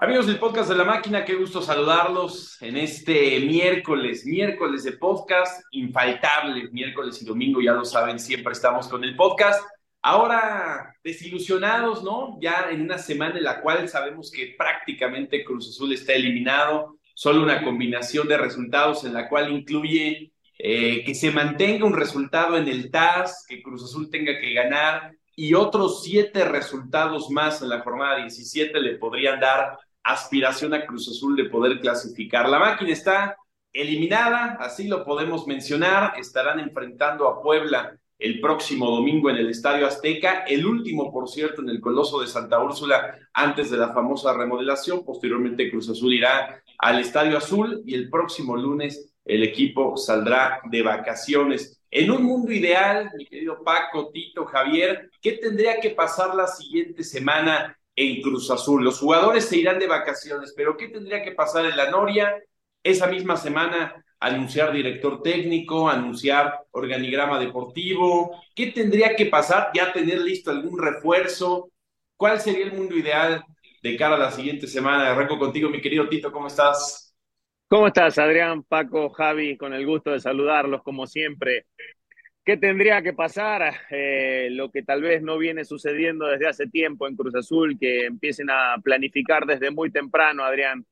Amigos 0.00 0.28
del 0.28 0.38
podcast 0.38 0.68
de 0.68 0.76
la 0.76 0.84
máquina, 0.84 1.24
qué 1.24 1.34
gusto 1.34 1.60
saludarlos 1.60 2.62
en 2.62 2.76
este 2.76 3.40
miércoles, 3.40 4.24
miércoles 4.24 4.84
de 4.84 4.92
podcast, 4.92 5.60
infaltable, 5.72 6.70
miércoles 6.70 7.20
y 7.20 7.24
domingo, 7.24 7.60
ya 7.60 7.72
lo 7.72 7.84
saben, 7.84 8.20
siempre 8.20 8.52
estamos 8.52 8.86
con 8.86 9.02
el 9.02 9.16
podcast. 9.16 9.60
Ahora 10.00 10.94
desilusionados, 11.02 12.04
¿no? 12.04 12.38
Ya 12.40 12.68
en 12.70 12.82
una 12.82 12.98
semana 12.98 13.38
en 13.38 13.42
la 13.42 13.60
cual 13.60 13.88
sabemos 13.88 14.30
que 14.30 14.54
prácticamente 14.56 15.42
Cruz 15.42 15.68
Azul 15.68 15.92
está 15.92 16.12
eliminado, 16.12 17.00
solo 17.14 17.42
una 17.42 17.64
combinación 17.64 18.28
de 18.28 18.38
resultados 18.38 19.02
en 19.02 19.14
la 19.14 19.28
cual 19.28 19.50
incluye 19.50 20.30
eh, 20.60 21.02
que 21.04 21.14
se 21.16 21.32
mantenga 21.32 21.84
un 21.84 21.96
resultado 21.96 22.56
en 22.56 22.68
el 22.68 22.92
TAS, 22.92 23.44
que 23.48 23.60
Cruz 23.64 23.82
Azul 23.82 24.08
tenga 24.12 24.38
que 24.38 24.52
ganar 24.52 25.10
y 25.34 25.54
otros 25.54 26.02
siete 26.02 26.44
resultados 26.44 27.30
más 27.30 27.62
en 27.62 27.68
la 27.68 27.80
jornada 27.80 28.18
17 28.18 28.80
le 28.80 28.96
podrían 28.96 29.38
dar 29.38 29.78
aspiración 30.02 30.74
a 30.74 30.86
Cruz 30.86 31.08
Azul 31.08 31.36
de 31.36 31.46
poder 31.46 31.80
clasificar. 31.80 32.48
La 32.48 32.58
máquina 32.58 32.92
está 32.92 33.36
eliminada, 33.72 34.56
así 34.60 34.88
lo 34.88 35.04
podemos 35.04 35.46
mencionar. 35.46 36.14
Estarán 36.18 36.60
enfrentando 36.60 37.28
a 37.28 37.42
Puebla 37.42 37.98
el 38.18 38.40
próximo 38.40 38.90
domingo 38.90 39.30
en 39.30 39.36
el 39.36 39.48
Estadio 39.48 39.86
Azteca, 39.86 40.44
el 40.48 40.66
último, 40.66 41.12
por 41.12 41.28
cierto, 41.28 41.62
en 41.62 41.68
el 41.68 41.80
Coloso 41.80 42.20
de 42.20 42.26
Santa 42.26 42.60
Úrsula, 42.60 43.16
antes 43.32 43.70
de 43.70 43.76
la 43.76 43.92
famosa 43.92 44.32
remodelación. 44.32 45.04
Posteriormente, 45.04 45.70
Cruz 45.70 45.88
Azul 45.88 46.12
irá 46.12 46.62
al 46.78 46.98
Estadio 46.98 47.38
Azul 47.38 47.82
y 47.86 47.94
el 47.94 48.10
próximo 48.10 48.56
lunes 48.56 49.14
el 49.24 49.42
equipo 49.42 49.96
saldrá 49.96 50.60
de 50.64 50.82
vacaciones. 50.82 51.80
En 51.90 52.10
un 52.10 52.24
mundo 52.24 52.50
ideal, 52.50 53.10
mi 53.16 53.26
querido 53.26 53.62
Paco, 53.62 54.10
Tito, 54.10 54.44
Javier, 54.46 55.10
¿qué 55.22 55.32
tendría 55.32 55.80
que 55.80 55.90
pasar 55.90 56.34
la 56.34 56.46
siguiente 56.46 57.04
semana 57.04 57.77
en 57.98 58.22
Cruz 58.22 58.48
Azul. 58.50 58.84
Los 58.84 59.00
jugadores 59.00 59.46
se 59.46 59.56
irán 59.56 59.78
de 59.80 59.88
vacaciones, 59.88 60.54
pero 60.56 60.76
¿qué 60.76 60.88
tendría 60.88 61.22
que 61.22 61.32
pasar 61.32 61.64
en 61.66 61.76
la 61.76 61.90
Noria? 61.90 62.32
Esa 62.82 63.08
misma 63.08 63.36
semana 63.36 64.04
anunciar 64.20 64.72
director 64.72 65.20
técnico, 65.20 65.88
anunciar 65.88 66.60
organigrama 66.70 67.40
deportivo. 67.40 68.40
¿Qué 68.54 68.68
tendría 68.68 69.16
que 69.16 69.26
pasar? 69.26 69.70
Ya 69.74 69.92
tener 69.92 70.20
listo 70.20 70.50
algún 70.50 70.80
refuerzo. 70.80 71.70
¿Cuál 72.16 72.40
sería 72.40 72.66
el 72.66 72.72
mundo 72.72 72.96
ideal 72.96 73.44
de 73.82 73.96
cara 73.96 74.14
a 74.14 74.18
la 74.18 74.30
siguiente 74.30 74.68
semana? 74.68 75.10
Arranco 75.10 75.36
contigo, 75.36 75.68
mi 75.68 75.80
querido 75.80 76.08
Tito, 76.08 76.30
¿cómo 76.30 76.46
estás? 76.46 77.16
¿Cómo 77.66 77.88
estás, 77.88 78.16
Adrián, 78.18 78.62
Paco, 78.62 79.10
Javi? 79.10 79.56
Con 79.56 79.74
el 79.74 79.84
gusto 79.84 80.10
de 80.10 80.20
saludarlos, 80.20 80.82
como 80.84 81.06
siempre. 81.06 81.66
¿Qué 82.48 82.56
tendría 82.56 83.02
que 83.02 83.12
pasar? 83.12 83.74
Eh, 83.90 84.48
lo 84.52 84.70
que 84.70 84.82
tal 84.82 85.02
vez 85.02 85.20
no 85.20 85.36
viene 85.36 85.66
sucediendo 85.66 86.28
desde 86.28 86.48
hace 86.48 86.66
tiempo 86.66 87.06
en 87.06 87.14
Cruz 87.14 87.34
Azul, 87.34 87.76
que 87.78 88.06
empiecen 88.06 88.48
a 88.48 88.78
planificar 88.82 89.44
desde 89.44 89.70
muy 89.70 89.90
temprano, 89.90 90.44
Adrián, 90.44 90.86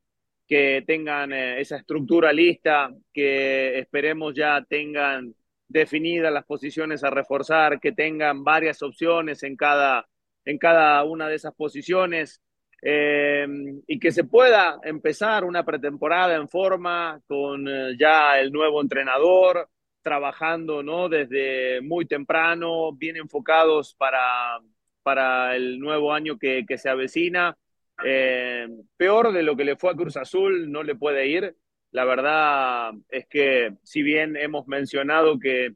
que 0.47 0.85
tengan 0.87 1.33
eh, 1.33 1.59
esa 1.59 1.79
estructura 1.79 2.31
lista, 2.31 2.91
que 3.11 3.79
esperemos 3.79 4.35
ya 4.35 4.67
tengan 4.69 5.35
definidas 5.67 6.31
las 6.31 6.45
posiciones 6.45 7.03
a 7.05 7.09
reforzar, 7.09 7.81
que 7.81 7.93
tengan 7.93 8.45
varias 8.45 8.83
opciones 8.83 9.43
en 9.43 9.57
cada, 9.57 10.07
en 10.45 10.59
cada 10.59 11.03
una 11.05 11.27
de 11.27 11.37
esas 11.37 11.55
posiciones. 11.55 12.43
Eh, 12.83 13.47
y 13.87 13.99
que 13.99 14.13
se 14.13 14.25
pueda 14.25 14.79
empezar 14.83 15.43
una 15.43 15.65
pretemporada 15.65 16.37
en 16.37 16.51
forma 16.51 17.19
con 17.27 17.65
ya 17.99 18.39
el 18.39 18.53
nuevo 18.53 18.83
entrenador, 18.83 19.71
trabajando 20.07 20.85
¿no? 20.85 21.09
desde 21.09 21.81
muy 21.81 22.07
temprano, 22.07 22.93
bien 22.93 23.17
enfocados 23.17 23.93
para, 23.95 24.61
para 25.03 25.57
el 25.57 25.81
nuevo 25.81 26.13
año 26.13 26.39
que, 26.39 26.65
se 26.79 26.89
avecina. 26.89 27.59
Eh, 28.05 28.69
peor 28.97 29.33
de 29.33 29.43
lo 29.43 29.57
que 29.57 29.65
le 29.65 29.75
fue 29.75 29.91
a 29.91 29.97
Cruz 29.97 30.17
Azul 30.17 30.71
no 30.71 30.85
le 30.85 30.95
puede 30.95 31.27
ir. 31.27 31.57
La 31.91 32.05
verdad 32.05 32.93
es 33.09 33.27
que 33.27 33.73
si 33.83 34.03
bien 34.03 34.37
hemos 34.37 34.69
mencionado 34.69 35.41
que 35.41 35.75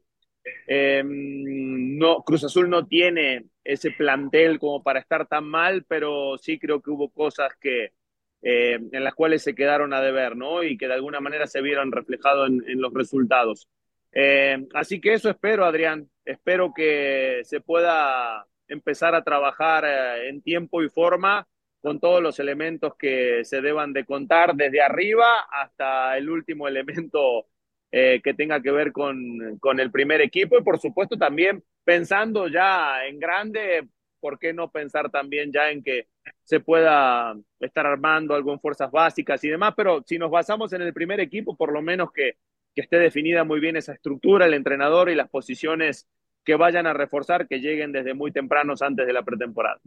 eh, 0.68 1.02
no, 1.04 2.22
Cruz 2.22 2.44
Azul 2.44 2.70
no 2.70 2.86
tiene 2.86 3.46
ese 3.64 3.90
plantel 3.90 4.60
como 4.60 4.80
para 4.84 5.00
estar 5.00 5.26
tan 5.26 5.44
mal, 5.44 5.84
pero 5.88 6.38
sí 6.38 6.56
creo 6.56 6.80
que 6.80 6.90
hubo 6.90 7.10
cosas 7.10 7.50
que, 7.60 7.94
eh, 8.42 8.78
en 8.92 9.02
las 9.02 9.14
cuales 9.16 9.42
se 9.42 9.56
quedaron 9.56 9.92
a 9.92 10.00
deber, 10.00 10.36
¿no? 10.36 10.62
Y 10.62 10.78
que 10.78 10.86
de 10.86 10.94
alguna 10.94 11.18
manera 11.18 11.48
se 11.48 11.62
vieron 11.62 11.90
reflejados 11.90 12.48
en 12.48 12.80
los 12.80 12.94
resultados. 12.94 13.66
Eh, 14.12 14.66
así 14.74 15.00
que 15.00 15.14
eso 15.14 15.30
espero, 15.30 15.64
Adrián. 15.64 16.08
Espero 16.24 16.72
que 16.74 17.40
se 17.44 17.60
pueda 17.60 18.46
empezar 18.68 19.14
a 19.14 19.24
trabajar 19.24 19.84
eh, 19.84 20.28
en 20.28 20.42
tiempo 20.42 20.82
y 20.82 20.88
forma 20.88 21.46
con 21.80 21.98
todos 21.98 22.22
los 22.22 22.38
elementos 22.38 22.94
que 22.96 23.44
se 23.44 23.60
deban 23.60 23.92
de 23.92 24.04
contar 24.04 24.54
desde 24.54 24.82
arriba 24.82 25.46
hasta 25.50 26.16
el 26.18 26.28
último 26.28 26.68
elemento 26.68 27.46
eh, 27.90 28.20
que 28.22 28.34
tenga 28.34 28.60
que 28.60 28.70
ver 28.70 28.92
con, 28.92 29.58
con, 29.58 29.80
el 29.80 29.90
primer 29.90 30.20
equipo 30.20 30.56
y 30.58 30.62
por 30.62 30.78
supuesto 30.78 31.16
también 31.16 31.64
pensando 31.82 32.46
ya 32.48 33.04
en 33.06 33.18
grande, 33.18 33.88
¿por 34.20 34.38
qué 34.38 34.52
no 34.52 34.70
pensar 34.70 35.10
también 35.10 35.50
ya 35.52 35.70
en 35.70 35.82
que 35.82 36.06
se 36.44 36.60
pueda 36.60 37.34
estar 37.58 37.86
armando 37.86 38.34
algo 38.34 38.52
en 38.52 38.60
fuerzas 38.60 38.90
básicas 38.92 39.42
y 39.42 39.48
demás? 39.48 39.74
Pero 39.76 40.04
si 40.06 40.18
nos 40.18 40.30
basamos 40.30 40.72
en 40.72 40.82
el 40.82 40.92
primer 40.92 41.18
equipo, 41.18 41.56
por 41.56 41.72
lo 41.72 41.82
menos 41.82 42.12
que 42.12 42.36
que 42.74 42.82
esté 42.82 42.98
definida 42.98 43.44
muy 43.44 43.60
bien 43.60 43.76
esa 43.76 43.92
estructura, 43.92 44.46
el 44.46 44.54
entrenador 44.54 45.10
y 45.10 45.14
las 45.14 45.28
posiciones 45.28 46.08
que 46.44 46.54
vayan 46.54 46.86
a 46.86 46.92
reforzar, 46.92 47.46
que 47.46 47.58
lleguen 47.58 47.92
desde 47.92 48.14
muy 48.14 48.32
tempranos 48.32 48.82
antes 48.82 49.06
de 49.06 49.12
la 49.12 49.22
pretemporada. 49.22 49.80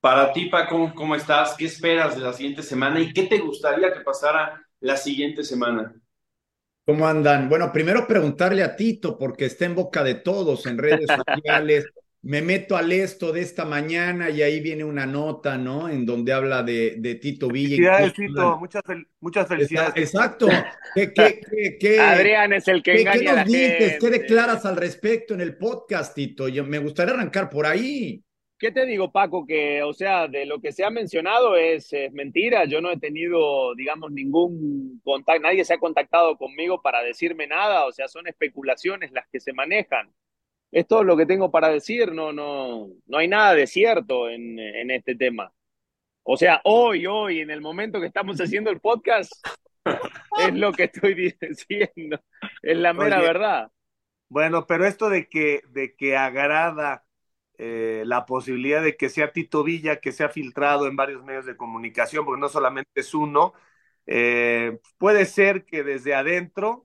Para 0.00 0.32
ti, 0.32 0.46
Paco, 0.46 0.92
¿cómo 0.94 1.14
estás? 1.14 1.54
¿Qué 1.56 1.64
esperas 1.64 2.16
de 2.16 2.22
la 2.22 2.32
siguiente 2.32 2.62
semana 2.62 3.00
y 3.00 3.12
qué 3.12 3.22
te 3.22 3.38
gustaría 3.38 3.92
que 3.92 4.00
pasara 4.00 4.62
la 4.80 4.96
siguiente 4.96 5.42
semana? 5.42 5.94
¿Cómo 6.84 7.06
andan? 7.06 7.48
Bueno, 7.48 7.72
primero 7.72 8.06
preguntarle 8.06 8.62
a 8.62 8.76
Tito, 8.76 9.16
porque 9.16 9.46
está 9.46 9.64
en 9.64 9.74
boca 9.74 10.04
de 10.04 10.16
todos 10.16 10.66
en 10.66 10.76
redes 10.76 11.06
sociales, 11.26 11.86
me 12.24 12.40
meto 12.40 12.74
al 12.74 12.90
esto 12.90 13.32
de 13.32 13.42
esta 13.42 13.66
mañana 13.66 14.30
y 14.30 14.40
ahí 14.40 14.58
viene 14.60 14.82
una 14.82 15.04
nota, 15.04 15.58
¿no? 15.58 15.90
En 15.90 16.06
donde 16.06 16.32
habla 16.32 16.62
de, 16.62 16.94
de 16.96 17.16
Tito 17.16 17.48
Villa. 17.48 17.98
Felicidades, 17.98 18.14
Tito, 18.14 18.58
muchas, 18.58 18.82
muchas 19.20 19.46
felicidades. 19.46 19.92
Exacto. 19.96 20.48
¿Qué, 20.94 21.12
qué, 21.12 21.76
qué, 21.78 22.00
Adrián 22.00 22.54
es 22.54 22.66
el 22.66 22.82
que 22.82 23.02
engaña 23.02 23.18
¿qué 23.18 23.32
nos 23.32 23.46
dices? 23.46 23.98
¿Qué 24.00 24.10
declaras 24.10 24.64
al 24.64 24.76
respecto 24.76 25.34
en 25.34 25.42
el 25.42 25.58
podcast, 25.58 26.14
Tito? 26.14 26.48
Yo, 26.48 26.64
me 26.64 26.78
gustaría 26.78 27.12
arrancar 27.12 27.50
por 27.50 27.66
ahí. 27.66 28.22
¿Qué 28.58 28.72
te 28.72 28.86
digo, 28.86 29.12
Paco? 29.12 29.44
Que, 29.46 29.82
o 29.82 29.92
sea, 29.92 30.26
de 30.26 30.46
lo 30.46 30.62
que 30.62 30.72
se 30.72 30.82
ha 30.82 30.88
mencionado 30.88 31.56
es, 31.56 31.92
es 31.92 32.10
mentira. 32.14 32.64
Yo 32.64 32.80
no 32.80 32.90
he 32.90 32.98
tenido, 32.98 33.74
digamos, 33.74 34.10
ningún 34.10 34.98
contacto, 35.04 35.42
nadie 35.42 35.62
se 35.66 35.74
ha 35.74 35.78
contactado 35.78 36.38
conmigo 36.38 36.80
para 36.80 37.02
decirme 37.02 37.46
nada. 37.46 37.84
O 37.84 37.92
sea, 37.92 38.08
son 38.08 38.26
especulaciones 38.28 39.12
las 39.12 39.28
que 39.28 39.40
se 39.40 39.52
manejan 39.52 40.10
es 40.74 40.88
todo 40.88 41.04
lo 41.04 41.16
que 41.16 41.24
tengo 41.24 41.52
para 41.52 41.68
decir, 41.68 42.12
no, 42.12 42.32
no, 42.32 42.88
no 43.06 43.18
hay 43.18 43.28
nada 43.28 43.54
de 43.54 43.64
cierto 43.68 44.28
en, 44.28 44.58
en 44.58 44.90
este 44.90 45.14
tema. 45.14 45.52
O 46.24 46.36
sea, 46.36 46.60
hoy, 46.64 47.06
hoy, 47.06 47.40
en 47.40 47.50
el 47.50 47.60
momento 47.60 48.00
que 48.00 48.08
estamos 48.08 48.40
haciendo 48.40 48.70
el 48.70 48.80
podcast, 48.80 49.32
es 50.40 50.52
lo 50.52 50.72
que 50.72 50.84
estoy 50.84 51.14
diciendo, 51.40 52.20
es 52.60 52.76
la 52.76 52.92
mera 52.92 53.20
verdad. 53.20 53.70
Bueno, 54.28 54.66
pero 54.66 54.84
esto 54.84 55.08
de 55.10 55.28
que, 55.28 55.60
de 55.68 55.94
que 55.94 56.16
agrada 56.16 57.04
eh, 57.56 58.02
la 58.04 58.26
posibilidad 58.26 58.82
de 58.82 58.96
que 58.96 59.10
sea 59.10 59.30
Tito 59.30 59.62
Villa, 59.62 60.00
que 60.00 60.10
sea 60.10 60.28
filtrado 60.28 60.88
en 60.88 60.96
varios 60.96 61.22
medios 61.22 61.46
de 61.46 61.56
comunicación, 61.56 62.24
porque 62.24 62.40
no 62.40 62.48
solamente 62.48 62.90
es 62.96 63.14
uno, 63.14 63.52
eh, 64.06 64.80
puede 64.98 65.24
ser 65.24 65.64
que 65.66 65.84
desde 65.84 66.16
adentro 66.16 66.84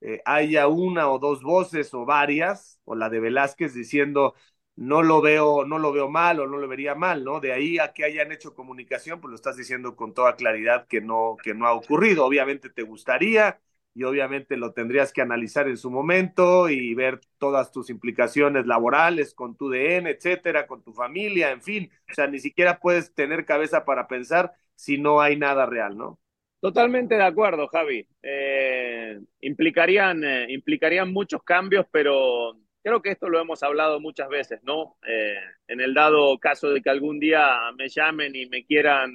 eh, 0.00 0.20
haya 0.24 0.68
una 0.68 1.10
o 1.10 1.18
dos 1.18 1.42
voces 1.42 1.92
o 1.94 2.04
varias, 2.04 2.80
o 2.84 2.94
la 2.94 3.08
de 3.10 3.20
Velázquez 3.20 3.74
diciendo 3.74 4.34
no 4.76 5.02
lo 5.02 5.22
veo, 5.22 5.64
no 5.64 5.78
lo 5.78 5.92
veo 5.92 6.08
mal 6.10 6.38
o 6.40 6.46
no 6.46 6.58
lo 6.58 6.68
vería 6.68 6.94
mal, 6.94 7.24
¿no? 7.24 7.40
De 7.40 7.52
ahí 7.52 7.78
a 7.78 7.92
que 7.92 8.04
hayan 8.04 8.30
hecho 8.32 8.54
comunicación, 8.54 9.20
pues 9.20 9.30
lo 9.30 9.36
estás 9.36 9.56
diciendo 9.56 9.96
con 9.96 10.12
toda 10.14 10.36
claridad 10.36 10.86
que 10.86 11.00
no, 11.00 11.36
que 11.42 11.54
no 11.54 11.66
ha 11.66 11.72
ocurrido. 11.72 12.26
Obviamente 12.26 12.68
te 12.70 12.82
gustaría 12.82 13.58
y 13.94 14.02
obviamente 14.04 14.56
lo 14.58 14.72
tendrías 14.74 15.12
que 15.12 15.22
analizar 15.22 15.68
en 15.68 15.78
su 15.78 15.90
momento 15.90 16.68
y 16.68 16.94
ver 16.94 17.20
todas 17.38 17.70
tus 17.72 17.88
implicaciones 17.88 18.66
laborales 18.66 19.32
con 19.34 19.56
tu 19.56 19.70
DN, 19.70 20.10
etcétera, 20.10 20.66
con 20.66 20.82
tu 20.82 20.92
familia, 20.92 21.50
en 21.50 21.62
fin. 21.62 21.90
O 22.10 22.14
sea, 22.14 22.26
ni 22.26 22.38
siquiera 22.38 22.78
puedes 22.78 23.14
tener 23.14 23.46
cabeza 23.46 23.84
para 23.86 24.06
pensar 24.06 24.52
si 24.74 24.98
no 24.98 25.20
hay 25.22 25.36
nada 25.38 25.64
real, 25.66 25.96
¿no? 25.96 26.18
Totalmente 26.66 27.14
de 27.14 27.22
acuerdo, 27.22 27.68
Javi. 27.68 28.04
Eh, 28.20 29.20
implicarían, 29.42 30.24
eh, 30.24 30.46
implicarían 30.48 31.12
muchos 31.12 31.44
cambios, 31.44 31.86
pero 31.92 32.58
creo 32.82 33.00
que 33.00 33.12
esto 33.12 33.28
lo 33.28 33.38
hemos 33.38 33.62
hablado 33.62 34.00
muchas 34.00 34.28
veces, 34.28 34.58
¿no? 34.64 34.96
Eh, 35.06 35.36
en 35.68 35.80
el 35.80 35.94
dado 35.94 36.36
caso 36.40 36.70
de 36.70 36.82
que 36.82 36.90
algún 36.90 37.20
día 37.20 37.56
me 37.78 37.88
llamen 37.88 38.34
y 38.34 38.46
me 38.46 38.64
quieran 38.64 39.14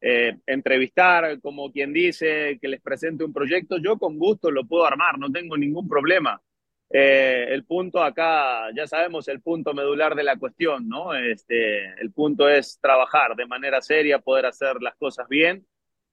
entrevistar, 0.00 1.40
como 1.42 1.70
quien 1.72 1.92
dice, 1.92 2.58
que 2.58 2.68
les 2.68 2.80
presente 2.80 3.22
un 3.22 3.34
proyecto, 3.34 3.76
yo 3.76 3.98
con 3.98 4.18
gusto 4.18 4.50
lo 4.50 4.64
puedo 4.64 4.86
armar, 4.86 5.18
no 5.18 5.30
tengo 5.30 5.58
ningún 5.58 5.86
problema. 5.88 6.40
el 6.88 7.64
punto 7.64 8.02
acá, 8.02 8.70
ya 8.74 8.86
sabemos 8.86 9.28
el 9.28 9.42
punto 9.42 9.74
medular 9.74 10.14
de 10.14 10.24
la 10.24 10.38
cuestión, 10.38 10.88
¿no? 10.88 11.14
Este, 11.14 11.84
el 12.00 12.12
punto 12.12 12.48
es 12.48 12.78
trabajar 12.80 13.36
de 13.36 13.46
manera 13.46 13.82
seria, 13.82 14.20
poder 14.20 14.46
hacer 14.46 14.80
las 14.80 14.96
cosas 14.96 15.28
bien. 15.28 15.66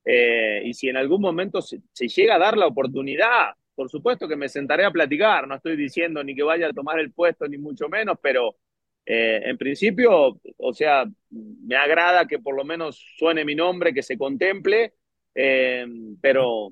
Eh, 0.05 0.61
y 0.65 0.73
si 0.73 0.89
en 0.89 0.97
algún 0.97 1.21
momento 1.21 1.61
se, 1.61 1.81
llega 2.07 2.35
a 2.35 2.39
dar 2.39 2.57
la 2.57 2.67
oportunidad, 2.67 3.53
por 3.73 3.89
supuesto 3.89 4.27
que 4.27 4.35
me 4.35 4.49
sentaré 4.49 4.85
a 4.85 4.91
platicar, 4.91 5.47
no 5.47 5.55
estoy 5.55 5.75
diciendo 5.75 6.23
ni 6.23 6.35
que 6.35 6.43
vaya 6.43 6.67
a 6.67 6.73
tomar 6.73 6.99
el 6.99 7.11
puesto, 7.11 7.47
ni 7.47 7.57
mucho 7.57 7.89
menos, 7.89 8.17
pero 8.21 8.55
eh, 9.05 9.41
en 9.43 9.57
principio, 9.57 10.39
o 10.57 10.73
sea, 10.73 11.05
me 11.29 11.75
agrada 11.75 12.27
que 12.27 12.39
por 12.39 12.55
lo 12.55 12.63
menos 12.63 13.03
suene 13.17 13.43
mi 13.43 13.55
nombre, 13.55 13.93
que 13.93 14.03
se 14.03 14.17
contemple, 14.17 14.93
pero 16.21 16.71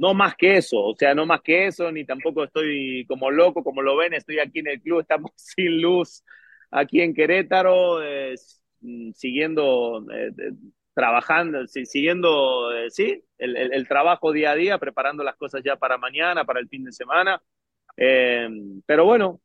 no 0.00 0.14
más 0.14 0.34
que 0.34 0.56
eso, 0.56 0.80
o 0.80 0.96
sea, 0.96 1.14
no 1.14 1.26
más 1.26 1.42
que 1.42 1.66
eso, 1.66 1.92
ni 1.92 2.06
tampoco 2.06 2.44
estoy 2.44 3.04
como 3.06 3.30
loco, 3.30 3.62
como 3.62 3.82
lo 3.82 3.96
ven, 3.96 4.14
estoy 4.14 4.38
aquí 4.38 4.60
en 4.60 4.68
el 4.68 4.80
club, 4.80 5.00
estamos 5.02 5.30
sin 5.36 5.80
luz 5.80 6.24
aquí 6.70 7.02
en 7.02 7.14
Querétaro, 7.14 8.02
eh, 8.02 8.34
siguiendo, 9.14 10.06
eh, 10.10 10.32
trabajando, 10.94 11.66
siguiendo, 11.66 12.72
eh, 12.72 12.90
sí, 12.90 13.22
el, 13.38 13.56
el, 13.56 13.88
trabajo 13.88 14.32
día 14.32 14.52
a 14.52 14.54
día, 14.54 14.78
preparando 14.78 15.22
las 15.24 15.36
cosas 15.36 15.62
ya 15.64 15.76
para 15.76 15.98
mañana, 15.98 16.44
para 16.44 16.60
el 16.60 16.68
fin 16.68 16.84
de 16.84 16.92
semana. 16.92 17.42
pero 17.96 19.04
bueno, 19.04 19.40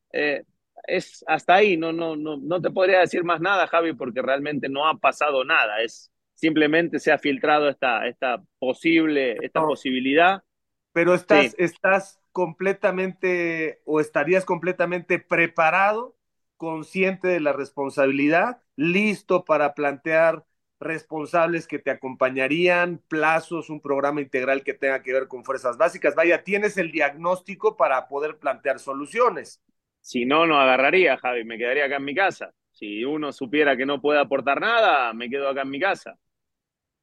es 0.88 1.24
hasta 1.28 1.56
ahí, 1.56 1.78
no, 1.78 1.92
no, 1.92 2.16
no, 2.16 2.38
no 2.38 2.62
te 2.62 2.72
podría 2.72 3.00
decir 3.00 3.24
más 3.24 3.42
nada, 3.42 3.68
Javi, 3.68 3.94
porque 3.94 4.22
realmente 4.22 4.70
no 4.70 4.88
ha 4.88 4.98
pasado 4.98 5.44
nada, 5.44 5.82
es 5.82 6.12
simplemente 6.36 7.00
se 7.00 7.12
ha 7.12 7.18
filtrado 7.18 7.70
esta, 7.70 8.08
esta 8.08 8.44
posible, 8.60 9.38
esta 9.42 9.62
posibilidad. 9.62 10.44
Pero 10.92 11.14
estás, 11.14 11.56
estás 11.58 12.22
completamente 12.32 13.82
o 13.86 14.00
estarías 14.00 14.46
completamente 14.46 15.20
preparado, 15.20 16.16
consciente 16.58 17.28
de 17.28 17.40
la 17.40 17.54
responsabilidad, 17.54 18.62
listo 18.76 19.44
para 19.44 19.74
plantear 19.74 20.46
responsables 20.86 21.68
que 21.68 21.80
te 21.80 21.92
acompañarían, 21.92 23.02
plazos, 23.08 23.70
un 23.70 23.82
programa 23.82 24.22
integral 24.22 24.64
que 24.64 24.74
tenga 24.74 25.02
que 25.02 25.12
ver 25.12 25.28
con 25.28 25.44
fuerzas 25.44 25.78
básicas. 25.78 26.16
Vaya, 26.16 26.44
tienes 26.44 26.78
el 26.78 26.92
diagnóstico 26.92 27.76
para 27.76 28.08
poder 28.08 28.38
plantear 28.38 28.80
soluciones. 28.80 29.62
Si 30.00 30.26
no, 30.26 30.46
no 30.46 30.60
agarraría, 30.60 31.18
Javi, 31.18 31.44
me 31.44 31.58
quedaría 31.58 31.86
acá 31.86 31.98
en 31.98 32.06
mi 32.06 32.16
casa. 32.16 32.54
Si 32.72 33.04
uno 33.04 33.32
supiera 33.32 33.76
que 33.76 33.86
no 33.86 34.02
puede 34.02 34.20
aportar 34.20 34.62
nada, 34.62 35.12
me 35.14 35.30
quedo 35.30 35.50
acá 35.50 35.64
en 35.64 35.70
mi 35.70 35.80
casa 35.80 36.18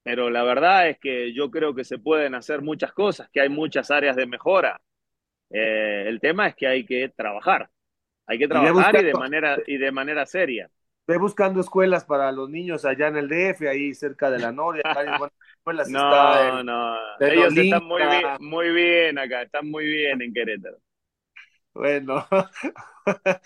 pero 0.03 0.31
la 0.31 0.43
verdad 0.43 0.89
es 0.89 0.99
que 0.99 1.33
yo 1.33 1.51
creo 1.51 1.75
que 1.75 1.85
se 1.85 1.99
pueden 1.99 2.35
hacer 2.35 2.61
muchas 2.61 2.93
cosas, 2.93 3.29
que 3.31 3.41
hay 3.41 3.49
muchas 3.49 3.91
áreas 3.91 4.17
de 4.17 4.27
mejora. 4.27 4.81
Eh, 5.51 6.05
el 6.07 6.21
tema 6.21 6.49
es 6.49 6.57
que 6.57 6.67
hay 6.67 6.85
que 6.85 7.09
trabajar, 7.11 7.71
hay 8.27 8.39
que 8.39 8.49
trabajar 8.49 8.97
y, 8.97 9.05
de 9.05 9.15
manera 9.15 9.59
y 9.67 9.77
de 9.77 9.93
manera 9.93 10.27
seria. 10.27 10.71
Ve 11.13 11.19
buscando 11.19 11.61
escuelas 11.61 12.07
para 12.07 12.33
los 12.33 12.49
niños 12.49 12.87
allá 12.87 13.09
en 13.09 13.19
el 13.19 13.29
DF, 13.29 13.69
ahí 13.69 13.93
cerca 13.93 14.31
de 14.31 14.39
la 14.39 14.51
Noria. 14.51 14.83
no, 15.91 16.63
no, 16.65 16.97
ellos 17.21 17.55
están 17.55 17.85
muy 17.85 18.01
bien, 18.01 18.27
muy 18.41 18.73
bien 18.73 19.19
acá, 19.19 19.43
están 19.43 19.71
muy 19.71 19.85
bien 19.85 20.23
en 20.23 20.33
Querétaro. 20.33 20.79
Bueno. 21.75 22.27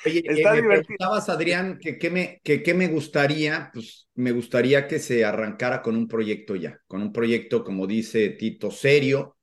Oye, 0.05 0.23
Está 0.27 0.55
me 0.55 0.63
preguntabas, 0.63 1.29
Adrián, 1.29 1.81
que 1.81 1.99
qué 1.99 2.09
me, 2.09 2.41
que, 2.45 2.73
me 2.73 2.87
gustaría, 2.87 3.71
pues 3.73 4.09
me 4.15 4.31
gustaría 4.31 4.87
que 4.87 5.01
se 5.01 5.25
arrancara 5.25 5.83
con 5.83 5.97
un 5.97 6.07
proyecto 6.07 6.55
ya, 6.55 6.79
con 6.87 7.03
un 7.03 7.13
proyecto, 7.13 7.65
como 7.65 7.89
dice 7.89 8.29
Tito, 8.29 8.71
serio, 8.71 9.39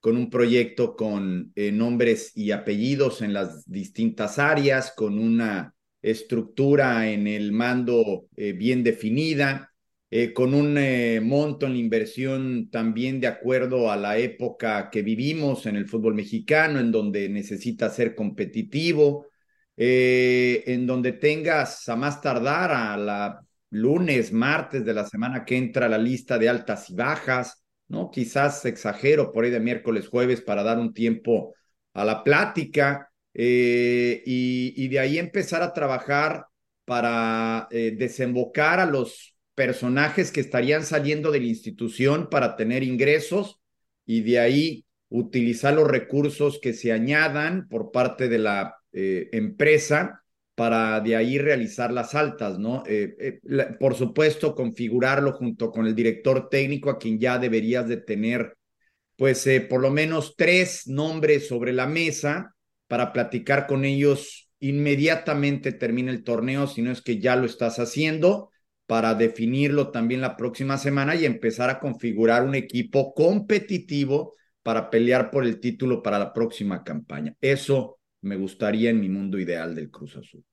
con 0.00 0.16
un 0.16 0.30
proyecto 0.30 0.96
con 0.96 1.52
eh, 1.54 1.70
nombres 1.70 2.36
y 2.36 2.50
apellidos 2.50 3.22
en 3.22 3.34
las 3.34 3.70
distintas 3.70 4.40
áreas, 4.40 4.92
con 4.96 5.16
una 5.20 5.76
estructura 6.02 7.10
en 7.10 7.26
el 7.26 7.52
mando 7.52 8.28
eh, 8.36 8.52
bien 8.52 8.82
definida, 8.84 9.72
eh, 10.10 10.32
con 10.32 10.54
un 10.54 10.78
eh, 10.78 11.20
monto 11.22 11.66
en 11.66 11.72
la 11.72 11.78
inversión 11.78 12.70
también 12.70 13.20
de 13.20 13.26
acuerdo 13.26 13.90
a 13.90 13.96
la 13.96 14.16
época 14.18 14.88
que 14.90 15.02
vivimos 15.02 15.66
en 15.66 15.76
el 15.76 15.86
fútbol 15.88 16.14
mexicano, 16.14 16.80
en 16.80 16.90
donde 16.92 17.28
necesita 17.28 17.90
ser 17.90 18.14
competitivo, 18.14 19.26
en 19.80 20.86
donde 20.88 21.12
tengas 21.12 21.88
a 21.88 21.94
más 21.94 22.20
tardar 22.20 22.72
a 22.72 22.96
la 22.96 23.40
lunes, 23.70 24.32
martes 24.32 24.84
de 24.84 24.94
la 24.94 25.06
semana 25.06 25.44
que 25.44 25.56
entra 25.56 25.88
la 25.88 25.98
lista 25.98 26.38
de 26.38 26.48
altas 26.48 26.90
y 26.90 26.94
bajas, 26.94 27.62
¿no? 27.88 28.10
Quizás 28.10 28.64
exagero 28.64 29.32
por 29.32 29.44
ahí 29.44 29.50
de 29.50 29.60
miércoles, 29.60 30.08
jueves 30.08 30.40
para 30.40 30.62
dar 30.62 30.78
un 30.78 30.92
tiempo 30.92 31.54
a 31.94 32.04
la 32.04 32.24
plática 32.24 33.07
y, 33.44 34.74
y, 34.76 34.88
de 34.88 34.98
ahí 34.98 35.18
empezar 35.18 35.62
a 35.62 35.72
trabajar 35.72 36.46
para 36.84 37.68
desembocar 37.70 38.80
a 38.80 38.86
los 38.86 39.36
personajes 39.54 40.32
que 40.32 40.40
estarían 40.40 40.84
saliendo 40.84 41.30
de 41.30 41.40
la 41.40 41.46
institución 41.46 42.28
para 42.30 42.56
tener 42.56 42.82
ingresos 42.82 43.60
y 44.06 44.22
de 44.22 44.38
ahí 44.38 44.84
utilizar 45.10 45.74
los 45.74 45.88
recursos 45.88 46.58
que 46.60 46.72
se 46.72 46.92
añadan 46.92 47.68
por 47.68 47.90
parte 47.90 48.28
de 48.28 48.38
la 48.38 48.76
eh, 48.92 49.28
empresa 49.32 50.22
para 50.54 51.00
de 51.00 51.14
ahí 51.16 51.38
realizar 51.38 51.92
las 51.92 52.14
altas, 52.14 52.58
¿no? 52.58 52.82
Eh, 52.86 53.14
eh, 53.18 53.40
por 53.78 53.94
supuesto, 53.94 54.54
configurarlo 54.54 55.32
junto 55.32 55.70
con 55.70 55.86
el 55.86 55.94
director 55.94 56.48
técnico 56.48 56.90
a 56.90 56.98
quien 56.98 57.18
ya 57.18 57.38
deberías 57.38 57.86
de 57.86 57.98
tener, 57.98 58.56
pues, 59.16 59.48
por 59.68 59.80
lo 59.80 59.90
menos 59.90 60.34
tres 60.36 60.86
nombres 60.86 61.46
sobre 61.46 61.72
la 61.72 61.86
mesa 61.86 62.54
para 62.88 63.12
platicar 63.12 63.66
con 63.66 63.84
ellos 63.84 64.50
inmediatamente 64.60 65.72
termine 65.72 66.10
el 66.10 66.24
torneo, 66.24 66.66
si 66.66 66.82
no 66.82 66.90
es 66.90 67.00
que 67.00 67.20
ya 67.20 67.36
lo 67.36 67.46
estás 67.46 67.78
haciendo 67.78 68.50
para 68.86 69.14
definirlo 69.14 69.90
también 69.90 70.20
la 70.22 70.36
próxima 70.36 70.78
semana 70.78 71.14
y 71.14 71.26
empezar 71.26 71.70
a 71.70 71.78
configurar 71.78 72.42
un 72.42 72.54
equipo 72.54 73.12
competitivo 73.14 74.34
para 74.62 74.90
pelear 74.90 75.30
por 75.30 75.44
el 75.44 75.60
título 75.60 76.02
para 76.02 76.18
la 76.18 76.32
próxima 76.32 76.82
campaña. 76.82 77.34
Eso 77.40 77.98
me 78.22 78.36
gustaría 78.36 78.90
en 78.90 79.00
mi 79.00 79.08
mundo 79.08 79.38
ideal 79.38 79.74
del 79.74 79.90
Cruz 79.90 80.16
Azul. 80.16 80.44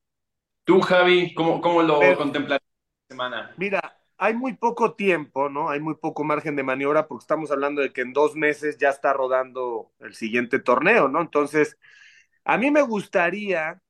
Tú, 0.65 0.81
Javi, 0.81 1.33
¿cómo, 1.33 1.61
cómo 1.61 1.81
lo 1.81 1.99
contemplas 2.17 2.59
esta 2.59 3.13
semana? 3.13 3.53
Mira, 3.57 3.97
hay 4.17 4.33
muy 4.33 4.53
poco 4.53 4.93
tiempo, 4.95 5.49
¿no? 5.49 5.69
Hay 5.69 5.79
muy 5.79 5.95
poco 5.95 6.23
margen 6.23 6.55
de 6.55 6.63
maniobra 6.63 7.07
porque 7.07 7.23
estamos 7.23 7.51
hablando 7.51 7.81
de 7.81 7.93
que 7.93 8.01
en 8.01 8.13
dos 8.13 8.35
meses 8.35 8.77
ya 8.77 8.89
está 8.89 9.13
rodando 9.13 9.91
el 9.99 10.13
siguiente 10.13 10.59
torneo, 10.59 11.07
¿no? 11.07 11.21
Entonces, 11.21 11.77
a 12.45 12.57
mí 12.57 12.71
me 12.71 12.81
gustaría 12.81 13.81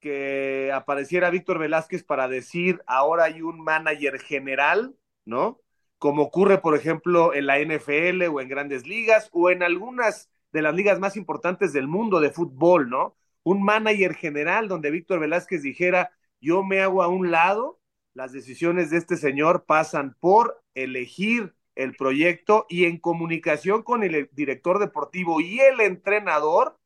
que 0.00 0.70
apareciera 0.72 1.30
Víctor 1.30 1.58
Velázquez 1.58 2.04
para 2.04 2.28
decir 2.28 2.82
ahora 2.86 3.24
hay 3.24 3.40
un 3.40 3.60
manager 3.60 4.20
general, 4.20 4.94
¿no? 5.24 5.60
Como 5.98 6.24
ocurre, 6.24 6.58
por 6.58 6.76
ejemplo, 6.76 7.32
en 7.32 7.46
la 7.46 7.58
NFL 7.58 8.22
o 8.30 8.40
en 8.42 8.48
grandes 8.48 8.86
ligas 8.86 9.30
o 9.32 9.50
en 9.50 9.62
algunas 9.62 10.30
de 10.52 10.60
las 10.60 10.74
ligas 10.74 11.00
más 11.00 11.16
importantes 11.16 11.72
del 11.72 11.88
mundo 11.88 12.20
de 12.20 12.30
fútbol, 12.30 12.90
¿no? 12.90 13.16
Un 13.42 13.62
manager 13.62 14.14
general 14.14 14.68
donde 14.68 14.90
Víctor 14.90 15.20
Velázquez 15.20 15.62
dijera, 15.62 16.12
yo 16.40 16.62
me 16.62 16.82
hago 16.82 17.02
a 17.02 17.08
un 17.08 17.30
lado, 17.30 17.80
las 18.12 18.32
decisiones 18.32 18.90
de 18.90 18.98
este 18.98 19.16
señor 19.16 19.64
pasan 19.64 20.14
por 20.20 20.62
elegir 20.74 21.54
el 21.74 21.96
proyecto 21.96 22.66
y 22.68 22.84
en 22.84 22.98
comunicación 22.98 23.82
con 23.82 24.04
el 24.04 24.28
director 24.32 24.78
deportivo 24.78 25.40
y 25.40 25.60
el 25.60 25.80
entrenador, 25.80 26.78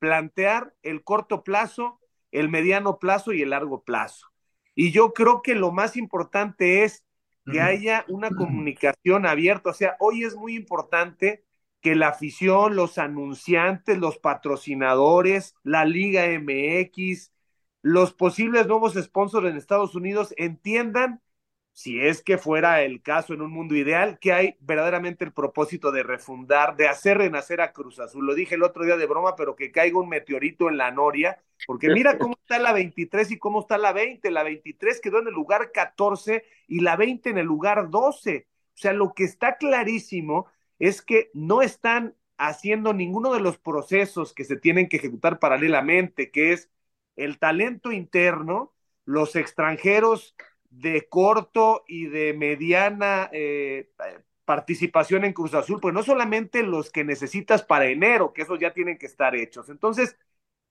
plantear 0.00 0.74
el 0.82 1.04
corto 1.04 1.44
plazo, 1.44 2.00
el 2.32 2.48
mediano 2.48 2.98
plazo 2.98 3.32
y 3.32 3.42
el 3.42 3.50
largo 3.50 3.84
plazo. 3.84 4.26
Y 4.74 4.90
yo 4.90 5.12
creo 5.12 5.42
que 5.42 5.54
lo 5.54 5.70
más 5.70 5.96
importante 5.96 6.82
es 6.82 7.04
que 7.50 7.60
haya 7.60 8.04
una 8.08 8.30
comunicación 8.30 9.26
abierta. 9.26 9.70
O 9.70 9.74
sea, 9.74 9.96
hoy 10.00 10.24
es 10.24 10.36
muy 10.36 10.56
importante 10.56 11.44
que 11.80 11.94
la 11.94 12.08
afición, 12.08 12.76
los 12.76 12.98
anunciantes, 12.98 13.98
los 13.98 14.18
patrocinadores, 14.18 15.54
la 15.62 15.84
Liga 15.84 16.26
MX, 16.26 17.32
los 17.82 18.12
posibles 18.12 18.66
nuevos 18.66 18.94
sponsors 18.94 19.48
en 19.48 19.56
Estados 19.56 19.94
Unidos 19.94 20.34
entiendan 20.36 21.22
si 21.80 21.98
es 21.98 22.22
que 22.22 22.36
fuera 22.36 22.82
el 22.82 23.00
caso 23.00 23.32
en 23.32 23.40
un 23.40 23.50
mundo 23.50 23.74
ideal, 23.74 24.18
que 24.18 24.34
hay 24.34 24.54
verdaderamente 24.60 25.24
el 25.24 25.32
propósito 25.32 25.90
de 25.90 26.02
refundar, 26.02 26.76
de 26.76 26.86
hacer 26.86 27.16
renacer 27.16 27.62
a 27.62 27.72
Cruz 27.72 27.98
Azul. 27.98 28.26
Lo 28.26 28.34
dije 28.34 28.56
el 28.56 28.64
otro 28.64 28.84
día 28.84 28.98
de 28.98 29.06
broma, 29.06 29.34
pero 29.34 29.56
que 29.56 29.72
caiga 29.72 29.98
un 29.98 30.10
meteorito 30.10 30.68
en 30.68 30.76
la 30.76 30.90
Noria, 30.90 31.42
porque 31.66 31.88
mira 31.88 32.18
cómo 32.18 32.36
está 32.38 32.58
la 32.58 32.74
23 32.74 33.30
y 33.30 33.38
cómo 33.38 33.60
está 33.60 33.78
la 33.78 33.94
20. 33.94 34.30
La 34.30 34.42
23 34.42 35.00
quedó 35.00 35.20
en 35.20 35.28
el 35.28 35.32
lugar 35.32 35.72
14 35.72 36.44
y 36.68 36.80
la 36.80 36.96
20 36.96 37.30
en 37.30 37.38
el 37.38 37.46
lugar 37.46 37.88
12. 37.88 38.46
O 38.46 38.78
sea, 38.78 38.92
lo 38.92 39.14
que 39.14 39.24
está 39.24 39.56
clarísimo 39.56 40.48
es 40.78 41.00
que 41.00 41.30
no 41.32 41.62
están 41.62 42.14
haciendo 42.36 42.92
ninguno 42.92 43.32
de 43.32 43.40
los 43.40 43.56
procesos 43.56 44.34
que 44.34 44.44
se 44.44 44.56
tienen 44.56 44.86
que 44.90 44.98
ejecutar 44.98 45.38
paralelamente, 45.38 46.30
que 46.30 46.52
es 46.52 46.70
el 47.16 47.38
talento 47.38 47.90
interno, 47.90 48.74
los 49.06 49.34
extranjeros 49.34 50.36
de 50.70 51.08
corto 51.08 51.84
y 51.88 52.06
de 52.06 52.32
mediana 52.34 53.28
eh, 53.32 53.90
participación 54.44 55.24
en 55.24 55.32
Cruz 55.32 55.54
Azul, 55.54 55.80
pues 55.80 55.94
no 55.94 56.02
solamente 56.02 56.62
los 56.62 56.90
que 56.90 57.04
necesitas 57.04 57.62
para 57.62 57.86
enero, 57.86 58.32
que 58.32 58.42
esos 58.42 58.58
ya 58.58 58.72
tienen 58.72 58.98
que 58.98 59.06
estar 59.06 59.34
hechos. 59.36 59.68
Entonces, 59.68 60.16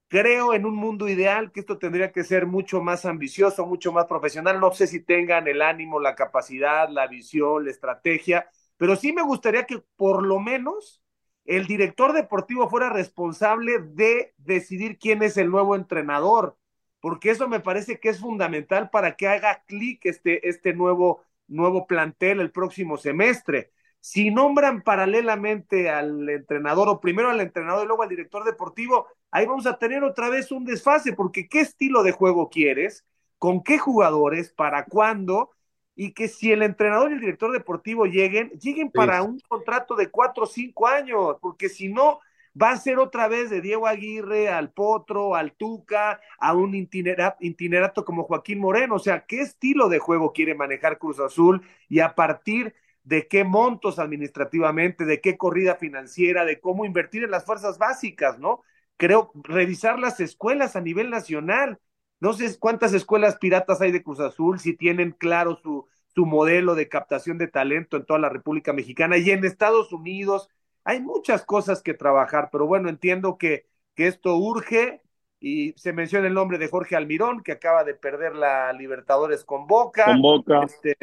Creo 0.07 0.55
en 0.55 0.65
un 0.65 0.75
mundo 0.75 1.07
ideal 1.07 1.51
que 1.51 1.59
esto 1.59 1.77
tendría 1.77 2.11
que 2.11 2.23
ser 2.23 2.47
mucho 2.47 2.81
más 2.81 3.05
ambicioso, 3.05 3.67
mucho 3.67 3.91
más 3.91 4.05
profesional. 4.05 4.59
No 4.59 4.71
sé 4.73 4.87
si 4.87 5.01
tengan 5.01 5.47
el 5.47 5.61
ánimo, 5.61 5.99
la 5.99 6.15
capacidad, 6.15 6.89
la 6.89 7.05
visión, 7.07 7.65
la 7.65 7.71
estrategia, 7.71 8.49
pero 8.77 8.95
sí 8.95 9.13
me 9.13 9.21
gustaría 9.21 9.65
que 9.67 9.83
por 9.97 10.25
lo 10.25 10.39
menos 10.39 11.03
el 11.45 11.67
director 11.67 12.13
deportivo 12.13 12.69
fuera 12.69 12.89
responsable 12.89 13.79
de 13.79 14.33
decidir 14.37 14.97
quién 14.97 15.21
es 15.23 15.37
el 15.37 15.51
nuevo 15.51 15.75
entrenador, 15.75 16.57
porque 16.99 17.31
eso 17.31 17.47
me 17.47 17.59
parece 17.59 17.99
que 17.99 18.09
es 18.09 18.19
fundamental 18.19 18.89
para 18.89 19.15
que 19.15 19.27
haga 19.27 19.63
clic 19.65 20.05
este, 20.05 20.47
este 20.49 20.73
nuevo, 20.73 21.23
nuevo 21.47 21.87
plantel 21.87 22.39
el 22.39 22.51
próximo 22.51 22.97
semestre. 22.97 23.71
Si 24.01 24.31
nombran 24.31 24.81
paralelamente 24.81 25.89
al 25.89 26.29
entrenador 26.29 26.87
o 26.89 26.99
primero 26.99 27.29
al 27.29 27.41
entrenador 27.41 27.83
y 27.83 27.87
luego 27.87 28.03
al 28.03 28.09
director 28.09 28.43
deportivo, 28.45 29.07
ahí 29.31 29.45
vamos 29.45 29.65
a 29.65 29.77
tener 29.77 30.03
otra 30.03 30.29
vez 30.29 30.51
un 30.51 30.65
desfase, 30.65 31.13
porque 31.13 31.49
¿qué 31.49 31.61
estilo 31.61 32.03
de 32.03 32.11
juego 32.11 32.49
quieres? 32.49 33.05
¿Con 33.37 33.63
qué 33.63 33.77
jugadores? 33.77 34.51
¿Para 34.51 34.85
cuándo? 34.85 35.51
Y 35.95 36.13
que 36.13 36.29
si 36.29 36.51
el 36.51 36.63
entrenador 36.63 37.11
y 37.11 37.15
el 37.15 37.19
director 37.19 37.51
deportivo 37.51 38.05
lleguen, 38.05 38.51
lleguen 38.51 38.89
para 38.89 39.21
un 39.21 39.39
contrato 39.41 39.95
de 39.95 40.09
cuatro 40.09 40.43
o 40.43 40.47
cinco 40.47 40.87
años, 40.87 41.37
porque 41.41 41.67
si 41.67 41.89
no, 41.89 42.19
va 42.61 42.71
a 42.71 42.77
ser 42.77 42.99
otra 42.99 43.27
vez 43.27 43.49
de 43.49 43.61
Diego 43.61 43.87
Aguirre 43.87 44.49
al 44.49 44.71
Potro, 44.71 45.35
al 45.35 45.53
Tuca, 45.53 46.19
a 46.39 46.53
un 46.53 46.75
itinerato 46.75 48.05
como 48.05 48.23
Joaquín 48.23 48.59
Moreno. 48.59 48.95
O 48.95 48.99
sea, 48.99 49.25
¿qué 49.25 49.41
estilo 49.41 49.89
de 49.89 49.99
juego 49.99 50.33
quiere 50.33 50.55
manejar 50.55 50.97
Cruz 50.97 51.19
Azul? 51.19 51.61
Y 51.87 51.99
a 51.99 52.15
partir 52.15 52.75
de 53.03 53.27
qué 53.27 53.43
montos 53.43 53.97
administrativamente, 53.97 55.05
de 55.05 55.21
qué 55.21 55.37
corrida 55.37 55.75
financiera, 55.75 56.45
de 56.45 56.59
cómo 56.59 56.85
invertir 56.85 57.23
en 57.23 57.31
las 57.31 57.45
fuerzas 57.45 57.77
básicas, 57.77 58.39
¿no? 58.39 58.61
Creo, 58.97 59.31
revisar 59.35 59.97
las 59.97 60.19
escuelas 60.19 60.75
a 60.75 60.81
nivel 60.81 61.09
nacional. 61.09 61.79
No 62.19 62.33
sé 62.33 62.59
cuántas 62.59 62.93
escuelas 62.93 63.37
piratas 63.37 63.79
hay 63.81 63.91
de 63.91 64.03
Cruz 64.03 64.19
Azul, 64.19 64.59
si 64.59 64.75
tienen 64.75 65.11
claro 65.11 65.55
su, 65.55 65.87
su 66.13 66.25
modelo 66.25 66.75
de 66.75 66.89
captación 66.89 67.37
de 67.37 67.47
talento 67.47 67.95
en 67.95 68.05
toda 68.05 68.19
la 68.19 68.29
República 68.29 68.73
Mexicana 68.73 69.17
y 69.17 69.31
en 69.31 69.45
Estados 69.45 69.93
Unidos. 69.93 70.49
Hay 70.83 71.01
muchas 71.01 71.45
cosas 71.45 71.81
que 71.81 71.93
trabajar, 71.93 72.49
pero 72.51 72.65
bueno, 72.67 72.89
entiendo 72.89 73.37
que, 73.37 73.67
que 73.95 74.07
esto 74.07 74.35
urge 74.37 75.01
y 75.39 75.73
se 75.73 75.93
menciona 75.93 76.27
el 76.27 76.33
nombre 76.33 76.57
de 76.57 76.67
Jorge 76.67 76.95
Almirón, 76.95 77.43
que 77.43 77.53
acaba 77.53 77.83
de 77.83 77.93
perder 77.93 78.35
la 78.35 78.73
Libertadores 78.73 79.43
con 79.43 79.67
Boca. 79.67 80.05
Con 80.05 80.21
Boca. 80.21 80.61
Este, 80.63 80.97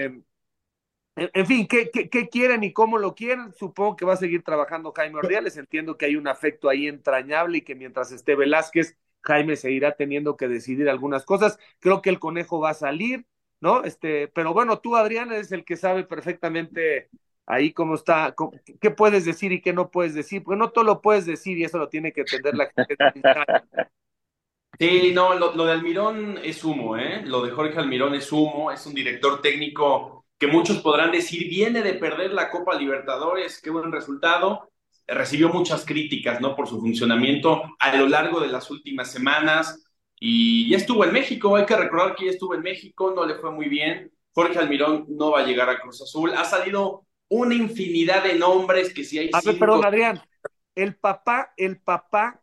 en 1.16 1.46
fin, 1.46 1.66
¿qué, 1.66 1.90
¿qué, 1.90 2.10
qué, 2.10 2.28
quieren 2.28 2.62
y 2.62 2.74
cómo 2.74 2.98
lo 2.98 3.14
quieren? 3.14 3.52
Supongo 3.54 3.96
que 3.96 4.04
va 4.04 4.12
a 4.12 4.18
seguir 4.18 4.42
trabajando 4.42 4.92
Jaime 4.92 5.18
Ordiales. 5.18 5.56
Entiendo 5.56 5.96
que 5.96 6.04
hay 6.04 6.16
un 6.16 6.28
afecto 6.28 6.68
ahí 6.68 6.86
entrañable 6.86 7.58
y 7.58 7.62
que 7.62 7.74
mientras 7.74 8.12
esté 8.12 8.34
Velázquez, 8.34 8.98
Jaime 9.22 9.56
se 9.56 9.72
irá 9.72 9.96
teniendo 9.96 10.36
que 10.36 10.46
decidir 10.46 10.90
algunas 10.90 11.24
cosas. 11.24 11.58
Creo 11.80 12.02
que 12.02 12.10
el 12.10 12.18
conejo 12.18 12.60
va 12.60 12.70
a 12.70 12.74
salir, 12.74 13.26
¿no? 13.60 13.82
Este, 13.84 14.28
pero 14.28 14.52
bueno, 14.52 14.80
tú, 14.80 14.94
Adrián, 14.94 15.32
eres 15.32 15.52
el 15.52 15.64
que 15.64 15.76
sabe 15.76 16.04
perfectamente 16.04 17.08
ahí 17.46 17.72
cómo 17.72 17.94
está, 17.94 18.34
qué 18.80 18.90
puedes 18.90 19.24
decir 19.24 19.52
y 19.52 19.60
qué 19.60 19.72
no 19.72 19.90
puedes 19.90 20.14
decir, 20.14 20.42
porque 20.42 20.58
no 20.58 20.70
todo 20.70 20.84
lo 20.84 21.00
puedes 21.00 21.26
decir 21.26 21.56
y 21.58 21.64
eso 21.64 21.78
lo 21.78 21.88
tiene 21.88 22.12
que 22.12 22.22
entender 22.22 22.54
la 22.54 22.70
gente. 22.74 22.96
Sí, 24.78 25.12
no, 25.14 25.32
lo, 25.34 25.54
lo 25.54 25.64
de 25.64 25.72
Almirón 25.72 26.38
es 26.44 26.62
humo, 26.62 26.98
¿eh? 26.98 27.22
Lo 27.24 27.40
de 27.40 27.50
Jorge 27.50 27.78
Almirón 27.78 28.14
es 28.14 28.30
humo, 28.30 28.70
es 28.70 28.84
un 28.84 28.92
director 28.92 29.40
técnico 29.40 30.26
que 30.38 30.46
muchos 30.48 30.78
podrán 30.78 31.10
decir 31.12 31.48
viene 31.48 31.82
de 31.82 31.94
perder 31.94 32.32
la 32.32 32.50
Copa 32.50 32.74
Libertadores, 32.74 33.60
qué 33.62 33.70
buen 33.70 33.90
resultado. 33.90 34.70
Recibió 35.06 35.48
muchas 35.48 35.86
críticas, 35.86 36.40
¿no? 36.42 36.54
Por 36.54 36.68
su 36.68 36.78
funcionamiento 36.80 37.62
a 37.78 37.96
lo 37.96 38.06
largo 38.06 38.40
de 38.40 38.48
las 38.48 38.70
últimas 38.70 39.10
semanas 39.10 39.82
y 40.20 40.68
ya 40.68 40.76
estuvo 40.76 41.04
en 41.04 41.12
México. 41.12 41.56
Hay 41.56 41.64
que 41.64 41.76
recordar 41.76 42.14
que 42.14 42.26
ya 42.26 42.32
estuvo 42.32 42.54
en 42.54 42.62
México, 42.62 43.12
no 43.14 43.24
le 43.24 43.36
fue 43.36 43.50
muy 43.52 43.68
bien. 43.68 44.12
Jorge 44.32 44.58
Almirón 44.58 45.06
no 45.08 45.30
va 45.30 45.40
a 45.40 45.46
llegar 45.46 45.70
a 45.70 45.80
Cruz 45.80 46.02
Azul. 46.02 46.32
Ha 46.34 46.44
salido 46.44 47.06
una 47.28 47.54
infinidad 47.54 48.24
de 48.24 48.34
nombres 48.36 48.92
que 48.92 49.04
si 49.04 49.18
hay. 49.18 49.30
A 49.32 49.40
ver, 49.40 49.58
perdón, 49.58 49.84
Adrián. 49.84 50.22
El 50.74 50.94
papá, 50.94 51.52
el 51.56 51.78
papá 51.78 52.42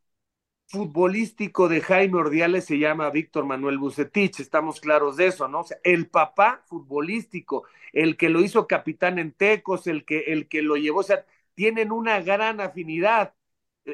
futbolístico 0.68 1.68
de 1.68 1.82
Jaime 1.82 2.18
Ordiales 2.18 2.66
se 2.66 2.80
llama 2.80 3.12
Víctor 3.12 3.46
Manuel 3.46 3.78
Bucetich, 3.78 4.40
estamos 4.40 4.82
claros 4.82 5.18
de 5.18 5.28
eso, 5.28 5.48
¿no? 5.48 5.60
O 5.60 5.64
sea, 5.64 5.78
el 5.84 6.08
papá 6.08 6.64
futbolístico, 6.66 7.66
el 7.92 8.18
que 8.18 8.30
lo 8.30 8.42
hizo 8.42 8.68
capitán 8.68 9.20
en 9.20 9.34
Tecos, 9.34 9.86
el 9.86 10.04
que, 10.04 10.22
el 10.28 10.48
que 10.48 10.64
lo 10.64 10.76
llevó, 10.76 11.02
o 11.02 11.04
sea, 11.04 11.26
tienen 11.54 11.92
una 11.92 12.22
gran 12.22 12.60
afinidad. 12.60 13.36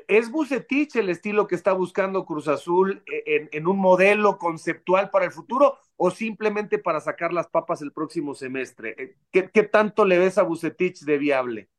¿Es 0.07 0.29
Bucetich 0.31 0.95
el 0.97 1.09
estilo 1.09 1.47
que 1.47 1.55
está 1.55 1.73
buscando 1.73 2.25
Cruz 2.25 2.47
Azul 2.47 3.03
en, 3.07 3.49
en, 3.51 3.67
un 3.67 3.79
modelo 3.79 4.37
conceptual 4.37 5.09
para 5.09 5.25
el 5.25 5.31
futuro 5.31 5.79
o 5.97 6.11
simplemente 6.11 6.77
para 6.77 6.99
sacar 7.01 7.33
las 7.33 7.47
papas 7.47 7.81
el 7.81 7.91
próximo 7.91 8.35
semestre? 8.35 9.17
¿Qué, 9.31 9.49
qué 9.51 9.63
tanto 9.63 10.05
le 10.05 10.19
ves 10.19 10.37
a 10.37 10.43
Bucetich 10.43 10.99
de 10.99 11.17
viable? 11.17 11.69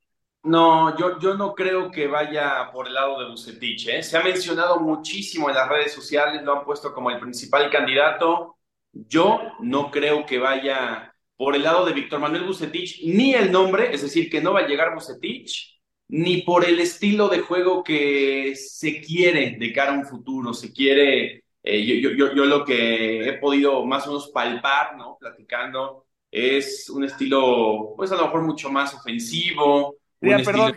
No, 0.42 0.96
yo, 0.96 1.18
yo 1.18 1.36
no 1.36 1.54
creo 1.54 1.90
que 1.90 2.06
vaya 2.06 2.70
por 2.72 2.86
el 2.86 2.94
lado 2.94 3.20
de 3.20 3.30
Bucetich. 3.30 3.88
¿eh? 3.88 4.02
Se 4.02 4.16
ha 4.16 4.22
mencionado 4.22 4.80
muchísimo 4.80 5.48
en 5.48 5.56
las 5.56 5.68
redes 5.68 5.92
sociales, 5.92 6.42
lo 6.42 6.58
han 6.58 6.64
puesto 6.64 6.94
como 6.94 7.10
el 7.10 7.20
principal 7.20 7.70
candidato. 7.70 8.56
Yo 8.92 9.38
no 9.60 9.90
creo 9.90 10.24
que 10.24 10.38
vaya 10.38 11.14
por 11.36 11.54
el 11.54 11.62
lado 11.62 11.84
de 11.84 11.92
Víctor 11.92 12.20
Manuel 12.20 12.44
Bucetich, 12.44 13.02
ni 13.04 13.34
el 13.34 13.52
nombre, 13.52 13.94
es 13.94 14.02
decir, 14.02 14.30
que 14.30 14.40
no 14.40 14.52
va 14.54 14.60
a 14.60 14.66
llegar 14.66 14.94
Bucetich, 14.94 15.79
ni 16.10 16.42
por 16.42 16.64
el 16.64 16.80
estilo 16.80 17.28
de 17.28 17.38
juego 17.38 17.84
que 17.84 18.54
se 18.56 19.00
quiere 19.00 19.56
de 19.58 19.72
cara 19.72 19.92
a 19.94 19.98
un 19.98 20.04
futuro. 20.04 20.52
Se 20.52 20.72
quiere, 20.72 21.44
eh, 21.62 22.00
yo, 22.02 22.10
yo, 22.10 22.34
yo 22.34 22.44
lo 22.44 22.64
que 22.64 23.28
he 23.28 23.32
podido 23.34 23.86
más 23.86 24.06
o 24.06 24.10
menos 24.10 24.28
palpar, 24.28 24.96
¿no? 24.96 25.16
Platicando, 25.20 26.06
es 26.30 26.90
un 26.90 27.04
estilo, 27.04 27.94
pues 27.96 28.10
a 28.10 28.16
lo 28.16 28.24
mejor 28.24 28.42
mucho 28.42 28.70
más 28.70 28.92
ofensivo, 28.92 29.96
ya, 30.20 30.38
perdón, 30.38 30.76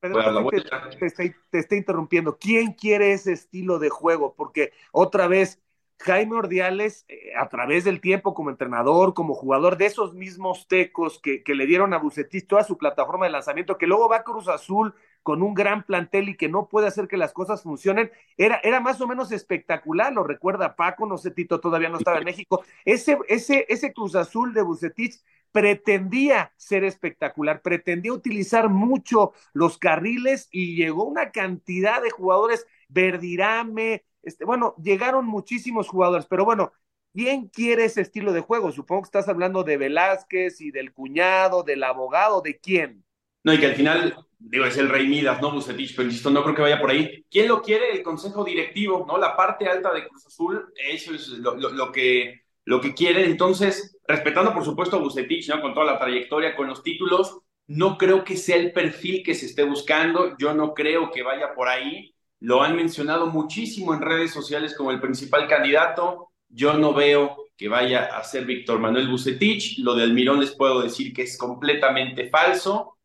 perdón 0.00 0.48
te, 0.50 0.60
te, 0.98 1.06
estoy, 1.06 1.34
te, 1.50 1.58
estoy, 1.60 1.78
interrumpiendo. 1.78 2.36
¿Quién 2.36 2.72
quiere 2.72 3.12
ese 3.12 3.32
estilo 3.32 3.78
de 3.78 3.88
juego? 3.88 4.34
Porque 4.34 4.72
otra 4.90 5.28
vez, 5.28 5.60
Jaime 6.02 6.34
Ordiales, 6.34 7.04
eh, 7.08 7.32
a 7.38 7.48
través 7.48 7.84
del 7.84 8.00
tiempo 8.00 8.34
como 8.34 8.50
entrenador, 8.50 9.14
como 9.14 9.34
jugador 9.34 9.76
de 9.76 9.86
esos 9.86 10.14
mismos 10.14 10.66
tecos 10.66 11.20
que, 11.20 11.42
le 11.46 11.66
dieron 11.66 11.94
a 11.94 11.98
Bucetis 11.98 12.46
toda 12.46 12.64
su 12.64 12.76
plataforma 12.76 13.26
de 13.26 13.32
lanzamiento, 13.32 13.78
que 13.78 13.86
luego 13.86 14.08
va 14.08 14.18
a 14.18 14.24
Cruz 14.24 14.48
Azul 14.48 14.94
con 15.22 15.42
un 15.42 15.54
gran 15.54 15.84
plantel 15.84 16.28
y 16.28 16.36
que 16.36 16.48
no 16.48 16.68
puede 16.68 16.88
hacer 16.88 17.06
que 17.06 17.16
las 17.16 17.32
cosas 17.32 17.62
funcionen, 17.62 18.10
era, 18.36 18.60
era 18.64 18.80
más 18.80 19.00
o 19.00 19.06
menos 19.06 19.30
espectacular, 19.30 20.12
lo 20.12 20.24
recuerda 20.24 20.74
Paco, 20.74 21.06
no 21.06 21.18
sé, 21.18 21.30
Tito 21.30 21.60
todavía 21.60 21.88
no 21.88 21.98
estaba 21.98 22.18
en 22.18 22.24
México. 22.24 22.64
Ese, 22.84 23.18
ese, 23.28 23.66
ese 23.68 23.92
Cruz 23.92 24.16
Azul 24.16 24.52
de 24.54 24.62
Bucetich 24.62 25.22
pretendía 25.52 26.52
ser 26.56 26.82
espectacular, 26.82 27.62
pretendía 27.62 28.12
utilizar 28.12 28.68
mucho 28.68 29.32
los 29.52 29.78
carriles 29.78 30.48
y 30.50 30.74
llegó 30.74 31.04
una 31.04 31.30
cantidad 31.30 32.02
de 32.02 32.10
jugadores, 32.10 32.66
Verdirame, 32.88 34.04
este, 34.22 34.44
bueno, 34.44 34.74
llegaron 34.82 35.26
muchísimos 35.26 35.88
jugadores, 35.88 36.26
pero 36.26 36.44
bueno, 36.44 36.72
¿quién 37.12 37.48
quiere 37.48 37.84
ese 37.84 38.00
estilo 38.00 38.32
de 38.32 38.40
juego? 38.40 38.72
Supongo 38.72 39.02
que 39.02 39.06
estás 39.06 39.28
hablando 39.28 39.64
de 39.64 39.76
Velázquez 39.76 40.60
y 40.60 40.70
del 40.70 40.92
cuñado, 40.92 41.62
del 41.62 41.82
abogado, 41.84 42.40
¿de 42.40 42.58
quién? 42.58 43.04
No, 43.44 43.52
y 43.52 43.58
que 43.58 43.66
al 43.66 43.74
final, 43.74 44.16
digo, 44.38 44.64
es 44.64 44.76
el 44.76 44.88
rey 44.88 45.08
Midas, 45.08 45.40
¿no? 45.42 45.50
Bucetich, 45.50 45.96
pero 45.96 46.06
insisto, 46.06 46.30
no 46.30 46.42
creo 46.44 46.54
que 46.54 46.62
vaya 46.62 46.80
por 46.80 46.90
ahí. 46.90 47.24
¿Quién 47.28 47.48
lo 47.48 47.60
quiere? 47.60 47.90
El 47.90 48.02
consejo 48.02 48.44
directivo, 48.44 49.04
¿no? 49.06 49.18
La 49.18 49.36
parte 49.36 49.66
alta 49.66 49.92
de 49.92 50.06
Cruz 50.06 50.26
Azul, 50.26 50.72
eso 50.76 51.12
es 51.12 51.28
lo, 51.28 51.90
que 51.90 52.42
lo 52.64 52.80
que 52.80 52.94
quiere. 52.94 53.24
Entonces, 53.24 53.98
respetando 54.06 54.52
por 54.54 54.64
supuesto 54.64 54.96
a 54.96 55.00
Bucetich, 55.00 55.48
¿no? 55.48 55.60
Con 55.60 55.74
toda 55.74 55.86
la 55.86 55.98
trayectoria, 55.98 56.54
con 56.54 56.68
los 56.68 56.84
títulos, 56.84 57.40
no 57.66 57.98
creo 57.98 58.22
que 58.22 58.36
sea 58.36 58.56
el 58.56 58.72
perfil 58.72 59.24
que 59.24 59.34
se 59.34 59.46
esté 59.46 59.64
buscando. 59.64 60.36
Yo 60.38 60.54
no 60.54 60.72
creo 60.72 61.10
que 61.10 61.24
vaya 61.24 61.52
por 61.54 61.68
ahí. 61.68 62.11
Lo 62.42 62.60
han 62.60 62.74
mencionado 62.74 63.28
muchísimo 63.28 63.94
en 63.94 64.00
redes 64.00 64.32
sociales 64.32 64.74
como 64.76 64.90
el 64.90 65.00
principal 65.00 65.46
candidato. 65.46 66.30
Yo 66.48 66.74
no 66.74 66.92
veo 66.92 67.36
que 67.56 67.68
vaya 67.68 68.16
a 68.16 68.24
ser 68.24 68.44
Víctor 68.44 68.80
Manuel 68.80 69.06
Bucetich. 69.06 69.78
Lo 69.78 69.94
de 69.94 70.02
Almirón 70.02 70.40
les 70.40 70.50
puedo 70.50 70.82
decir 70.82 71.12
que 71.12 71.22
es 71.22 71.38
completamente 71.38 72.28
falso. 72.30 72.98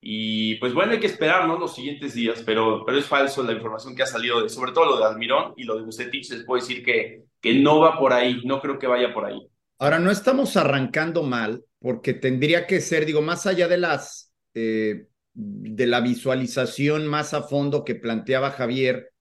Y 0.00 0.54
pues 0.54 0.72
bueno, 0.72 0.92
hay 0.92 1.00
que 1.00 1.06
esperar 1.06 1.46
¿no? 1.46 1.58
los 1.58 1.74
siguientes 1.74 2.14
días, 2.14 2.42
pero, 2.46 2.82
pero 2.86 2.96
es 2.96 3.04
falso 3.04 3.42
la 3.42 3.52
información 3.52 3.94
que 3.94 4.04
ha 4.04 4.06
salido, 4.06 4.42
de, 4.42 4.48
sobre 4.48 4.72
todo 4.72 4.86
lo 4.86 4.98
de 4.98 5.04
Almirón 5.04 5.52
y 5.58 5.64
lo 5.64 5.76
de 5.76 5.82
Bucetich. 5.82 6.30
Les 6.30 6.44
puedo 6.44 6.62
decir 6.62 6.82
que, 6.82 7.24
que 7.42 7.52
no 7.52 7.80
va 7.80 7.98
por 7.98 8.14
ahí, 8.14 8.40
no 8.46 8.58
creo 8.58 8.78
que 8.78 8.86
vaya 8.86 9.12
por 9.12 9.26
ahí. 9.26 9.46
Ahora, 9.80 9.98
no 9.98 10.10
estamos 10.10 10.56
arrancando 10.56 11.22
mal, 11.22 11.62
porque 11.78 12.14
tendría 12.14 12.66
que 12.66 12.80
ser, 12.80 13.04
digo, 13.04 13.20
más 13.20 13.46
allá 13.46 13.68
de 13.68 13.76
las 13.76 14.32
eh, 14.54 15.08
de 15.40 15.86
la 15.86 16.00
visualización 16.00 17.06
más 17.06 17.32
a 17.32 17.42
fondo 17.42 17.84
que 17.84 17.94
planteaba 17.94 18.50
Javier 18.50 19.12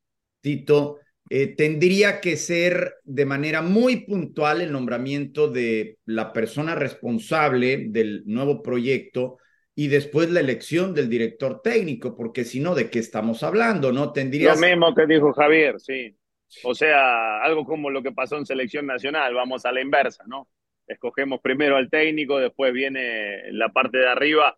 Tito, 0.42 0.98
eh, 1.30 1.56
tendría 1.56 2.22
que 2.22 2.38
ser 2.38 2.96
de 3.04 3.26
manera 3.26 3.62
muy 3.62 3.98
puntual 4.06 4.62
el 4.62 4.72
nombramiento 4.72 5.48
de 5.48 6.00
la 6.06 6.34
persona 6.34 6.74
responsable 6.74 7.86
del 7.90 8.24
nuevo 8.26 8.64
proyecto 8.64 9.38
y 9.76 9.90
después 9.90 10.32
la 10.32 10.40
elección 10.40 10.96
del 10.96 11.08
director 11.08 11.62
técnico, 11.62 12.16
porque 12.16 12.46
si 12.46 12.60
no, 12.60 12.74
¿de 12.74 12.90
qué 12.90 12.98
estamos 12.98 13.44
hablando? 13.44 13.92
¿No? 13.92 14.12
Tendría... 14.12 14.56
Lo 14.56 14.60
mismo 14.60 14.96
que 14.96 15.06
dijo 15.06 15.34
Javier, 15.34 15.80
sí. 15.80 16.16
O 16.64 16.74
sea, 16.74 17.44
algo 17.44 17.64
como 17.64 17.92
lo 17.92 18.02
que 18.02 18.12
pasó 18.12 18.38
en 18.38 18.46
selección 18.48 18.88
nacional, 18.88 19.36
vamos 19.36 19.66
a 19.66 19.72
la 19.72 19.82
inversa, 19.82 20.24
¿no? 20.26 20.48
Escogemos 20.88 21.42
primero 21.42 21.76
al 21.76 21.92
técnico, 21.92 22.40
después 22.40 22.74
viene 22.74 23.52
la 23.52 23.70
parte 23.70 24.00
de 24.00 24.08
arriba. 24.08 24.58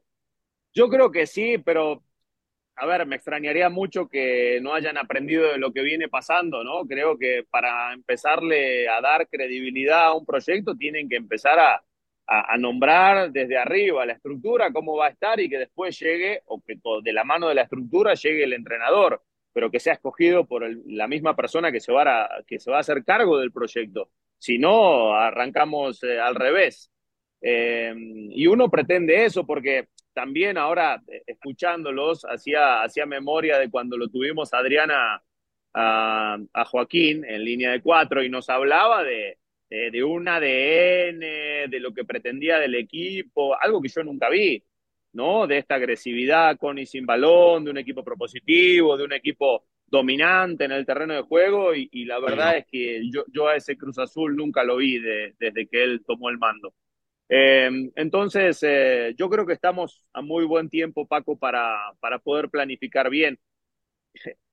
Yo 0.73 0.87
creo 0.89 1.11
que 1.11 1.25
sí, 1.25 1.57
pero 1.57 2.03
a 2.75 2.85
ver, 2.85 3.05
me 3.05 3.17
extrañaría 3.17 3.69
mucho 3.69 4.07
que 4.07 4.59
no 4.61 4.73
hayan 4.73 4.97
aprendido 4.97 5.51
de 5.51 5.57
lo 5.57 5.73
que 5.73 5.81
viene 5.81 6.07
pasando, 6.07 6.63
¿no? 6.63 6.85
Creo 6.87 7.17
que 7.17 7.43
para 7.49 7.93
empezarle 7.93 8.87
a 8.87 9.01
dar 9.01 9.27
credibilidad 9.27 10.07
a 10.07 10.13
un 10.13 10.25
proyecto 10.25 10.75
tienen 10.77 11.09
que 11.09 11.17
empezar 11.17 11.59
a, 11.59 11.83
a, 12.29 12.57
nombrar 12.57 13.31
desde 13.31 13.57
arriba 13.57 14.05
la 14.05 14.13
estructura, 14.13 14.71
cómo 14.71 14.95
va 14.95 15.07
a 15.07 15.09
estar 15.09 15.39
y 15.39 15.49
que 15.49 15.57
después 15.57 15.99
llegue, 15.99 16.43
o 16.45 16.61
que 16.61 16.75
de 17.03 17.13
la 17.13 17.23
mano 17.23 17.49
de 17.49 17.55
la 17.55 17.63
estructura 17.63 18.13
llegue 18.13 18.43
el 18.43 18.53
entrenador, 18.53 19.23
pero 19.51 19.71
que 19.71 19.79
sea 19.79 19.93
escogido 19.93 20.45
por 20.45 20.63
la 20.85 21.07
misma 21.07 21.35
persona 21.35 21.71
que 21.71 21.79
se, 21.79 21.91
va 21.91 22.03
a, 22.25 22.43
que 22.47 22.59
se 22.59 22.69
va 22.71 22.77
a 22.77 22.81
hacer 22.81 23.03
cargo 23.03 23.39
del 23.39 23.51
proyecto. 23.51 24.11
Si 24.37 24.57
no, 24.59 25.15
arrancamos 25.15 26.03
eh, 26.03 26.19
al 26.19 26.35
revés. 26.35 26.91
Eh, 27.41 27.93
y 27.95 28.47
uno 28.47 28.69
pretende 28.69 29.25
eso 29.25 29.45
porque 29.45 29.87
también 30.13 30.57
ahora, 30.57 31.01
eh, 31.07 31.23
escuchándolos, 31.27 32.25
hacía, 32.25 32.81
hacía 32.83 33.05
memoria 33.05 33.57
de 33.57 33.69
cuando 33.69 33.97
lo 33.97 34.09
tuvimos 34.09 34.53
Adriana 34.53 35.21
a, 35.73 36.37
a 36.53 36.65
Joaquín 36.65 37.23
en 37.25 37.43
línea 37.43 37.71
de 37.71 37.81
cuatro 37.81 38.23
y 38.23 38.29
nos 38.29 38.49
hablaba 38.49 39.03
de, 39.03 39.37
de, 39.69 40.03
un 40.03 40.27
ADN, 40.27 41.19
de 41.69 41.79
lo 41.79 41.93
que 41.93 42.05
pretendía 42.05 42.57
del 42.59 42.75
equipo, 42.75 43.55
algo 43.61 43.81
que 43.81 43.89
yo 43.89 44.03
nunca 44.03 44.29
vi, 44.29 44.63
¿no? 45.13 45.47
De 45.47 45.59
esta 45.59 45.75
agresividad 45.75 46.57
con 46.57 46.79
y 46.79 46.85
sin 46.85 47.05
balón, 47.05 47.65
de 47.65 47.71
un 47.71 47.77
equipo 47.77 48.03
propositivo, 48.03 48.97
de 48.97 49.03
un 49.03 49.13
equipo 49.13 49.65
dominante 49.85 50.65
en 50.65 50.71
el 50.71 50.85
terreno 50.85 51.13
de 51.15 51.21
juego 51.21 51.73
y, 51.75 52.05
la 52.05 52.19
verdad 52.19 52.57
es 52.57 52.65
que 52.67 53.09
yo, 53.11 53.23
yo, 53.31 53.47
a 53.47 53.55
ese 53.55 53.77
Cruz 53.77 53.97
Azul 53.97 54.35
nunca 54.35 54.63
lo 54.63 54.77
vi 54.77 54.99
desde 54.99 55.67
que 55.67 55.83
él 55.83 56.03
tomó 56.05 56.29
el 56.29 56.37
mando. 56.37 56.73
Eh, 57.29 57.69
entonces, 57.95 58.59
eh, 58.63 59.13
yo 59.17 59.29
creo 59.29 59.45
que 59.45 59.53
estamos 59.53 60.03
a 60.13 60.21
muy 60.21 60.45
buen 60.45 60.69
tiempo, 60.69 61.07
Paco, 61.07 61.37
para, 61.37 61.93
para 61.99 62.19
poder 62.19 62.49
planificar 62.49 63.09
bien. 63.09 63.39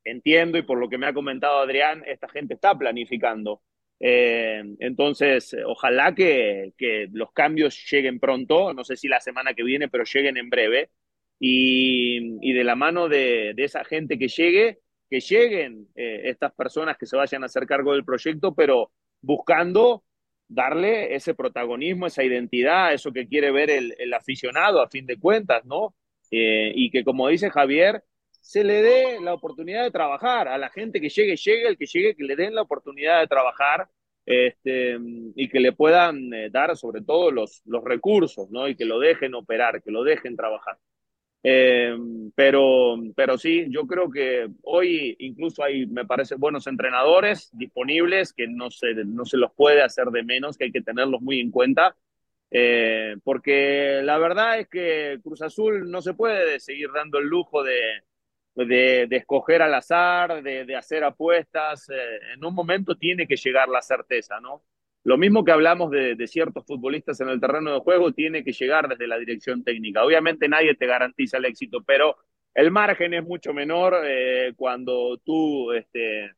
Entiendo 0.04 0.59
y 0.59 0.62
por 0.62 0.78
lo 0.78 0.88
que 0.88 0.99
me 0.99 1.06
ha 1.06 1.14
comentado 1.14 1.59
Adrián, 1.59 2.04
esta 2.06 2.28
gente 2.28 2.54
está 2.54 2.76
planificando. 2.78 3.62
Eh, 3.99 4.62
entonces, 4.78 5.56
ojalá 5.66 6.14
que, 6.14 6.75
que, 6.76 7.09
los 7.12 7.33
cambios 7.33 7.85
lleguen 7.90 8.21
pronto, 8.21 8.73
no 8.75 8.85
sé 8.85 8.97
si 8.97 9.09
la 9.09 9.21
semana 9.21 9.54
que 9.54 9.64
viene, 9.64 9.88
pero 9.88 10.04
lleguen 10.04 10.37
en 10.37 10.50
breve. 10.50 10.90
Y, 11.38 12.38
y 12.40 12.52
de 12.54 12.64
la 12.64 12.76
mano 12.76 13.09
de, 13.09 13.52
de, 13.54 13.64
esa 13.64 13.85
gente 13.85 14.18
que 14.18 14.28
llegue, 14.28 14.78
que 15.11 15.21
lleguen 15.21 15.88
eh, 15.95 16.23
estas 16.25 16.52
personas 16.54 16.97
que 16.97 17.06
se 17.06 17.16
vayan 17.16 17.42
a 17.42 17.47
hacer 17.47 17.66
cargo 17.66 17.92
del 17.92 18.04
proyecto, 18.04 18.54
pero 18.54 18.92
buscando 19.21 20.04
darle 20.49 21.15
ese 21.15 21.35
protagonismo, 21.35 22.07
esa 22.07 22.25
identidad, 22.25 22.93
eso 22.93 23.12
que 23.12 23.26
quiere 23.26 23.50
ver 23.50 23.71
el, 23.71 24.15
aficionado 24.15 24.81
a 24.81 24.88
fin 24.88 25.07
de 25.07 25.19
cuentas, 25.19 25.65
¿no? 25.65 25.95
Eh, 26.31 26.73
y 26.75 26.91
que 26.91 27.05
como 27.05 27.29
dice 27.29 27.50
Javier, 27.50 28.03
se 28.41 28.62
le 28.65 28.83
dé 28.83 29.21
la 29.21 29.35
oportunidad 29.35 29.83
de 29.85 29.91
trabajar. 29.91 30.49
A 30.49 30.59
la 30.59 30.71
gente 30.71 31.00
que 31.00 31.09
llegue, 31.09 31.37
llegue, 31.37 31.69
el 31.69 31.76
que 31.76 31.87
llegue, 31.87 32.15
que 32.15 32.25
le 32.25 32.37
den 32.37 32.55
la 32.55 32.62
oportunidad 32.62 33.21
de 33.21 33.26
trabajar 33.26 33.88
este, 34.25 34.99
y 35.35 35.49
que 35.49 35.61
le 35.61 35.73
puedan 35.73 36.33
eh, 36.33 36.50
dar 36.50 36.76
sobre 36.76 37.03
todo 37.03 37.31
los, 37.31 37.62
los 37.65 37.83
recursos, 37.85 38.50
¿no? 38.50 38.69
Y 38.69 38.76
que 38.76 38.85
lo 38.85 38.99
dejen 39.00 39.35
operar, 39.35 39.83
que 39.83 39.91
lo 39.91 40.05
dejen 40.05 40.37
trabajar. 40.37 40.79
Eh, 41.49 41.97
pero, 42.35 42.97
pero 43.15 43.38
sí, 43.38 43.67
yo 43.71 43.87
creo 43.87 44.11
que 44.11 44.49
hoy 44.62 45.15
incluso 45.21 45.62
hay, 45.62 45.87
me 45.87 46.05
parece, 46.05 46.35
buenos 46.37 46.67
entrenadores 46.67 47.50
disponibles 47.53 48.33
que 48.33 48.49
no 48.49 48.71
se, 48.71 48.95
no 49.05 49.25
se 49.25 49.37
los 49.37 49.53
puede 49.53 49.83
hacer 49.83 50.07
de 50.09 50.25
menos, 50.25 50.57
que 50.59 50.65
hay 50.65 50.73
que 50.73 50.83
tenerlos 50.83 51.21
muy 51.23 51.38
en 51.41 51.50
cuenta. 51.53 51.97
Eh, 52.50 53.17
porque 53.25 54.00
la 54.05 54.19
verdad 54.19 54.59
es 54.61 54.69
que 54.69 55.19
Cruz 55.23 55.43
Azul 55.43 55.91
no 55.91 56.00
se 56.03 56.15
puede 56.15 56.59
seguir 56.61 56.90
dando 56.92 57.18
el 57.18 57.27
lujo 57.29 57.62
de, 57.62 57.79
de, 58.55 59.07
de 59.09 59.16
escoger 59.16 59.62
al 59.62 59.75
azar, 59.75 60.42
de, 60.42 60.64
de 60.64 60.77
hacer 60.77 61.05
apuestas. 61.05 61.88
Eh, 61.90 62.18
en 62.35 62.44
un 62.44 62.55
momento 62.55 62.97
tiene 62.97 63.27
que 63.29 63.37
llegar 63.37 63.68
la 63.68 63.83
certeza, 63.83 64.40
¿no? 64.40 64.62
Lo 65.07 65.16
mismo 65.16 65.45
que 65.45 65.53
hablamos 65.53 65.92
de, 65.92 66.27
ciertos 66.27 66.66
futbolistas 66.66 67.21
en 67.21 67.29
el 67.29 67.40
terreno 67.40 67.73
de 67.73 67.79
juego, 67.79 68.11
tiene 68.11 68.42
que 68.42 68.51
llegar 68.51 68.88
desde 68.88 69.07
la 69.07 69.16
dirección 69.16 69.62
técnica. 69.62 70.05
Obviamente 70.05 70.49
nadie 70.49 70.75
te 70.75 70.85
garantiza 70.85 71.37
el 71.38 71.45
éxito, 71.45 71.85
pero 71.87 72.16
el 72.53 72.73
margen 72.73 73.14
es 73.14 73.23
mucho 73.23 73.53
menor 73.53 74.03
eh, 74.05 74.53
cuando 74.57 75.16
tú 75.19 75.71
este, 75.71 76.33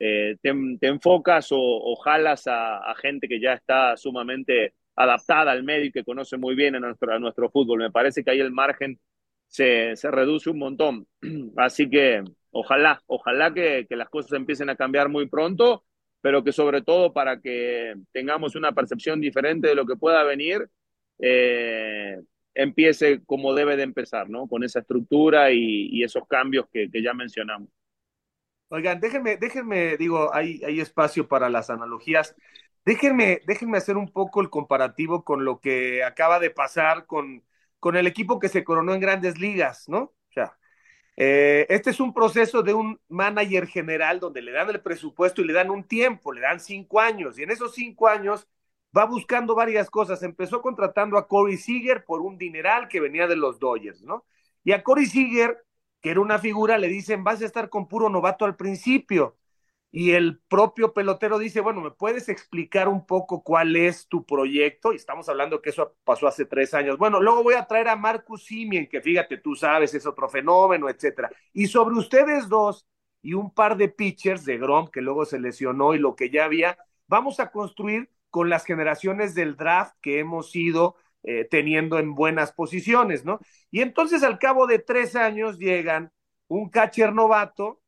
eh, 0.00 0.36
te, 0.42 0.88
enfocas 0.88 1.50
o, 1.52 1.94
jalas 2.02 2.48
a, 2.48 2.92
gente 3.00 3.28
que 3.28 3.40
ya 3.40 3.52
está 3.52 3.96
sumamente 3.96 4.74
adaptada 4.96 5.52
al 5.52 5.62
medio 5.62 5.84
y 5.84 5.92
que 5.92 6.02
conoce 6.02 6.36
muy 6.36 6.56
bien 6.56 6.74
a 6.74 6.80
nuestro, 6.80 7.48
fútbol. 7.48 7.78
Me 7.78 7.92
parece 7.92 8.24
que 8.24 8.32
ahí 8.32 8.40
el 8.40 8.50
margen 8.50 8.98
se, 9.46 9.94
reduce 10.02 10.50
un 10.50 10.58
montón. 10.58 11.06
Así 11.56 11.88
que 11.88 12.24
ojalá, 12.50 13.00
ojalá 13.06 13.54
que, 13.54 13.86
las 13.90 14.08
cosas 14.08 14.32
empiecen 14.32 14.68
a 14.68 14.74
cambiar 14.74 15.08
muy 15.08 15.28
pronto, 15.28 15.84
pero 16.20 16.44
que 16.44 16.52
sobre 16.52 16.82
todo 16.82 17.12
para 17.12 17.40
que 17.40 17.94
tengamos 18.12 18.54
una 18.56 18.72
percepción 18.72 19.20
diferente 19.20 19.68
de 19.68 19.74
lo 19.74 19.86
que 19.86 19.96
pueda 19.96 20.22
venir, 20.24 20.68
eh, 21.18 22.18
empiece 22.54 23.22
como 23.24 23.54
debe 23.54 23.76
de 23.76 23.84
empezar, 23.84 24.28
¿no? 24.28 24.46
Con 24.46 24.64
esa 24.64 24.80
estructura 24.80 25.50
y, 25.52 26.02
esos 26.02 26.26
cambios 26.28 26.66
que, 26.72 26.90
que, 26.90 27.02
ya 27.02 27.14
mencionamos. 27.14 27.68
Oigan, 28.68 29.00
déjenme, 29.00 29.36
déjenme, 29.36 29.96
digo, 29.96 30.32
hay, 30.34 30.62
hay 30.64 30.80
espacio 30.80 31.26
para 31.28 31.50
las 31.50 31.70
analogías. 31.70 32.36
Déjenme, 32.84 33.40
déjenme 33.46 33.78
hacer 33.78 33.96
un 33.96 34.12
poco 34.12 34.40
el 34.40 34.50
comparativo 34.50 35.24
con 35.24 35.44
lo 35.44 35.60
que 35.60 36.04
acaba 36.04 36.38
de 36.38 36.50
pasar 36.50 37.06
con 37.06 37.42
con 37.80 37.96
el 37.96 38.06
equipo 38.06 38.38
que 38.38 38.48
se 38.48 38.62
coronó 38.62 38.94
en 38.94 39.00
grandes 39.00 39.38
ligas, 39.38 39.88
¿no? 39.88 40.12
Eh, 41.22 41.66
este 41.68 41.90
es 41.90 42.00
un 42.00 42.14
proceso 42.14 42.62
de 42.62 42.72
un 42.72 42.98
manager 43.08 43.66
general 43.66 44.20
donde 44.20 44.40
le 44.40 44.52
dan 44.52 44.70
el 44.70 44.80
presupuesto 44.80 45.42
y 45.42 45.44
le 45.44 45.52
dan 45.52 45.70
un 45.70 45.84
tiempo, 45.84 46.32
le 46.32 46.40
dan 46.40 46.60
cinco 46.60 46.98
años, 46.98 47.38
y 47.38 47.42
en 47.42 47.50
esos 47.50 47.74
cinco 47.74 48.08
años 48.08 48.48
va 48.96 49.04
buscando 49.04 49.54
varias 49.54 49.90
cosas. 49.90 50.22
Empezó 50.22 50.62
contratando 50.62 51.18
a 51.18 51.28
Corey 51.28 51.58
Seager 51.58 52.04
por 52.06 52.22
un 52.22 52.38
dineral 52.38 52.88
que 52.88 53.00
venía 53.00 53.26
de 53.26 53.36
los 53.36 53.58
Dodgers, 53.58 54.02
¿no? 54.02 54.24
Y 54.64 54.72
a 54.72 54.82
Corey 54.82 55.04
Seager, 55.06 55.62
que 56.00 56.10
era 56.10 56.20
una 56.20 56.38
figura, 56.38 56.78
le 56.78 56.88
dicen, 56.88 57.22
vas 57.22 57.42
a 57.42 57.46
estar 57.46 57.68
con 57.68 57.86
puro 57.86 58.08
novato 58.08 58.46
al 58.46 58.56
principio. 58.56 59.36
Y 59.92 60.12
el 60.12 60.38
propio 60.48 60.94
pelotero 60.94 61.38
dice, 61.38 61.60
bueno, 61.60 61.80
¿me 61.80 61.90
puedes 61.90 62.28
explicar 62.28 62.88
un 62.88 63.06
poco 63.06 63.42
cuál 63.42 63.74
es 63.74 64.06
tu 64.06 64.24
proyecto? 64.24 64.92
Y 64.92 64.96
estamos 64.96 65.28
hablando 65.28 65.60
que 65.60 65.70
eso 65.70 65.96
pasó 66.04 66.28
hace 66.28 66.44
tres 66.46 66.74
años. 66.74 66.96
Bueno, 66.96 67.20
luego 67.20 67.42
voy 67.42 67.54
a 67.54 67.66
traer 67.66 67.88
a 67.88 67.96
Marcus 67.96 68.44
Simien, 68.44 68.88
que 68.88 69.00
fíjate, 69.00 69.38
tú 69.38 69.56
sabes, 69.56 69.92
es 69.94 70.06
otro 70.06 70.28
fenómeno, 70.28 70.88
etcétera. 70.88 71.30
Y 71.52 71.66
sobre 71.66 71.96
ustedes 71.96 72.48
dos 72.48 72.86
y 73.22 73.34
un 73.34 73.52
par 73.52 73.76
de 73.76 73.88
pitchers 73.88 74.44
de 74.44 74.58
Grom, 74.58 74.88
que 74.90 75.00
luego 75.00 75.24
se 75.24 75.40
lesionó 75.40 75.94
y 75.94 75.98
lo 75.98 76.14
que 76.14 76.30
ya 76.30 76.44
había, 76.44 76.78
vamos 77.08 77.40
a 77.40 77.50
construir 77.50 78.10
con 78.30 78.48
las 78.48 78.64
generaciones 78.64 79.34
del 79.34 79.56
draft 79.56 79.94
que 80.00 80.20
hemos 80.20 80.54
ido 80.54 80.96
eh, 81.22 81.46
teniendo 81.50 81.98
en 81.98 82.14
buenas 82.14 82.52
posiciones, 82.52 83.24
¿no? 83.24 83.40
Y 83.70 83.80
entonces 83.82 84.22
al 84.22 84.38
cabo 84.38 84.66
de 84.66 84.78
tres 84.78 85.16
años 85.16 85.58
llegan 85.58 86.12
un 86.48 86.70
catcher 86.70 87.12
novato, 87.12 87.79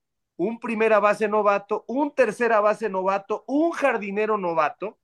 un 0.43 0.59
primera 0.61 1.01
base 1.01 1.29
novato, 1.29 1.85
un 1.89 2.15
tercera 2.15 2.61
base 2.61 2.89
novato, 2.89 3.45
un 3.47 3.73
jardinero 3.73 4.39
novato, 4.39 4.99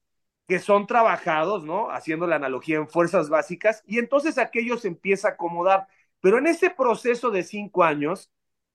que 0.47 0.59
son 0.59 0.87
trabajados, 0.87 1.65
¿no? 1.65 1.91
Haciendo 1.91 2.27
la 2.27 2.37
analogía 2.37 2.77
en 2.77 2.89
fuerzas 2.89 3.29
básicas, 3.29 3.83
y 3.87 3.99
entonces 3.99 4.39
aquello 4.39 4.79
se 4.79 4.89
empieza 4.89 5.29
a 5.29 5.31
acomodar. 5.33 5.87
Pero 6.21 6.39
en 6.39 6.47
ese 6.47 6.71
proceso 6.71 7.31
de 7.31 7.43
cinco 7.45 7.85
años, 7.85 8.31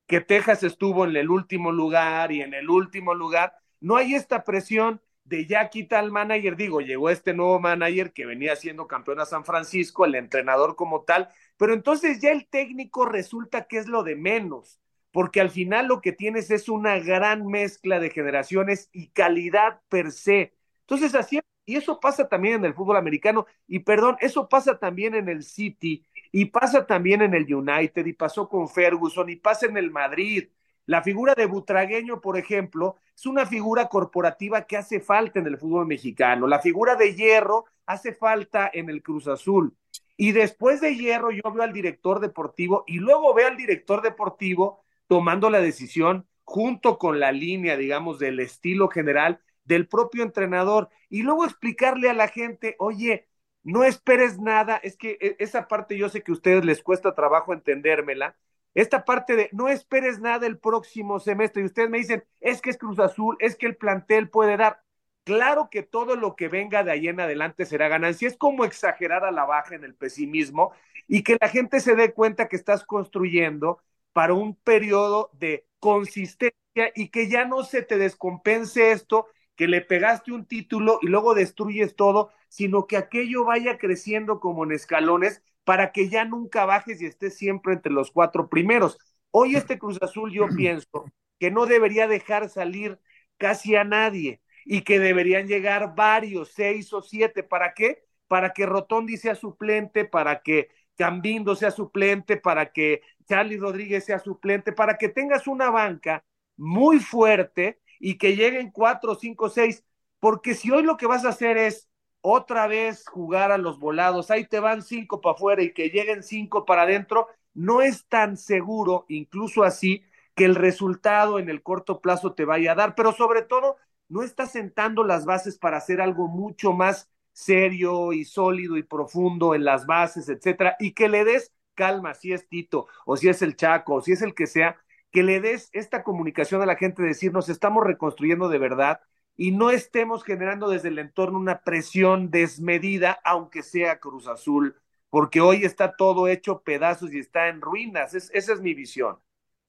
que 0.07 0.21
Texas 0.21 0.63
estuvo 0.63 1.05
en 1.05 1.15
el 1.15 1.29
último 1.29 1.71
lugar 1.71 2.31
y 2.31 2.41
en 2.41 2.53
el 2.53 2.69
último 2.69 3.13
lugar, 3.13 3.55
no 3.79 3.95
hay 3.95 4.15
esta 4.15 4.43
presión 4.43 5.01
de 5.23 5.45
ya 5.45 5.69
quita 5.69 5.99
al 5.99 6.11
manager, 6.11 6.55
digo, 6.57 6.81
llegó 6.81 7.09
este 7.09 7.33
nuevo 7.33 7.59
manager 7.59 8.13
que 8.13 8.25
venía 8.25 8.55
siendo 8.55 8.87
campeón 8.87 9.19
a 9.21 9.25
San 9.25 9.45
Francisco, 9.45 10.05
el 10.05 10.15
entrenador 10.15 10.75
como 10.75 11.03
tal, 11.03 11.29
pero 11.57 11.73
entonces 11.73 12.19
ya 12.21 12.31
el 12.31 12.47
técnico 12.47 13.05
resulta 13.05 13.65
que 13.65 13.77
es 13.77 13.87
lo 13.87 14.03
de 14.03 14.15
menos 14.15 14.79
porque 15.13 15.39
al 15.39 15.51
final 15.51 15.87
lo 15.87 16.01
que 16.01 16.11
tienes 16.11 16.49
es 16.49 16.67
una 16.67 16.97
gran 16.97 17.45
mezcla 17.45 17.99
de 17.99 18.09
generaciones 18.09 18.89
y 18.91 19.09
calidad 19.09 19.79
per 19.87 20.11
se. 20.11 20.55
Entonces, 20.81 21.13
así, 21.13 21.39
y 21.65 21.75
eso 21.75 21.99
pasa 21.99 22.27
también 22.27 22.55
en 22.55 22.65
el 22.65 22.73
fútbol 22.73 22.97
americano, 22.97 23.45
y 23.67 23.79
perdón, 23.79 24.17
eso 24.21 24.49
pasa 24.49 24.79
también 24.79 25.13
en 25.13 25.29
el 25.29 25.43
City, 25.43 26.03
y 26.31 26.45
pasa 26.45 26.87
también 26.87 27.21
en 27.21 27.35
el 27.35 27.53
United, 27.53 28.05
y 28.07 28.13
pasó 28.13 28.49
con 28.49 28.67
Ferguson, 28.67 29.29
y 29.29 29.35
pasa 29.35 29.67
en 29.67 29.77
el 29.77 29.91
Madrid. 29.91 30.49
La 30.87 31.03
figura 31.03 31.35
de 31.35 31.45
Butragueño, 31.45 32.19
por 32.19 32.35
ejemplo, 32.35 32.97
es 33.15 33.27
una 33.27 33.45
figura 33.45 33.89
corporativa 33.89 34.63
que 34.65 34.77
hace 34.77 34.99
falta 34.99 35.39
en 35.39 35.45
el 35.45 35.59
fútbol 35.59 35.85
mexicano. 35.85 36.47
La 36.47 36.59
figura 36.59 36.95
de 36.95 37.13
Hierro 37.13 37.65
hace 37.85 38.13
falta 38.13 38.69
en 38.73 38.89
el 38.89 39.03
Cruz 39.03 39.27
Azul. 39.27 39.77
Y 40.17 40.31
después 40.31 40.81
de 40.81 40.95
Hierro 40.95 41.31
yo 41.31 41.43
veo 41.51 41.63
al 41.63 41.71
director 41.73 42.19
deportivo 42.19 42.83
y 42.87 42.97
luego 42.97 43.33
veo 43.33 43.47
al 43.47 43.57
director 43.57 44.01
deportivo 44.01 44.82
tomando 45.13 45.51
la 45.51 45.61
decisión 45.61 46.27
junto 46.43 46.97
con 46.97 47.19
la 47.19 47.31
línea, 47.31 47.77
digamos, 47.77 48.17
del 48.17 48.39
estilo 48.39 48.87
general 48.87 49.39
del 49.63 49.87
propio 49.87 50.23
entrenador 50.23 50.89
y 51.07 51.21
luego 51.21 51.45
explicarle 51.45 52.09
a 52.09 52.15
la 52.15 52.27
gente, 52.29 52.75
oye, 52.79 53.27
no 53.61 53.83
esperes 53.83 54.39
nada, 54.39 54.77
es 54.77 54.97
que 54.97 55.19
e, 55.21 55.35
esa 55.37 55.67
parte 55.67 55.99
yo 55.99 56.09
sé 56.09 56.23
que 56.23 56.31
a 56.31 56.33
ustedes 56.33 56.65
les 56.65 56.81
cuesta 56.81 57.13
trabajo 57.13 57.53
entendérmela, 57.53 58.35
esta 58.73 59.05
parte 59.05 59.35
de 59.35 59.49
no 59.51 59.69
esperes 59.69 60.19
nada 60.19 60.47
el 60.47 60.57
próximo 60.57 61.19
semestre 61.19 61.61
y 61.61 61.65
ustedes 61.65 61.91
me 61.91 61.99
dicen, 61.99 62.23
es 62.39 62.59
que 62.59 62.71
es 62.71 62.79
Cruz 62.79 62.97
Azul, 62.97 63.37
es 63.39 63.55
que 63.55 63.67
el 63.67 63.77
plantel 63.77 64.31
puede 64.31 64.57
dar. 64.57 64.81
Claro 65.25 65.69
que 65.69 65.83
todo 65.83 66.15
lo 66.15 66.35
que 66.35 66.47
venga 66.47 66.83
de 66.83 66.89
ahí 66.89 67.07
en 67.07 67.19
adelante 67.19 67.67
será 67.67 67.87
ganancia. 67.87 68.27
Es 68.27 68.35
como 68.35 68.65
exagerar 68.65 69.23
a 69.25 69.31
la 69.31 69.45
baja 69.45 69.75
en 69.75 69.83
el 69.83 69.93
pesimismo 69.93 70.73
y 71.07 71.21
que 71.21 71.37
la 71.39 71.49
gente 71.49 71.81
se 71.81 71.95
dé 71.95 72.13
cuenta 72.13 72.49
que 72.49 72.55
estás 72.55 72.83
construyendo 72.83 73.79
para 74.13 74.33
un 74.33 74.55
periodo 74.55 75.29
de 75.33 75.67
consistencia 75.79 76.53
y 76.95 77.09
que 77.09 77.27
ya 77.29 77.45
no 77.45 77.63
se 77.63 77.81
te 77.81 77.97
descompense 77.97 78.91
esto, 78.91 79.27
que 79.55 79.67
le 79.67 79.81
pegaste 79.81 80.31
un 80.31 80.45
título 80.45 80.99
y 81.01 81.07
luego 81.07 81.33
destruyes 81.33 81.95
todo, 81.95 82.31
sino 82.47 82.87
que 82.87 82.97
aquello 82.97 83.45
vaya 83.45 83.77
creciendo 83.77 84.39
como 84.39 84.63
en 84.63 84.71
escalones 84.71 85.43
para 85.63 85.91
que 85.91 86.09
ya 86.09 86.25
nunca 86.25 86.65
bajes 86.65 87.01
y 87.01 87.05
estés 87.05 87.37
siempre 87.37 87.73
entre 87.73 87.91
los 87.91 88.11
cuatro 88.11 88.49
primeros. 88.49 88.97
Hoy 89.31 89.55
este 89.55 89.79
Cruz 89.79 90.01
Azul 90.01 90.31
yo 90.31 90.47
pienso 90.55 91.05
que 91.39 91.51
no 91.51 91.65
debería 91.65 92.07
dejar 92.07 92.49
salir 92.49 92.99
casi 93.37 93.75
a 93.75 93.83
nadie 93.83 94.41
y 94.65 94.81
que 94.81 94.99
deberían 94.99 95.47
llegar 95.47 95.95
varios, 95.95 96.49
seis 96.49 96.93
o 96.93 97.01
siete. 97.01 97.43
¿Para 97.43 97.73
qué? 97.73 98.03
Para 98.27 98.53
que 98.53 98.65
Rotondi 98.65 99.17
sea 99.17 99.35
suplente, 99.35 100.05
para 100.05 100.41
que 100.41 100.69
Cambindo 100.95 101.55
sea 101.55 101.71
suplente, 101.71 102.37
para 102.37 102.71
que 102.71 103.01
Charlie 103.25 103.57
Rodríguez 103.57 104.05
sea 104.05 104.19
suplente, 104.19 104.71
para 104.71 104.97
que 104.97 105.09
tengas 105.09 105.47
una 105.47 105.69
banca 105.69 106.23
muy 106.57 106.99
fuerte 106.99 107.79
y 107.99 108.17
que 108.17 108.35
lleguen 108.35 108.71
cuatro, 108.71 109.15
cinco, 109.15 109.49
seis. 109.49 109.83
Porque 110.19 110.55
si 110.55 110.71
hoy 110.71 110.83
lo 110.83 110.97
que 110.97 111.07
vas 111.07 111.25
a 111.25 111.29
hacer 111.29 111.57
es 111.57 111.89
otra 112.21 112.67
vez 112.67 113.07
jugar 113.07 113.51
a 113.51 113.57
los 113.57 113.79
volados, 113.79 114.31
ahí 114.31 114.45
te 114.47 114.59
van 114.59 114.81
cinco 114.81 115.19
para 115.21 115.35
afuera 115.35 115.63
y 115.63 115.73
que 115.73 115.89
lleguen 115.89 116.23
cinco 116.23 116.65
para 116.65 116.83
adentro, 116.83 117.27
no 117.53 117.81
es 117.81 118.07
tan 118.07 118.37
seguro, 118.37 119.05
incluso 119.09 119.63
así, 119.63 120.03
que 120.35 120.45
el 120.45 120.55
resultado 120.55 121.39
en 121.39 121.49
el 121.49 121.61
corto 121.61 122.01
plazo 122.01 122.33
te 122.33 122.45
vaya 122.45 122.71
a 122.71 122.75
dar, 122.75 122.95
pero 122.95 123.11
sobre 123.11 123.41
todo 123.43 123.77
no 124.07 124.23
está 124.23 124.45
sentando 124.45 125.03
las 125.03 125.25
bases 125.25 125.57
para 125.57 125.77
hacer 125.77 126.01
algo 126.01 126.27
mucho 126.27 126.73
más 126.73 127.09
serio 127.33 128.13
y 128.13 128.25
sólido 128.25 128.77
y 128.77 128.83
profundo 128.83 129.55
en 129.55 129.65
las 129.65 129.85
bases, 129.85 130.29
etcétera, 130.29 130.75
y 130.79 130.93
que 130.93 131.09
le 131.09 131.25
des 131.25 131.51
calma, 131.73 132.13
si 132.13 132.33
es 132.33 132.47
Tito, 132.47 132.87
o 133.05 133.17
si 133.17 133.29
es 133.29 133.41
el 133.41 133.55
Chaco, 133.55 133.95
o 133.95 134.01
si 134.01 134.11
es 134.13 134.21
el 134.21 134.33
que 134.35 134.47
sea, 134.47 134.77
que 135.11 135.23
le 135.23 135.39
des 135.39 135.69
esta 135.73 136.03
comunicación 136.03 136.61
a 136.61 136.65
la 136.65 136.75
gente, 136.75 137.01
de 137.01 137.09
decir, 137.09 137.31
nos 137.33 137.49
estamos 137.49 137.83
reconstruyendo 137.85 138.49
de 138.49 138.57
verdad, 138.57 139.01
y 139.35 139.51
no 139.51 139.71
estemos 139.71 140.23
generando 140.23 140.69
desde 140.69 140.89
el 140.89 140.99
entorno 140.99 141.39
una 141.39 141.61
presión 141.63 142.29
desmedida, 142.31 143.19
aunque 143.23 143.63
sea 143.63 143.99
Cruz 143.99 144.27
Azul, 144.27 144.75
porque 145.09 145.41
hoy 145.41 145.63
está 145.65 145.95
todo 145.95 146.27
hecho 146.27 146.61
pedazos 146.63 147.13
y 147.13 147.19
está 147.19 147.47
en 147.49 147.61
ruinas. 147.61 148.13
esa 148.13 148.53
es 148.53 148.61
mi 148.61 148.73
visión. 148.73 149.17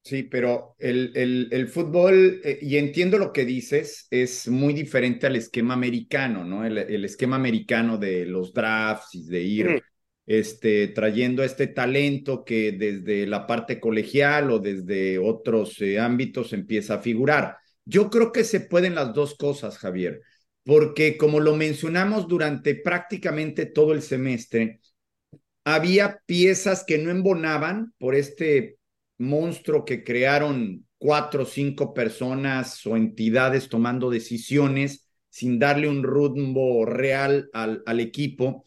Sí, 0.03 0.23
pero 0.23 0.77
el, 0.79 1.13
el, 1.17 1.49
el 1.51 1.67
fútbol, 1.69 2.41
eh, 2.45 2.59
y 2.61 2.77
entiendo 2.77 3.17
lo 3.17 3.33
que 3.33 3.47
dices, 3.47 4.07
es 4.11 4.49
muy 4.49 4.75
diferente 4.75 5.27
al 5.27 5.37
esquema 5.37 5.73
americano, 5.73 6.45
¿no? 6.45 6.65
El, 6.67 6.77
el 6.77 7.05
esquema 7.07 7.37
americano 7.37 7.97
de 7.97 8.27
los 8.27 8.53
drafts 8.53 9.15
y 9.15 9.25
de 9.27 9.41
ir 9.43 9.79
este, 10.27 10.89
trayendo 10.89 11.43
este 11.43 11.67
talento 11.67 12.45
que 12.45 12.73
desde 12.73 13.27
la 13.27 13.47
parte 13.47 13.81
colegial 13.81 14.51
o 14.51 14.59
desde 14.59 15.19
otros 15.19 15.81
eh, 15.81 15.99
ámbitos 15.99 16.53
empieza 16.53 16.95
a 16.95 17.03
figurar. 17.03 17.59
Yo 17.85 18.11
creo 18.11 18.33
que 18.33 18.45
se 18.45 18.61
pueden 18.61 18.95
las 18.95 19.13
dos 19.13 19.37
cosas, 19.37 19.79
Javier, 19.79 20.23
porque 20.65 21.17
como 21.19 21.41
lo 21.41 21.55
mencionamos 21.55 22.27
durante 22.27 22.75
prácticamente 22.75 23.67
todo 23.67 23.93
el 23.93 24.01
semestre, 24.01 24.81
había 25.65 26.21
piezas 26.27 26.85
que 26.87 26.99
no 26.99 27.11
embonaban 27.11 27.93
por 27.99 28.15
este 28.15 28.79
monstruo 29.19 29.85
que 29.85 30.05
crearon 30.05 30.87
cuatro 30.99 31.43
o 31.43 31.47
cinco 31.47 31.93
personas 31.93 32.85
o 32.87 32.97
entidades 32.97 33.69
tomando 33.69 34.11
decisiones 34.11 35.07
sin 35.29 35.59
darle 35.59 35.89
un 35.89 36.03
rumbo 36.03 36.87
real 36.87 37.51
al, 37.53 37.83
al 37.87 38.01
equipo. 38.01 38.65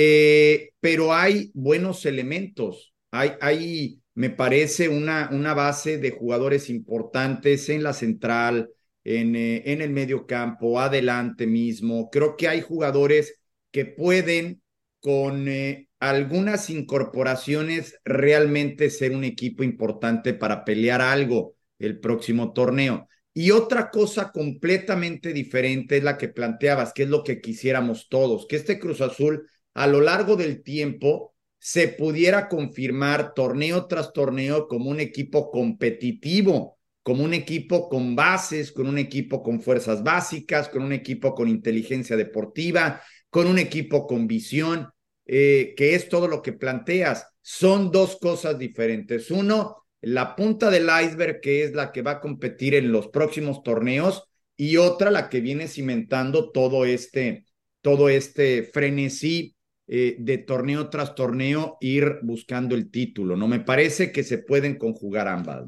Eh, 0.00 0.74
pero 0.78 1.12
hay 1.12 1.50
buenos 1.54 2.06
elementos, 2.06 2.94
hay, 3.10 4.00
me 4.14 4.30
parece 4.30 4.88
una, 4.88 5.28
una 5.32 5.54
base 5.54 5.98
de 5.98 6.12
jugadores 6.12 6.70
importantes 6.70 7.68
en 7.68 7.82
la 7.82 7.92
central, 7.92 8.70
en, 9.02 9.34
eh, 9.34 9.64
en 9.66 9.82
el 9.82 9.90
medio 9.90 10.24
campo, 10.24 10.78
adelante 10.78 11.48
mismo. 11.48 12.10
Creo 12.10 12.36
que 12.36 12.46
hay 12.46 12.60
jugadores 12.60 13.40
que 13.72 13.86
pueden 13.86 14.62
con 15.00 15.48
eh, 15.48 15.88
algunas 15.98 16.70
incorporaciones 16.70 17.98
realmente 18.04 18.90
ser 18.90 19.10
un 19.16 19.24
equipo 19.24 19.64
importante 19.64 20.32
para 20.32 20.64
pelear 20.64 21.02
algo 21.02 21.56
el 21.80 21.98
próximo 21.98 22.52
torneo. 22.52 23.08
Y 23.34 23.50
otra 23.50 23.90
cosa 23.90 24.30
completamente 24.30 25.32
diferente 25.32 25.96
es 25.96 26.04
la 26.04 26.16
que 26.16 26.28
planteabas, 26.28 26.92
que 26.92 27.02
es 27.02 27.08
lo 27.08 27.24
que 27.24 27.40
quisiéramos 27.40 28.08
todos, 28.08 28.46
que 28.46 28.54
este 28.54 28.78
Cruz 28.78 29.00
Azul 29.00 29.48
a 29.78 29.86
lo 29.86 30.00
largo 30.00 30.34
del 30.34 30.64
tiempo 30.64 31.36
se 31.60 31.86
pudiera 31.86 32.48
confirmar 32.48 33.32
torneo 33.32 33.86
tras 33.86 34.12
torneo 34.12 34.66
como 34.66 34.90
un 34.90 34.98
equipo 34.98 35.52
competitivo, 35.52 36.78
como 37.04 37.22
un 37.22 37.32
equipo 37.32 37.88
con 37.88 38.16
bases, 38.16 38.72
con 38.72 38.88
un 38.88 38.98
equipo 38.98 39.40
con 39.40 39.60
fuerzas 39.60 40.02
básicas, 40.02 40.68
con 40.68 40.82
un 40.82 40.92
equipo 40.92 41.32
con 41.32 41.46
inteligencia 41.46 42.16
deportiva, 42.16 43.00
con 43.30 43.46
un 43.46 43.56
equipo 43.60 44.08
con 44.08 44.26
visión, 44.26 44.88
eh, 45.26 45.74
que 45.76 45.94
es 45.94 46.08
todo 46.08 46.26
lo 46.26 46.42
que 46.42 46.54
planteas. 46.54 47.28
Son 47.40 47.92
dos 47.92 48.18
cosas 48.20 48.58
diferentes. 48.58 49.30
Uno, 49.30 49.86
la 50.00 50.34
punta 50.34 50.70
del 50.70 50.88
iceberg, 51.04 51.40
que 51.40 51.62
es 51.62 51.72
la 51.72 51.92
que 51.92 52.02
va 52.02 52.12
a 52.12 52.20
competir 52.20 52.74
en 52.74 52.90
los 52.90 53.06
próximos 53.08 53.62
torneos, 53.62 54.24
y 54.56 54.76
otra, 54.76 55.12
la 55.12 55.28
que 55.28 55.40
viene 55.40 55.68
cimentando 55.68 56.50
todo 56.50 56.84
este, 56.84 57.46
todo 57.80 58.08
este 58.08 58.64
frenesí 58.64 59.54
eh, 59.90 60.16
de 60.18 60.36
torneo 60.36 60.90
tras 60.90 61.14
torneo 61.14 61.78
ir 61.80 62.18
buscando 62.20 62.74
el 62.74 62.90
título, 62.90 63.36
¿no? 63.36 63.48
Me 63.48 63.60
parece 63.60 64.12
que 64.12 64.22
se 64.22 64.36
pueden 64.36 64.76
conjugar 64.76 65.28
ambas, 65.28 65.64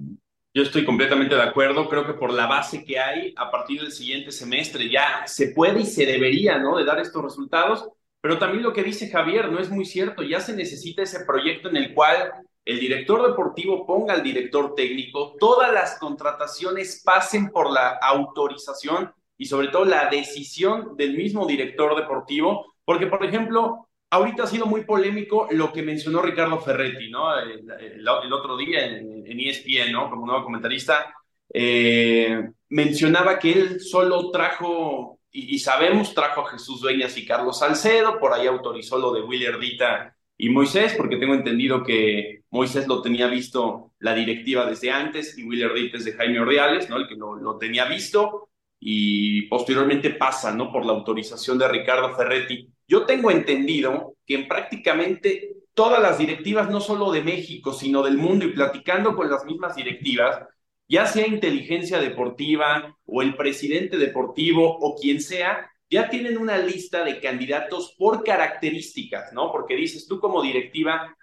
Yo 0.53 0.63
estoy 0.63 0.85
completamente 0.85 1.35
de 1.35 1.43
acuerdo, 1.43 1.89
creo 1.89 2.07
que 2.07 2.13
por 2.13 2.31
la 2.31 2.47
base 2.47 2.85
que 2.85 2.99
hay 2.99 3.33
a 3.39 3.51
partir 3.51 3.81
del 3.81 3.93
siguiente 3.93 4.31
semestre 4.31 4.91
ya 4.91 5.23
se 5.25 5.53
puede 5.53 5.81
y 5.81 5.87
se 5.87 6.05
debería, 6.05 6.59
¿no? 6.59 6.77
De 6.77 6.85
dar 6.85 7.01
estos 7.01 7.25
resultados, 7.25 7.89
pero 8.21 8.39
también 8.39 8.63
lo 8.63 8.75
que 8.75 8.83
dice 8.83 9.09
Javier 9.09 9.51
no 9.51 9.59
es 9.59 9.71
muy 9.71 9.87
cierto, 9.87 10.23
ya 10.23 10.41
se 10.41 10.55
necesita 10.55 11.03
ese 11.03 11.25
proyecto 11.25 11.71
en 11.71 11.77
el 11.77 11.95
cual 11.95 12.31
el 12.67 12.79
director 12.79 13.27
deportivo 13.27 13.87
ponga 13.87 14.13
al 14.13 14.23
director 14.23 14.75
técnico, 14.75 15.35
todas 15.41 15.73
las 15.73 15.99
contrataciones 15.99 17.03
pasen 17.03 17.49
por 17.49 17.71
la 17.71 17.99
autorización 18.03 19.15
y 19.39 19.47
sobre 19.47 19.69
todo 19.69 19.87
la 19.87 20.11
decisión 20.11 20.95
del 20.99 21.17
mismo 21.17 21.47
director 21.47 21.97
deportivo, 21.97 22.75
porque 22.85 23.07
por 23.07 23.25
ejemplo, 23.25 23.89
ahorita 24.11 24.43
ha 24.43 24.47
sido 24.47 24.67
muy 24.67 24.85
polémico 24.85 25.49
lo 25.51 25.73
que 25.73 25.83
mencionó 25.83 26.21
Ricardo 26.21 26.61
Ferretti, 26.61 27.09
¿no? 27.11 27.39
El, 27.39 28.07
otro 28.33 28.57
día 28.57 28.85
en, 28.85 29.41
ESPN, 29.41 29.93
¿no? 29.93 30.11
Como 30.11 30.27
nuevo 30.27 30.45
comentarista, 30.45 31.15
eh, 31.53 32.51
mencionaba 32.69 33.39
que 33.39 33.53
él 33.53 33.81
solo 33.81 34.31
trajo, 34.31 35.21
y, 35.31 35.59
sabemos, 35.61 36.13
trajo 36.13 36.43
a 36.43 36.51
Jesús 36.51 36.81
Dueñas 36.81 37.17
y 37.17 37.25
Carlos 37.25 37.61
Salcedo, 37.61 38.19
por 38.19 38.35
ahí 38.35 38.47
autorizó 38.47 38.99
lo 38.99 39.13
de 39.13 39.23
William 39.23 39.61
Dita 39.61 40.15
y 40.37 40.51
Moisés, 40.51 40.95
porque 40.97 41.17
tengo 41.17 41.35
entendido 41.35 41.85
que 41.85 42.43
Moisés 42.51 42.89
lo 42.89 43.03
tenía 43.03 43.29
visto 43.29 43.93
la 44.01 44.15
directiva 44.15 44.67
desde 44.67 44.91
antes 44.91 45.39
y 45.39 45.45
William 45.45 45.73
Dita 45.75 45.99
es 45.99 46.05
de 46.05 46.15
Jaime 46.15 46.41
Ordiales, 46.41 46.91
¿no? 46.91 46.97
El 46.97 47.07
que 47.07 47.15
lo 47.15 47.57
tenía 47.59 47.85
visto 47.85 48.50
y 48.81 49.43
posteriormente 49.43 50.11
pasa, 50.11 50.53
¿no? 50.53 50.73
Por 50.73 50.87
la 50.87 50.93
autorización 50.93 51.59
de 51.59 51.69
Ricardo 51.69 52.17
Ferretti. 52.17 52.67
Yo 52.89 53.05
tengo 53.05 53.31
entendido 53.31 54.15
que 54.27 54.35
en 54.35 54.49
prácticamente 54.49 55.53
todas 55.75 56.03
las 56.03 56.19
directivas, 56.19 56.71
no 56.71 56.81
solo 56.81 57.13
de 57.13 57.23
México, 57.23 57.73
sino 57.73 58.03
del 58.03 58.17
mundo, 58.17 58.47
y 58.47 58.53
platicando 58.53 59.15
con 59.15 59.31
las 59.31 59.45
mismas 59.45 59.77
directivas, 59.77 60.41
ya 60.89 61.07
sea 61.07 61.27
inteligencia 61.27 62.01
deportiva 62.01 62.97
o 63.05 63.23
el 63.23 63.37
presidente 63.37 63.97
deportivo 63.97 64.79
o 64.81 64.97
quien 64.97 65.21
sea, 65.21 65.71
ya 65.89 66.09
tienen 66.09 66.39
una 66.39 66.57
lista 66.57 67.05
de 67.05 67.21
candidatos 67.21 67.95
por 67.99 68.25
características, 68.25 69.33
¿no? 69.33 69.53
Porque 69.53 69.77
dices 69.77 70.07
tú 70.09 70.19
como 70.19 70.43
directiva, 70.43 71.17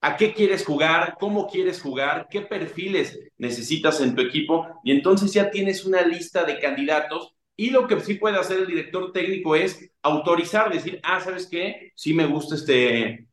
¿a 0.00 0.16
qué 0.16 0.32
quieres 0.32 0.64
jugar? 0.64 1.16
¿Cómo 1.18 1.48
quieres 1.48 1.80
jugar? 1.80 2.28
¿Qué 2.30 2.40
perfiles 2.42 3.18
necesitas 3.36 4.00
en 4.00 4.14
tu 4.14 4.22
equipo? 4.22 4.66
Y 4.84 4.92
entonces 4.92 5.32
ya 5.32 5.50
tienes 5.50 5.84
una 5.84 6.02
lista 6.02 6.44
de 6.44 6.58
candidatos 6.58 7.34
y 7.56 7.70
lo 7.70 7.88
que 7.88 7.98
sí 8.00 8.14
puede 8.14 8.38
hacer 8.38 8.60
el 8.60 8.66
director 8.66 9.10
técnico 9.12 9.56
es 9.56 9.90
autorizar, 10.02 10.72
decir, 10.72 11.00
ah, 11.02 11.20
¿sabes 11.20 11.48
qué? 11.48 11.92
Sí 11.96 12.14
me 12.14 12.26
gusta 12.26 12.54
este, 12.54 13.26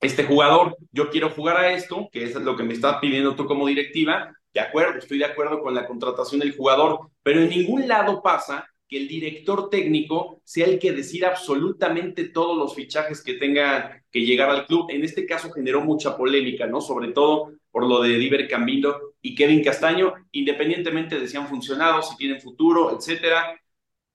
este 0.00 0.24
jugador, 0.24 0.76
yo 0.90 1.10
quiero 1.10 1.28
jugar 1.28 1.58
a 1.58 1.72
esto, 1.72 2.08
que 2.10 2.24
es 2.24 2.34
lo 2.34 2.56
que 2.56 2.62
me 2.62 2.72
estás 2.72 2.96
pidiendo 2.98 3.36
tú 3.36 3.44
como 3.44 3.66
directiva, 3.66 4.32
de 4.54 4.60
acuerdo, 4.60 4.98
estoy 4.98 5.18
de 5.18 5.26
acuerdo 5.26 5.60
con 5.60 5.74
la 5.74 5.86
contratación 5.86 6.40
del 6.40 6.56
jugador, 6.56 7.10
pero 7.22 7.42
en 7.42 7.50
ningún 7.50 7.86
lado 7.86 8.22
pasa 8.22 8.66
que 8.88 8.96
el 8.96 9.06
director 9.06 9.68
técnico 9.68 10.40
sea 10.44 10.66
el 10.66 10.78
que 10.78 10.92
decida 10.92 11.28
absolutamente 11.28 12.24
todos 12.24 12.56
los 12.56 12.74
fichajes 12.74 13.22
que 13.22 13.34
tengan 13.34 14.02
que 14.10 14.22
llegar 14.22 14.48
al 14.48 14.66
club. 14.66 14.90
En 14.90 15.04
este 15.04 15.26
caso 15.26 15.50
generó 15.50 15.82
mucha 15.82 16.16
polémica, 16.16 16.66
¿no? 16.66 16.80
Sobre 16.80 17.12
todo 17.12 17.52
por 17.70 17.86
lo 17.86 18.00
de 18.02 18.18
Diver 18.18 18.48
Cambindo 18.48 19.14
y 19.20 19.34
Kevin 19.34 19.62
Castaño, 19.62 20.14
independientemente 20.32 21.20
de 21.20 21.28
si 21.28 21.36
han 21.36 21.48
funcionado, 21.48 22.02
si 22.02 22.16
tienen 22.16 22.40
futuro, 22.40 22.96
etcétera. 22.96 23.60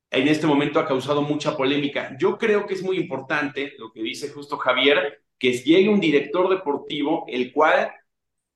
En 0.09 0.27
este 0.27 0.47
momento 0.47 0.79
ha 0.79 0.87
causado 0.87 1.21
mucha 1.21 1.55
polémica. 1.55 2.15
Yo 2.19 2.37
creo 2.37 2.65
que 2.65 2.73
es 2.73 2.83
muy 2.83 2.97
importante 2.97 3.73
lo 3.77 3.91
que 3.91 4.01
dice 4.01 4.29
justo 4.29 4.57
Javier, 4.57 5.23
que 5.37 5.53
llegue 5.53 5.89
un 5.89 5.99
director 5.99 6.49
deportivo 6.49 7.25
el 7.27 7.51
cual 7.51 7.91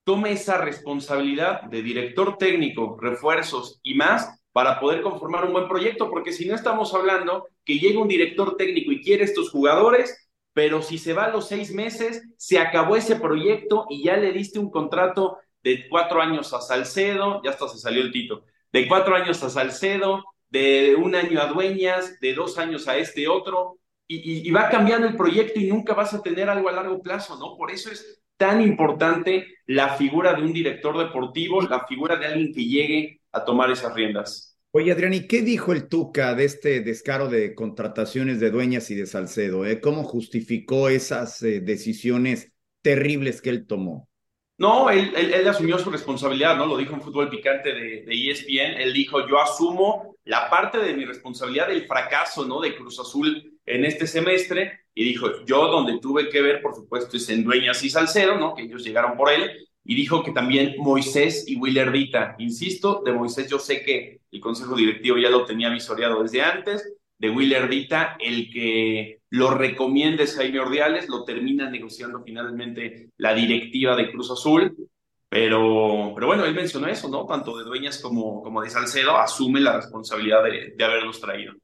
tome 0.04 0.32
esa 0.32 0.58
responsabilidad 0.58 1.62
de 1.62 1.82
director 1.82 2.38
técnico, 2.38 2.96
refuerzos 3.00 3.78
y 3.82 3.94
más 3.94 4.37
para 4.58 4.80
poder 4.80 5.02
conformar 5.02 5.44
un 5.44 5.52
buen 5.52 5.68
proyecto, 5.68 6.10
porque 6.10 6.32
si 6.32 6.44
no 6.44 6.56
estamos 6.56 6.92
hablando 6.92 7.46
que 7.64 7.78
llega 7.78 8.02
un 8.02 8.08
director 8.08 8.56
técnico 8.56 8.90
y 8.90 9.00
quiere 9.00 9.22
estos 9.22 9.52
jugadores, 9.52 10.28
pero 10.52 10.82
si 10.82 10.98
se 10.98 11.12
va 11.12 11.26
a 11.26 11.30
los 11.30 11.46
seis 11.46 11.72
meses, 11.72 12.24
se 12.36 12.58
acabó 12.58 12.96
ese 12.96 13.14
proyecto 13.14 13.86
y 13.88 14.02
ya 14.02 14.16
le 14.16 14.32
diste 14.32 14.58
un 14.58 14.68
contrato 14.68 15.38
de 15.62 15.88
cuatro 15.88 16.20
años 16.20 16.52
a 16.52 16.60
Salcedo, 16.60 17.40
ya 17.44 17.50
hasta 17.50 17.68
se 17.68 17.78
salió 17.78 18.02
el 18.02 18.10
tito, 18.10 18.42
de 18.72 18.88
cuatro 18.88 19.14
años 19.14 19.40
a 19.44 19.48
Salcedo, 19.48 20.24
de 20.50 20.96
un 20.96 21.14
año 21.14 21.40
a 21.40 21.46
Dueñas, 21.46 22.18
de 22.18 22.34
dos 22.34 22.58
años 22.58 22.88
a 22.88 22.96
este 22.96 23.28
otro, 23.28 23.78
y, 24.08 24.48
y, 24.48 24.50
va 24.50 24.70
cambiando 24.70 25.06
el 25.06 25.14
proyecto 25.14 25.60
y 25.60 25.68
nunca 25.68 25.94
vas 25.94 26.14
a 26.14 26.20
tener 26.20 26.50
algo 26.50 26.68
a 26.68 26.72
largo 26.72 27.00
plazo, 27.00 27.38
¿no? 27.38 27.56
Por 27.56 27.70
eso 27.70 27.92
es 27.92 28.24
tan 28.36 28.60
importante 28.60 29.46
la 29.66 29.90
figura 29.90 30.34
de 30.34 30.42
un 30.42 30.52
director 30.52 30.98
deportivo, 30.98 31.62
la 31.62 31.86
figura 31.86 32.16
de 32.16 32.26
alguien 32.26 32.52
que 32.52 32.64
llegue 32.64 33.20
a 33.30 33.44
tomar 33.44 33.70
esas 33.70 33.94
riendas. 33.94 34.47
Oye, 34.78 34.92
Adrián, 34.92 35.12
¿y 35.12 35.26
qué 35.26 35.42
dijo 35.42 35.72
el 35.72 35.88
Tuca 35.88 36.36
de 36.36 36.44
este 36.44 36.78
descaro 36.82 37.26
de 37.26 37.52
contrataciones 37.56 38.38
de 38.38 38.52
Dueñas 38.52 38.92
y 38.92 38.94
de 38.94 39.06
Salcedo? 39.06 39.66
Eh? 39.66 39.80
¿Cómo 39.80 40.04
justificó 40.04 40.88
esas 40.88 41.42
eh, 41.42 41.58
decisiones 41.58 42.52
terribles 42.80 43.42
que 43.42 43.50
él 43.50 43.66
tomó? 43.66 44.08
No, 44.56 44.88
él, 44.88 45.12
asumió 45.48 45.80
su 45.80 45.90
responsabilidad, 45.90 46.56
¿no? 46.56 46.64
Lo 46.64 46.76
dijo 46.76 46.94
en 46.94 47.02
Fútbol 47.02 47.28
Picante 47.28 47.72
de, 47.72 48.04
de, 48.04 48.30
ESPN. 48.30 48.80
Él 48.80 48.92
dijo, 48.92 49.26
yo 49.26 49.40
asumo 49.40 50.14
la 50.22 50.48
parte 50.48 50.78
de 50.78 50.94
mi 50.94 51.04
responsabilidad 51.04 51.66
del 51.66 51.84
fracaso, 51.84 52.46
¿no? 52.46 52.60
De 52.60 52.76
Cruz 52.76 53.00
Azul 53.00 53.58
en 53.66 53.84
este 53.84 54.06
semestre. 54.06 54.82
Y 54.94 55.02
dijo, 55.02 55.44
yo 55.44 55.66
donde 55.66 55.98
tuve 55.98 56.28
que 56.28 56.40
ver, 56.40 56.62
por 56.62 56.76
supuesto, 56.76 57.16
es 57.16 57.28
en 57.30 57.42
Dueñas 57.42 57.82
y 57.82 57.90
Salcedo, 57.90 58.38
¿no? 58.38 58.54
Que 58.54 58.62
ellos 58.62 58.84
llegaron 58.84 59.16
por 59.16 59.32
él 59.32 59.67
y 59.88 59.94
dijo 59.94 60.22
que 60.22 60.32
también 60.32 60.74
Moisés 60.76 61.48
y 61.48 61.56
Willer 61.56 61.90
Dita. 61.90 62.36
Insisto, 62.38 63.00
de 63.02 63.14
Moisés 63.14 63.48
yo 63.48 63.58
sé 63.58 63.82
que 63.82 64.20
el 64.30 64.38
consejo 64.38 64.76
directivo 64.76 65.16
ya 65.16 65.30
lo 65.30 65.46
tenía 65.46 65.70
visoreado 65.70 66.22
desde 66.22 66.42
antes, 66.42 66.92
de 67.16 67.30
Willer 67.30 67.70
Dita, 67.70 68.18
el 68.20 68.50
que 68.52 69.22
lo 69.30 69.50
recomienda 69.50 70.24
es 70.24 70.36
Jaime 70.36 70.60
Ordiales, 70.60 71.08
lo 71.08 71.24
termina 71.24 71.70
negociando 71.70 72.22
finalmente 72.22 73.08
la 73.16 73.32
directiva 73.32 73.96
de 73.96 74.12
Cruz 74.12 74.30
Azul, 74.30 74.76
pero, 75.26 76.12
pero 76.14 76.26
bueno, 76.26 76.44
él 76.44 76.54
mencionó 76.54 76.86
eso, 76.86 77.08
¿no? 77.08 77.24
Tanto 77.24 77.56
de 77.56 77.64
Dueñas 77.64 77.98
como, 78.02 78.42
como 78.42 78.60
de 78.60 78.68
Salcedo 78.68 79.16
asume 79.16 79.60
la 79.60 79.76
responsabilidad 79.76 80.44
de, 80.44 80.74
de 80.76 80.84
haberlos 80.84 81.18
traído. 81.18 81.54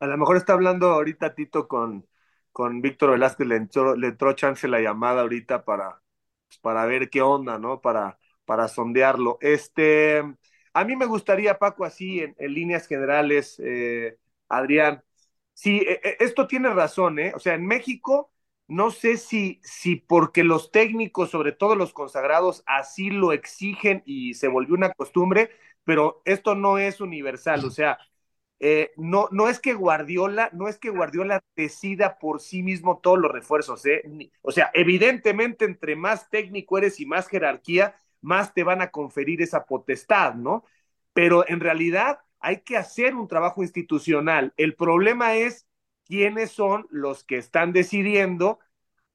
A 0.00 0.06
lo 0.06 0.18
mejor 0.18 0.36
está 0.36 0.52
hablando 0.52 0.88
ahorita 0.88 1.34
Tito 1.34 1.66
con, 1.66 2.06
con 2.52 2.82
Víctor 2.82 3.12
Velázquez, 3.12 3.46
le 3.46 3.56
entró, 3.56 3.96
le 3.96 4.08
entró 4.08 4.34
chance 4.34 4.68
la 4.68 4.80
llamada 4.80 5.22
ahorita 5.22 5.64
para, 5.64 6.02
para 6.58 6.86
ver 6.86 7.10
qué 7.10 7.22
onda, 7.22 7.58
¿no? 7.58 7.80
Para, 7.80 8.18
para 8.44 8.68
sondearlo. 8.68 9.38
Este, 9.40 10.22
a 10.72 10.84
mí 10.84 10.96
me 10.96 11.06
gustaría, 11.06 11.58
Paco, 11.58 11.84
así 11.84 12.20
en, 12.20 12.34
líneas 12.54 12.86
generales, 12.86 13.60
eh, 13.64 14.18
Adrián, 14.48 15.02
sí, 15.54 15.78
e, 15.86 16.00
e, 16.02 16.16
esto 16.20 16.46
tiene 16.46 16.70
razón, 16.70 17.18
¿eh? 17.18 17.32
O 17.34 17.38
sea, 17.38 17.54
en 17.54 17.66
México, 17.66 18.32
no 18.68 18.90
sé 18.90 19.16
si, 19.16 19.60
si 19.64 19.96
porque 19.96 20.44
los 20.44 20.70
técnicos, 20.70 21.30
sobre 21.30 21.52
todo 21.52 21.74
los 21.74 21.92
consagrados, 21.92 22.62
así 22.66 23.10
lo 23.10 23.32
exigen 23.32 24.02
y 24.06 24.34
se 24.34 24.48
volvió 24.48 24.74
una 24.74 24.92
costumbre, 24.92 25.50
pero 25.84 26.22
esto 26.24 26.54
no 26.54 26.78
es 26.78 27.00
universal, 27.00 27.64
o 27.64 27.70
sea, 27.70 27.98
eh, 28.62 28.92
no, 28.96 29.28
no 29.32 29.48
es 29.48 29.58
que 29.58 29.72
Guardiola, 29.72 30.50
no 30.52 30.68
es 30.68 30.78
que 30.78 30.90
Guardiola 30.90 31.42
decida 31.56 32.18
por 32.18 32.40
sí 32.40 32.62
mismo 32.62 32.98
todos 32.98 33.18
los 33.18 33.32
refuerzos, 33.32 33.86
¿eh? 33.86 34.02
O 34.42 34.52
sea, 34.52 34.70
evidentemente 34.74 35.64
entre 35.64 35.96
más 35.96 36.28
técnico 36.28 36.76
eres 36.76 37.00
y 37.00 37.06
más 37.06 37.26
jerarquía, 37.28 37.94
más 38.20 38.52
te 38.52 38.62
van 38.62 38.82
a 38.82 38.90
conferir 38.90 39.40
esa 39.40 39.64
potestad, 39.64 40.34
¿no? 40.34 40.64
Pero 41.14 41.48
en 41.48 41.60
realidad 41.60 42.20
hay 42.38 42.60
que 42.60 42.76
hacer 42.76 43.14
un 43.14 43.28
trabajo 43.28 43.62
institucional. 43.62 44.52
El 44.58 44.74
problema 44.74 45.36
es 45.36 45.66
quiénes 46.04 46.50
son 46.52 46.86
los 46.90 47.24
que 47.24 47.38
están 47.38 47.72
decidiendo 47.72 48.58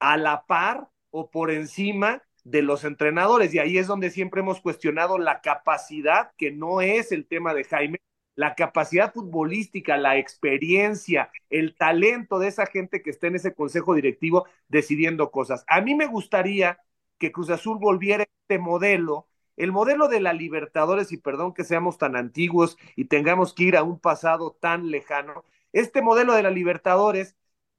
a 0.00 0.16
la 0.16 0.44
par 0.46 0.88
o 1.10 1.30
por 1.30 1.52
encima 1.52 2.22
de 2.42 2.62
los 2.62 2.84
entrenadores. 2.84 3.54
Y 3.54 3.60
ahí 3.60 3.78
es 3.78 3.86
donde 3.86 4.10
siempre 4.10 4.40
hemos 4.40 4.60
cuestionado 4.60 5.18
la 5.18 5.40
capacidad, 5.40 6.32
que 6.36 6.50
no 6.50 6.80
es 6.80 7.12
el 7.12 7.26
tema 7.26 7.54
de 7.54 7.64
Jaime, 7.64 8.00
la 8.36 8.54
capacidad 8.54 9.12
futbolística, 9.12 9.96
la 9.96 10.18
experiencia, 10.18 11.30
el 11.50 11.74
talento 11.74 12.38
de 12.38 12.48
esa 12.48 12.66
gente 12.66 13.02
que 13.02 13.10
está 13.10 13.26
en 13.26 13.36
ese 13.36 13.54
consejo 13.54 13.94
directivo 13.94 14.46
decidiendo 14.68 15.30
cosas. 15.30 15.64
A 15.66 15.80
mí 15.80 15.94
me 15.94 16.06
gustaría 16.06 16.78
que 17.18 17.32
Cruz 17.32 17.50
Azul 17.50 17.78
volviera 17.80 18.24
a 18.24 18.26
este 18.42 18.58
modelo, 18.58 19.26
el 19.56 19.72
modelo 19.72 20.08
de 20.08 20.20
la 20.20 20.34
Libertadores, 20.34 21.12
y 21.12 21.16
perdón 21.16 21.54
que 21.54 21.64
seamos 21.64 21.96
tan 21.98 22.14
antiguos 22.14 22.76
y 22.94 23.06
tengamos 23.06 23.54
que 23.54 23.64
ir 23.64 23.76
a 23.76 23.82
un 23.82 23.98
pasado 23.98 24.52
tan 24.60 24.90
lejano, 24.90 25.44
este 25.72 26.02
modelo 26.02 26.34
de 26.34 26.42
la 26.42 26.50
Libertadores, 26.50 27.36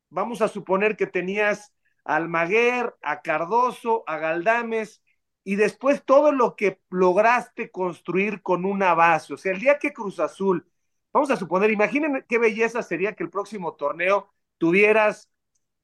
vamos 0.10 0.41
a 0.41 0.48
suponer 0.48 0.98
que 0.98 1.08
tenías 1.08 1.74
a 2.04 2.15
Almaguer, 2.15 2.96
a 3.02 3.22
Cardoso, 3.22 4.04
a 4.08 4.17
Galdames, 4.17 5.04
y 5.47 5.55
después 5.55 6.03
todo 6.03 6.33
lo 6.33 6.57
que 6.57 6.81
lograste 6.89 7.71
construir 7.71 8.41
con 8.41 8.65
una 8.65 8.93
base. 8.93 9.33
O 9.33 9.38
sea, 9.38 9.53
el 9.53 9.62
día 9.62 9.79
que 9.79 9.93
Cruz 9.93 10.19
Azul, 10.19 10.67
vamos 11.13 11.31
a 11.31 11.38
suponer, 11.38 11.71
imaginen 11.71 12.25
qué 12.27 12.38
belleza 12.38 12.83
sería 12.83 13.13
que 13.13 13.23
el 13.23 13.29
próximo 13.29 13.73
torneo 13.75 14.29
tuvieras 14.57 15.31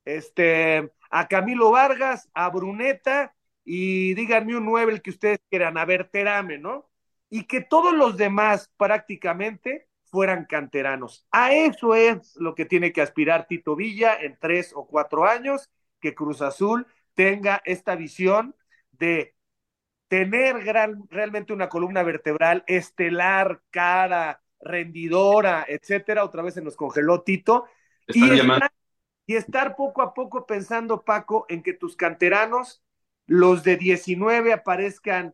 este, 0.04 0.92
a 1.10 1.30
Camilo 1.30 1.72
Vargas, 1.72 2.30
a 2.34 2.50
Bruneta 2.50 3.38
y 3.64 4.14
díganme 4.16 4.58
un 4.58 4.66
nueve 4.66 4.92
el 4.92 5.02
que 5.02 5.12
ustedes 5.12 5.40
quieran, 5.50 5.78
a 5.78 5.86
Berterame, 5.86 6.58
¿no? 6.58 6.90
Y 7.30 7.46
que 7.46 7.62
todos 7.62 7.94
los 7.94 8.18
demás 8.18 8.70
prácticamente 8.76 9.88
fueran 10.04 10.44
canteranos. 10.44 11.26
A 11.32 11.54
eso 11.54 11.96
es 11.96 12.36
lo 12.36 12.54
que 12.54 12.66
tiene 12.66 12.92
que 12.92 13.02
aspirar 13.02 13.48
Tito 13.48 13.78
Villa 13.78 14.18
en 14.20 14.38
tres 14.42 14.74
o 14.76 14.86
cuatro 14.88 15.24
años, 15.24 15.72
que 16.02 16.14
Cruz 16.14 16.42
Azul 16.42 16.86
tenga 17.14 17.62
esta 17.64 17.96
visión 17.96 18.58
de 18.92 19.33
tener 20.08 20.56
realmente 21.10 21.54
una 21.54 21.70
columna 21.70 22.04
vertebral 22.04 22.64
estelar, 22.68 23.62
cara, 23.72 24.42
rendidora, 24.60 25.66
etcétera, 25.68 26.24
otra 26.24 26.44
vez 26.44 26.54
se 26.54 26.62
nos 26.62 26.76
congeló 26.76 27.22
Tito, 27.22 27.66
y 28.08 28.30
estar, 28.30 28.72
y 29.26 29.36
estar, 29.36 29.76
poco 29.76 30.02
a 30.02 30.14
poco 30.14 30.46
pensando, 30.46 31.04
Paco, 31.04 31.46
en 31.50 31.64
que 31.64 31.74
tus 31.74 31.96
canteranos, 31.96 32.84
los 33.26 33.64
de 33.64 33.78
19 33.78 34.54
aparezcan 34.54 35.34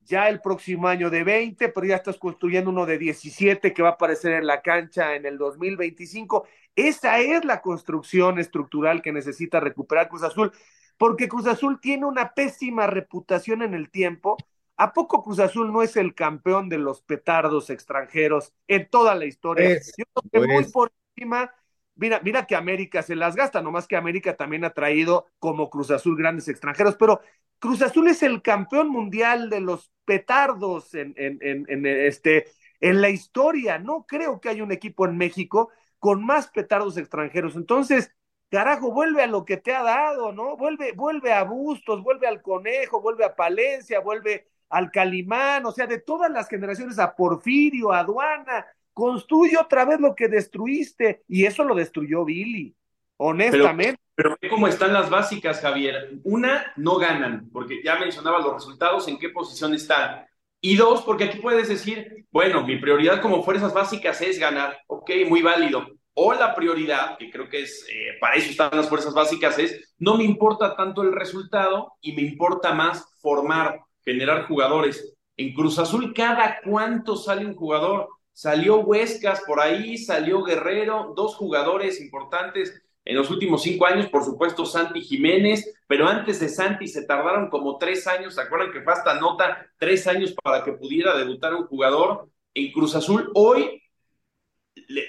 ya 0.00 0.28
el 0.28 0.40
próximo 0.40 0.88
año 0.88 1.10
de 1.10 1.22
20, 1.22 1.68
pero 1.68 1.86
ya 1.86 1.96
estás 1.96 2.16
construyendo 2.16 2.70
uno 2.70 2.86
de 2.86 2.98
17 2.98 3.74
que 3.74 3.82
va 3.82 3.90
a 3.90 3.92
aparecer 3.92 4.32
en 4.32 4.46
la 4.46 4.62
cancha 4.62 5.14
en 5.14 5.26
el 5.26 5.36
2025. 5.36 6.46
Esa 6.74 7.18
es 7.20 7.44
la 7.44 7.60
construcción 7.60 8.38
estructural 8.38 9.02
que 9.02 9.12
necesita 9.12 9.60
recuperar 9.60 10.08
Cruz 10.08 10.22
Azul 10.22 10.50
porque 10.98 11.28
Cruz 11.28 11.46
Azul 11.46 11.80
tiene 11.80 12.04
una 12.04 12.34
pésima 12.34 12.86
reputación 12.86 13.62
en 13.62 13.72
el 13.72 13.90
tiempo. 13.90 14.36
¿A 14.76 14.92
poco 14.92 15.22
Cruz 15.22 15.40
Azul 15.40 15.72
no 15.72 15.82
es 15.82 15.96
el 15.96 16.14
campeón 16.14 16.68
de 16.68 16.78
los 16.78 17.02
petardos 17.02 17.70
extranjeros 17.70 18.52
en 18.68 18.88
toda 18.88 19.14
la 19.14 19.24
historia? 19.24 19.80
Yo 19.96 20.04
creo 20.12 20.46
que 20.46 20.52
muy 20.52 20.64
por 20.64 20.92
encima, 21.16 21.52
mira, 21.96 22.20
mira 22.22 22.46
que 22.46 22.54
América 22.54 23.02
se 23.02 23.16
las 23.16 23.34
gasta, 23.34 23.62
nomás 23.62 23.88
que 23.88 23.96
América 23.96 24.36
también 24.36 24.64
ha 24.64 24.70
traído 24.70 25.26
como 25.40 25.70
Cruz 25.70 25.90
Azul 25.90 26.16
grandes 26.16 26.48
extranjeros, 26.48 26.96
pero 26.96 27.20
Cruz 27.58 27.82
Azul 27.82 28.06
es 28.06 28.22
el 28.22 28.40
campeón 28.40 28.88
mundial 28.88 29.50
de 29.50 29.60
los 29.60 29.90
petardos 30.04 30.94
en, 30.94 31.12
en, 31.16 31.38
en, 31.40 31.66
en 31.68 31.86
este, 31.86 32.46
en 32.78 33.00
la 33.00 33.10
historia. 33.10 33.78
No 33.78 34.04
creo 34.06 34.40
que 34.40 34.48
haya 34.48 34.62
un 34.62 34.70
equipo 34.70 35.06
en 35.06 35.16
México 35.16 35.70
con 35.98 36.24
más 36.24 36.46
petardos 36.48 36.96
extranjeros. 36.96 37.56
Entonces, 37.56 38.14
carajo, 38.50 38.92
vuelve 38.92 39.22
a 39.22 39.26
lo 39.26 39.44
que 39.44 39.56
te 39.56 39.74
ha 39.74 39.82
dado, 39.82 40.32
¿no? 40.32 40.56
Vuelve, 40.56 40.92
vuelve 40.92 41.32
a 41.32 41.44
Bustos, 41.44 42.02
vuelve 42.02 42.26
al 42.26 42.42
Conejo, 42.42 43.00
vuelve 43.00 43.24
a 43.24 43.34
Palencia, 43.34 44.00
vuelve 44.00 44.48
al 44.70 44.90
Calimán, 44.90 45.64
o 45.66 45.72
sea, 45.72 45.86
de 45.86 46.00
todas 46.00 46.30
las 46.30 46.48
generaciones, 46.48 46.98
a 46.98 47.14
Porfirio, 47.14 47.92
a 47.92 48.00
Aduana, 48.00 48.66
construye 48.92 49.56
otra 49.56 49.84
vez 49.84 50.00
lo 50.00 50.14
que 50.14 50.28
destruiste, 50.28 51.22
y 51.28 51.44
eso 51.44 51.64
lo 51.64 51.74
destruyó 51.74 52.24
Billy, 52.24 52.74
honestamente. 53.16 54.00
Pero, 54.14 54.36
ve 54.40 54.48
cómo 54.48 54.66
están 54.66 54.92
las 54.92 55.08
básicas, 55.08 55.60
Javier. 55.60 56.18
Una, 56.24 56.72
no 56.76 56.96
ganan, 56.98 57.48
porque 57.52 57.80
ya 57.84 57.96
mencionaba 57.98 58.40
los 58.40 58.54
resultados, 58.54 59.06
en 59.06 59.18
qué 59.18 59.28
posición 59.28 59.74
están. 59.74 60.26
Y 60.60 60.76
dos, 60.76 61.02
porque 61.02 61.24
aquí 61.24 61.38
puedes 61.38 61.68
decir, 61.68 62.26
bueno, 62.32 62.66
mi 62.66 62.76
prioridad 62.78 63.22
como 63.22 63.44
fuerzas 63.44 63.72
básicas 63.72 64.20
es 64.20 64.40
ganar, 64.40 64.80
ok, 64.88 65.10
muy 65.28 65.40
válido. 65.40 65.86
O 66.20 66.32
la 66.32 66.52
prioridad, 66.52 67.16
que 67.16 67.30
creo 67.30 67.48
que 67.48 67.62
es, 67.62 67.86
eh, 67.88 68.18
para 68.20 68.34
eso 68.34 68.50
están 68.50 68.70
las 68.72 68.88
fuerzas 68.88 69.14
básicas, 69.14 69.56
es, 69.56 69.94
no 69.98 70.16
me 70.16 70.24
importa 70.24 70.74
tanto 70.74 71.02
el 71.02 71.12
resultado 71.12 71.92
y 72.00 72.12
me 72.12 72.22
importa 72.22 72.74
más 72.74 73.06
formar, 73.20 73.78
generar 74.04 74.48
jugadores. 74.48 75.14
En 75.36 75.54
Cruz 75.54 75.78
Azul, 75.78 76.12
¿cada 76.12 76.58
cuánto 76.64 77.14
sale 77.14 77.46
un 77.46 77.54
jugador? 77.54 78.08
Salió 78.32 78.80
Huescas 78.80 79.42
por 79.46 79.60
ahí, 79.60 79.96
salió 79.96 80.42
Guerrero, 80.42 81.12
dos 81.14 81.36
jugadores 81.36 82.00
importantes 82.00 82.82
en 83.04 83.16
los 83.16 83.30
últimos 83.30 83.62
cinco 83.62 83.86
años, 83.86 84.08
por 84.08 84.24
supuesto, 84.24 84.66
Santi 84.66 85.00
Jiménez, 85.00 85.72
pero 85.86 86.08
antes 86.08 86.40
de 86.40 86.48
Santi 86.48 86.88
se 86.88 87.06
tardaron 87.06 87.48
como 87.48 87.78
tres 87.78 88.08
años, 88.08 88.34
¿se 88.34 88.40
acuerdan 88.40 88.72
que 88.72 88.82
fue 88.82 88.92
hasta 88.92 89.20
nota 89.20 89.68
tres 89.78 90.08
años 90.08 90.34
para 90.42 90.64
que 90.64 90.72
pudiera 90.72 91.16
debutar 91.16 91.54
un 91.54 91.68
jugador 91.68 92.28
en 92.54 92.72
Cruz 92.72 92.96
Azul? 92.96 93.30
Hoy 93.34 93.80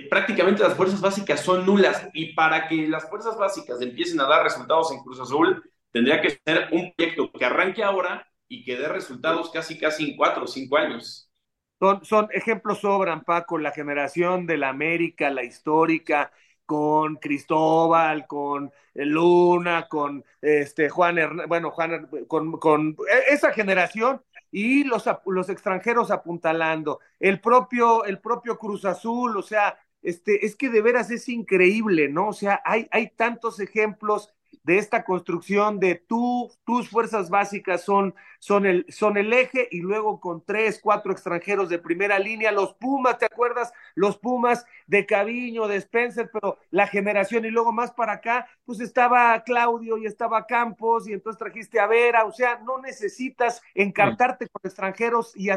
prácticamente 0.09 0.63
las 0.63 0.75
fuerzas 0.75 1.01
básicas 1.01 1.41
son 1.41 1.65
nulas 1.65 2.09
y 2.13 2.33
para 2.33 2.67
que 2.67 2.87
las 2.87 3.09
fuerzas 3.09 3.37
básicas 3.37 3.81
empiecen 3.81 4.19
a 4.19 4.27
dar 4.27 4.43
resultados 4.43 4.91
en 4.91 4.99
Cruz 4.99 5.19
Azul, 5.19 5.63
tendría 5.91 6.21
que 6.21 6.39
ser 6.45 6.67
un 6.71 6.93
proyecto 6.95 7.31
que 7.31 7.45
arranque 7.45 7.83
ahora 7.83 8.27
y 8.47 8.63
que 8.63 8.77
dé 8.77 8.87
resultados 8.87 9.51
casi, 9.51 9.77
casi 9.77 10.11
en 10.11 10.17
cuatro 10.17 10.43
o 10.43 10.47
cinco 10.47 10.77
años. 10.77 11.31
Son, 11.79 12.03
son 12.03 12.27
ejemplos 12.33 12.79
sobran, 12.79 13.23
Paco, 13.23 13.57
la 13.57 13.71
generación 13.71 14.45
de 14.45 14.57
la 14.57 14.69
América, 14.69 15.29
la 15.29 15.43
histórica, 15.43 16.31
con 16.65 17.15
Cristóbal, 17.15 18.27
con 18.27 18.71
Luna, 18.93 19.87
con 19.87 20.23
este 20.41 20.89
Juan 20.89 21.17
bueno, 21.47 21.71
Juan, 21.71 22.07
con, 22.27 22.51
con 22.59 22.95
esa 23.27 23.53
generación 23.53 24.21
y 24.51 24.83
los, 24.83 25.05
los 25.25 25.49
extranjeros 25.49 26.11
apuntalando, 26.11 26.99
el 27.19 27.39
propio, 27.41 28.05
el 28.05 28.19
propio 28.19 28.57
Cruz 28.57 28.85
Azul, 28.85 29.37
o 29.37 29.41
sea, 29.41 29.77
este, 30.01 30.45
es 30.45 30.55
que 30.55 30.69
de 30.69 30.81
veras 30.81 31.11
es 31.11 31.27
increíble, 31.29 32.09
¿no? 32.09 32.29
O 32.29 32.33
sea, 32.33 32.61
hay, 32.65 32.87
hay 32.91 33.09
tantos 33.09 33.59
ejemplos 33.59 34.33
de 34.69 34.77
esta 34.77 35.03
construcción 35.03 35.79
de 35.79 35.95
tú, 35.95 36.51
tus 36.63 36.91
fuerzas 36.91 37.31
básicas 37.31 37.83
son, 37.83 38.13
son, 38.37 38.67
el, 38.67 38.85
son 38.87 39.17
el 39.17 39.33
eje 39.33 39.67
y 39.71 39.79
luego 39.79 40.19
con 40.19 40.45
tres, 40.45 40.79
cuatro 40.79 41.11
extranjeros 41.11 41.69
de 41.69 41.79
primera 41.79 42.19
línea, 42.19 42.51
los 42.51 42.75
Pumas, 42.75 43.17
¿te 43.17 43.25
acuerdas? 43.25 43.73
Los 43.95 44.19
Pumas 44.19 44.67
de 44.85 45.07
Caviño, 45.07 45.67
de 45.67 45.77
Spencer, 45.77 46.29
pero 46.31 46.59
la 46.69 46.85
generación 46.85 47.45
y 47.45 47.49
luego 47.49 47.71
más 47.71 47.93
para 47.93 48.13
acá, 48.13 48.47
pues 48.63 48.79
estaba 48.79 49.41
Claudio 49.43 49.97
y 49.97 50.05
estaba 50.05 50.45
Campos 50.45 51.09
y 51.09 51.13
entonces 51.13 51.39
trajiste 51.39 51.79
a 51.79 51.87
Vera, 51.87 52.25
o 52.25 52.31
sea, 52.31 52.59
no 52.59 52.77
necesitas 52.77 53.63
encartarte 53.73 54.47
con 54.49 54.61
extranjeros 54.63 55.35
y, 55.35 55.49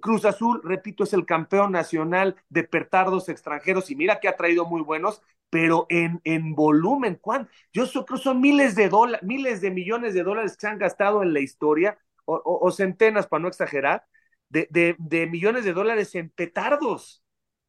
Cruz 0.00 0.24
Azul, 0.24 0.60
repito, 0.64 1.04
es 1.04 1.12
el 1.12 1.26
campeón 1.26 1.72
nacional 1.72 2.36
de 2.48 2.64
pertardos 2.64 3.28
extranjeros 3.28 3.90
y 3.90 3.96
mira 3.96 4.20
que 4.20 4.28
ha 4.28 4.36
traído 4.36 4.66
muy 4.66 4.82
buenos, 4.82 5.22
pero 5.50 5.86
en, 5.88 6.20
en 6.24 6.54
volumen, 6.54 7.18
¿cuán? 7.20 7.48
Yo 7.72 7.86
creo 7.86 8.04
que 8.04 8.16
son 8.18 8.40
miles 8.40 8.74
de 8.74 8.88
dólares, 8.88 9.26
miles 9.26 9.60
de 9.60 9.70
millones 9.70 10.14
de 10.14 10.22
dólares 10.22 10.56
que 10.56 10.62
se 10.62 10.68
han 10.68 10.78
gastado 10.78 11.22
en 11.22 11.32
la 11.32 11.40
historia, 11.40 11.98
o, 12.26 12.70
centenas, 12.70 13.26
para 13.26 13.42
no 13.42 13.48
exagerar, 13.48 14.04
de, 14.48 14.96
de, 14.98 15.26
millones 15.26 15.64
de 15.64 15.72
dólares 15.72 16.14
en 16.14 16.30
petardos. 16.30 17.22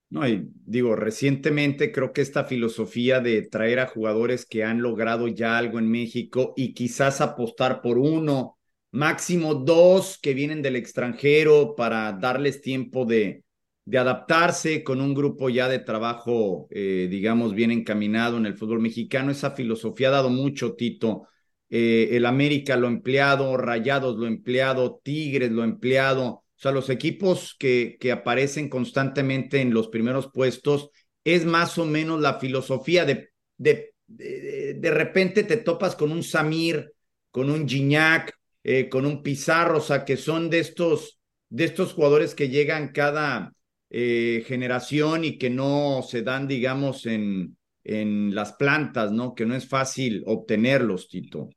No, 0.10 0.28
y 0.28 0.50
digo, 0.66 0.96
recientemente 0.96 1.92
creo 1.92 2.14
que 2.14 2.22
esta 2.22 2.46
filosofía 2.46 3.20
de 3.20 3.42
traer 3.42 3.80
a 3.80 3.88
jugadores 3.88 4.46
que 4.46 4.64
han 4.64 4.82
logrado 4.82 5.28
ya 5.28 5.58
algo 5.58 5.80
en 5.80 5.90
México 5.90 6.54
y 6.56 6.74
quizás 6.74 7.22
apostar 7.22 7.82
por 7.82 7.98
uno 7.98 8.58
máximo 8.96 9.56
dos 9.56 10.18
que 10.22 10.34
vienen 10.34 10.62
del 10.62 10.76
extranjero 10.76 11.76
para 11.76 12.14
darles 12.14 12.62
tiempo 12.62 13.06
de, 13.06 13.44
de 13.86 13.98
adaptarse 13.98 14.84
con 14.84 15.02
un 15.02 15.14
grupo 15.14 15.50
ya 15.50 15.68
de 15.70 15.80
trabajo, 15.80 16.68
eh, 16.72 17.08
digamos, 17.10 17.54
bien 17.54 17.72
encaminado 17.72 18.38
en 18.38 18.46
el 18.46 18.56
fútbol 18.56 18.80
mexicano. 18.80 19.32
Esa 19.32 19.52
filosofía 19.52 20.08
ha 20.10 20.12
dado 20.12 20.30
mucho, 20.30 20.76
Tito. 20.76 21.28
Eh, 21.70 22.10
el 22.12 22.26
América 22.26 22.78
lo 22.78 22.88
empleado, 22.88 23.58
Rayados 23.58 24.18
lo 24.18 24.28
empleado, 24.28 25.02
Tigres 25.04 25.52
lo 25.52 25.64
empleado. 25.64 26.26
O 26.26 26.44
sea, 26.58 26.72
los 26.72 26.90
equipos 26.90 27.56
que, 27.60 27.98
que 28.00 28.12
aparecen 28.12 28.70
constantemente 28.70 29.62
en 29.62 29.74
los 29.74 29.90
primeros 29.90 30.30
puestos 30.32 30.90
es 31.24 31.46
más 31.46 31.78
o 31.78 31.86
menos 31.86 32.22
la 32.22 32.40
filosofía 32.40 33.04
de, 33.04 33.30
de, 33.58 33.94
de, 34.08 34.76
de 34.76 34.92
repente 34.92 35.44
te 35.44 35.58
topas 35.58 35.96
con 35.96 36.12
un 36.12 36.24
Samir, 36.24 36.94
con 37.30 37.50
un 37.50 37.68
Gignac, 37.68 38.34
eh, 38.68 38.90
con 38.90 39.06
un 39.06 39.22
Pizarro, 39.22 39.78
o 39.78 39.82
sea, 39.82 40.04
que 40.06 40.18
son 40.18 40.50
de 40.50 40.58
estos, 40.58 41.20
de 41.50 41.66
estos 41.66 41.94
jugadores 41.94 42.34
que 42.34 42.50
llegan 42.50 42.94
cada 42.94 43.54
eh, 43.92 44.44
generación 44.48 45.24
y 45.24 45.38
que 45.38 45.52
no 45.52 46.02
se 46.02 46.24
dan, 46.24 46.48
digamos, 46.48 47.06
en, 47.06 47.58
en 47.84 48.34
las 48.34 48.54
plantas, 48.54 49.12
¿no? 49.12 49.36
Que 49.36 49.46
no 49.46 49.54
es 49.54 49.70
fácil 49.70 50.24
obtenerlos, 50.26 51.08
Tito. 51.08 51.50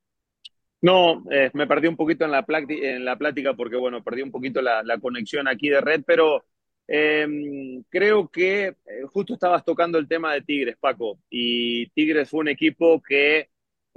No, 0.83 1.25
eh, 1.31 1.51
me 1.55 1.67
perdí 1.67 1.89
un 1.89 1.97
poquito 1.97 2.27
en 2.27 2.31
la, 2.31 2.43
plática 2.45 3.55
porque, 3.55 3.77
bueno, 3.77 4.05
perdí 4.05 4.21
un 4.21 4.31
poquito 4.31 4.61
la, 4.61 4.83
la 4.83 4.99
conexión 4.99 5.49
aquí 5.49 5.71
de 5.71 5.81
red, 5.81 6.03
pero 6.07 6.45
em, 6.87 7.85
creo 7.89 8.29
que 8.29 8.75
justo 9.15 9.33
estabas 9.33 9.65
tocando 9.65 9.97
el 9.97 10.07
tema 10.07 10.35
de 10.35 10.43
Tigres, 10.43 10.77
Paco, 10.79 11.19
y 11.31 11.87
Tigres 11.93 12.29
fue 12.29 12.41
un 12.41 12.49
equipo 12.49 13.01
que 13.01 13.49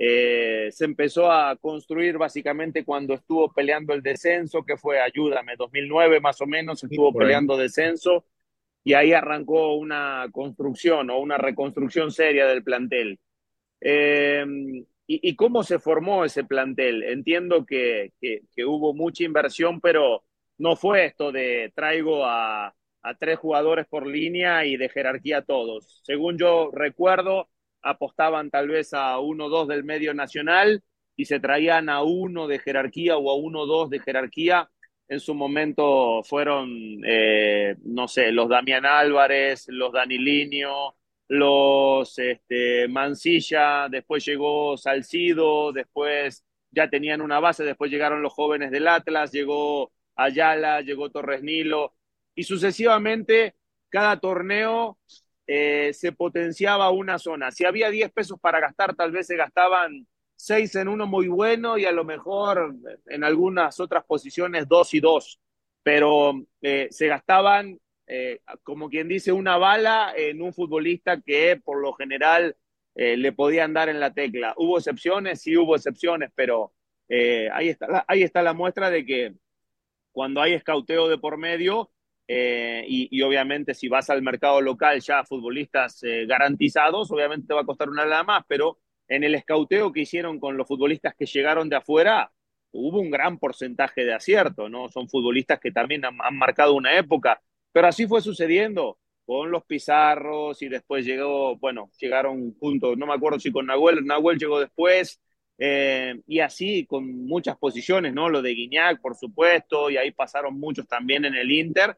eh, 0.03 0.71
se 0.71 0.85
empezó 0.85 1.31
a 1.31 1.55
construir 1.57 2.17
básicamente 2.17 2.83
cuando 2.83 3.13
estuvo 3.13 3.53
peleando 3.53 3.93
el 3.93 4.01
descenso, 4.01 4.63
que 4.65 4.75
fue, 4.75 4.99
ayúdame, 4.99 5.55
2009 5.55 6.19
más 6.19 6.41
o 6.41 6.47
menos, 6.47 6.83
estuvo 6.83 7.13
peleando 7.13 7.55
descenso 7.55 8.25
y 8.83 8.93
ahí 8.93 9.13
arrancó 9.13 9.75
una 9.75 10.25
construcción 10.31 11.11
o 11.11 11.19
una 11.19 11.37
reconstrucción 11.37 12.11
seria 12.11 12.47
del 12.47 12.63
plantel. 12.63 13.19
Eh, 13.79 14.43
y, 15.05 15.35
cómo 15.35 15.61
se 15.61 15.77
formó 15.77 16.25
ese 16.25 16.45
plantel? 16.45 17.03
Entiendo 17.03 17.63
que, 17.63 18.11
que, 18.19 18.65
hubo 18.65 18.95
mucha 18.95 19.23
inversión, 19.23 19.81
pero 19.81 20.23
no 20.57 20.75
fue 20.77 21.05
esto 21.05 21.31
de 21.31 21.71
traigo 21.75 22.25
a, 22.25 22.73
a 23.03 23.13
tres 23.19 23.37
jugadores 23.37 23.85
por 23.85 24.07
línea 24.07 24.65
y 24.65 24.77
de 24.77 24.89
jerarquía 24.89 25.43
todos. 25.43 26.01
Según 26.03 26.39
yo 26.39 26.71
recuerdo, 26.73 27.50
apostaban 27.81 28.49
tal 28.49 28.67
vez 28.67 28.93
a 28.93 29.19
uno 29.19 29.45
o 29.45 29.49
dos 29.49 29.67
del 29.67 29.83
medio 29.83 30.13
nacional 30.13 30.83
y 31.15 31.25
se 31.25 31.39
traían 31.39 31.89
a 31.89 32.03
uno 32.03 32.47
de 32.47 32.59
jerarquía 32.59 33.17
o 33.17 33.29
a 33.29 33.35
uno 33.35 33.61
o 33.61 33.65
dos 33.65 33.89
de 33.89 33.99
jerarquía. 33.99 34.69
En 35.07 35.19
su 35.19 35.35
momento 35.35 36.23
fueron, 36.23 36.69
eh, 37.05 37.75
no 37.83 38.07
sé, 38.07 38.31
los 38.31 38.47
Damián 38.49 38.85
Álvarez, 38.85 39.65
los 39.67 39.91
Danilinio, 39.91 40.95
los 41.27 42.17
este, 42.19 42.87
Mancilla, 42.87 43.87
después 43.89 44.25
llegó 44.25 44.77
Salcido, 44.77 45.71
después 45.71 46.45
ya 46.71 46.89
tenían 46.89 47.21
una 47.21 47.39
base, 47.39 47.63
después 47.63 47.91
llegaron 47.91 48.21
los 48.21 48.33
jóvenes 48.33 48.71
del 48.71 48.87
Atlas, 48.87 49.31
llegó 49.31 49.91
Ayala, 50.15 50.81
llegó 50.81 51.09
Torres 51.09 51.43
Nilo, 51.43 51.93
y 52.35 52.43
sucesivamente 52.43 53.55
cada 53.89 54.19
torneo 54.19 54.97
eh, 55.53 55.93
se 55.93 56.13
potenciaba 56.13 56.91
una 56.91 57.19
zona. 57.19 57.51
Si 57.51 57.65
había 57.65 57.89
10 57.89 58.13
pesos 58.13 58.39
para 58.39 58.61
gastar, 58.61 58.95
tal 58.95 59.11
vez 59.11 59.27
se 59.27 59.35
gastaban 59.35 60.07
6 60.37 60.75
en 60.75 60.87
uno 60.87 61.07
muy 61.07 61.27
bueno 61.27 61.77
y 61.77 61.83
a 61.83 61.91
lo 61.91 62.05
mejor 62.05 62.73
en 63.07 63.23
algunas 63.25 63.77
otras 63.81 64.05
posiciones 64.05 64.69
2 64.69 64.93
y 64.93 64.99
2, 65.01 65.41
pero 65.83 66.41
eh, 66.61 66.87
se 66.89 67.07
gastaban, 67.07 67.77
eh, 68.07 68.39
como 68.63 68.89
quien 68.89 69.09
dice, 69.09 69.33
una 69.33 69.57
bala 69.57 70.13
en 70.15 70.41
un 70.41 70.53
futbolista 70.53 71.19
que 71.19 71.59
por 71.61 71.81
lo 71.81 71.91
general 71.95 72.55
le 72.95 73.31
podían 73.33 73.73
dar 73.73 73.89
en 73.89 73.99
la 73.99 74.13
tecla. 74.13 74.53
¿Hubo 74.55 74.77
excepciones? 74.77 75.41
Sí 75.41 75.57
hubo 75.57 75.75
excepciones, 75.75 76.29
pero 76.33 76.73
ahí, 77.51 77.67
está, 77.67 78.05
ahí 78.07 78.23
está 78.23 78.41
la 78.41 78.53
muestra 78.53 78.89
de 78.89 79.05
que 79.05 79.33
cuando 80.13 80.41
hay 80.41 80.53
escauteo 80.53 81.09
de 81.09 81.17
por 81.17 81.37
medio, 81.37 81.91
eh, 82.33 82.85
y, 82.87 83.21
obviamente 83.23 83.73
si 83.73 83.89
vas 83.89 84.09
al 84.09 84.21
mercado 84.21 84.61
local 84.61 85.01
ya 85.01 85.25
futbolistas 85.25 86.01
eh, 86.03 86.25
garantizados, 86.25 87.11
obviamente 87.11 87.47
te 87.47 87.53
va 87.53 87.59
a 87.59 87.65
costar 87.65 87.89
una 87.89 88.05
nada 88.05 88.23
más, 88.23 88.45
pero 88.47 88.79
en 89.09 89.25
el 89.25 89.35
escauteo 89.35 89.91
que 89.91 89.99
hicieron 89.99 90.39
con 90.39 90.55
los 90.55 90.65
futbolistas 90.65 91.13
que 91.13 91.25
llegaron 91.25 91.67
de 91.67 91.75
afuera, 91.75 92.31
hubo 92.71 93.01
un 93.01 93.11
gran 93.11 93.37
porcentaje 93.37 94.05
de 94.05 94.13
acierto, 94.13 94.69
¿no? 94.69 94.87
Son 94.87 95.09
futbolistas 95.09 95.59
que 95.59 95.73
también 95.73 96.05
han, 96.05 96.15
marcado 96.37 96.73
una 96.73 96.97
época, 96.97 97.41
pero 97.73 97.87
así 97.87 98.07
fue 98.07 98.21
sucediendo 98.21 98.97
con 99.25 99.51
los 99.51 99.65
Pizarros 99.65 100.61
y 100.61 100.69
después 100.69 101.05
llegó, 101.05 101.57
bueno, 101.57 101.91
llegaron 101.99 102.53
juntos, 102.53 102.97
no 102.97 103.07
me 103.07 103.13
acuerdo 103.13 103.41
si 103.41 103.51
con 103.51 103.65
Nahuel, 103.65 104.05
Nahuel 104.05 104.39
llegó 104.39 104.61
después, 104.61 105.19
eh, 105.57 106.15
y 106.27 106.39
así 106.39 106.85
con 106.85 107.25
muchas 107.25 107.57
posiciones, 107.57 108.13
¿no? 108.13 108.29
Lo 108.29 108.41
de 108.41 108.51
Guiñac, 108.53 109.01
por 109.01 109.17
supuesto, 109.17 109.89
y 109.89 109.97
ahí 109.97 110.11
pasaron 110.11 110.57
muchos 110.57 110.87
también 110.87 111.25
en 111.25 111.35
el 111.35 111.51
Inter, 111.51 111.97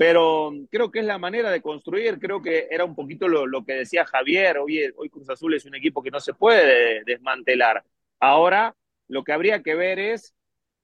pero 0.00 0.50
creo 0.70 0.90
que 0.90 1.00
es 1.00 1.04
la 1.04 1.18
manera 1.18 1.50
de 1.50 1.60
construir, 1.60 2.18
creo 2.18 2.40
que 2.40 2.68
era 2.70 2.86
un 2.86 2.94
poquito 2.94 3.28
lo, 3.28 3.62
que 3.66 3.74
decía 3.74 4.06
Javier, 4.06 4.56
hoy, 4.56 4.80
hoy 4.96 5.10
Cruz 5.10 5.28
Azul 5.28 5.52
es 5.52 5.66
un 5.66 5.74
equipo 5.74 6.02
que 6.02 6.10
no 6.10 6.20
se 6.20 6.32
puede 6.32 7.04
desmantelar. 7.04 7.84
Ahora 8.18 8.74
lo 9.08 9.24
que 9.24 9.34
habría 9.34 9.62
que 9.62 9.74
ver 9.74 9.98
es 9.98 10.34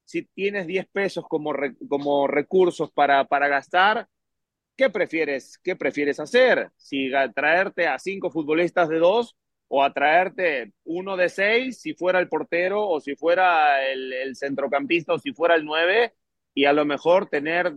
si 0.04 0.24
tienes 0.24 0.66
10 0.66 0.88
pesos 0.88 1.24
como, 1.26 1.54
como 1.88 2.26
recursos 2.26 2.92
para, 2.92 3.24
para 3.24 3.48
gastar, 3.48 4.06
¿qué 4.76 4.90
prefieres, 4.90 5.58
¿qué 5.64 5.76
prefieres 5.76 6.20
hacer? 6.20 6.68
Si 6.76 7.10
traerte 7.34 7.86
a 7.86 7.98
cinco 7.98 8.30
futbolistas 8.30 8.90
de 8.90 8.98
dos 8.98 9.34
o 9.68 9.82
atraerte 9.82 10.72
uno 10.84 11.16
de 11.16 11.30
seis, 11.30 11.80
si 11.80 11.94
fuera 11.94 12.18
el 12.18 12.28
portero 12.28 12.86
o 12.86 13.00
si 13.00 13.16
fuera 13.16 13.82
el, 13.90 14.12
el 14.12 14.36
centrocampista 14.36 15.14
o 15.14 15.18
si 15.18 15.32
fuera 15.32 15.54
el 15.54 15.64
nueve, 15.64 16.12
y 16.52 16.66
a 16.66 16.74
lo 16.74 16.84
mejor 16.84 17.30
tener 17.30 17.74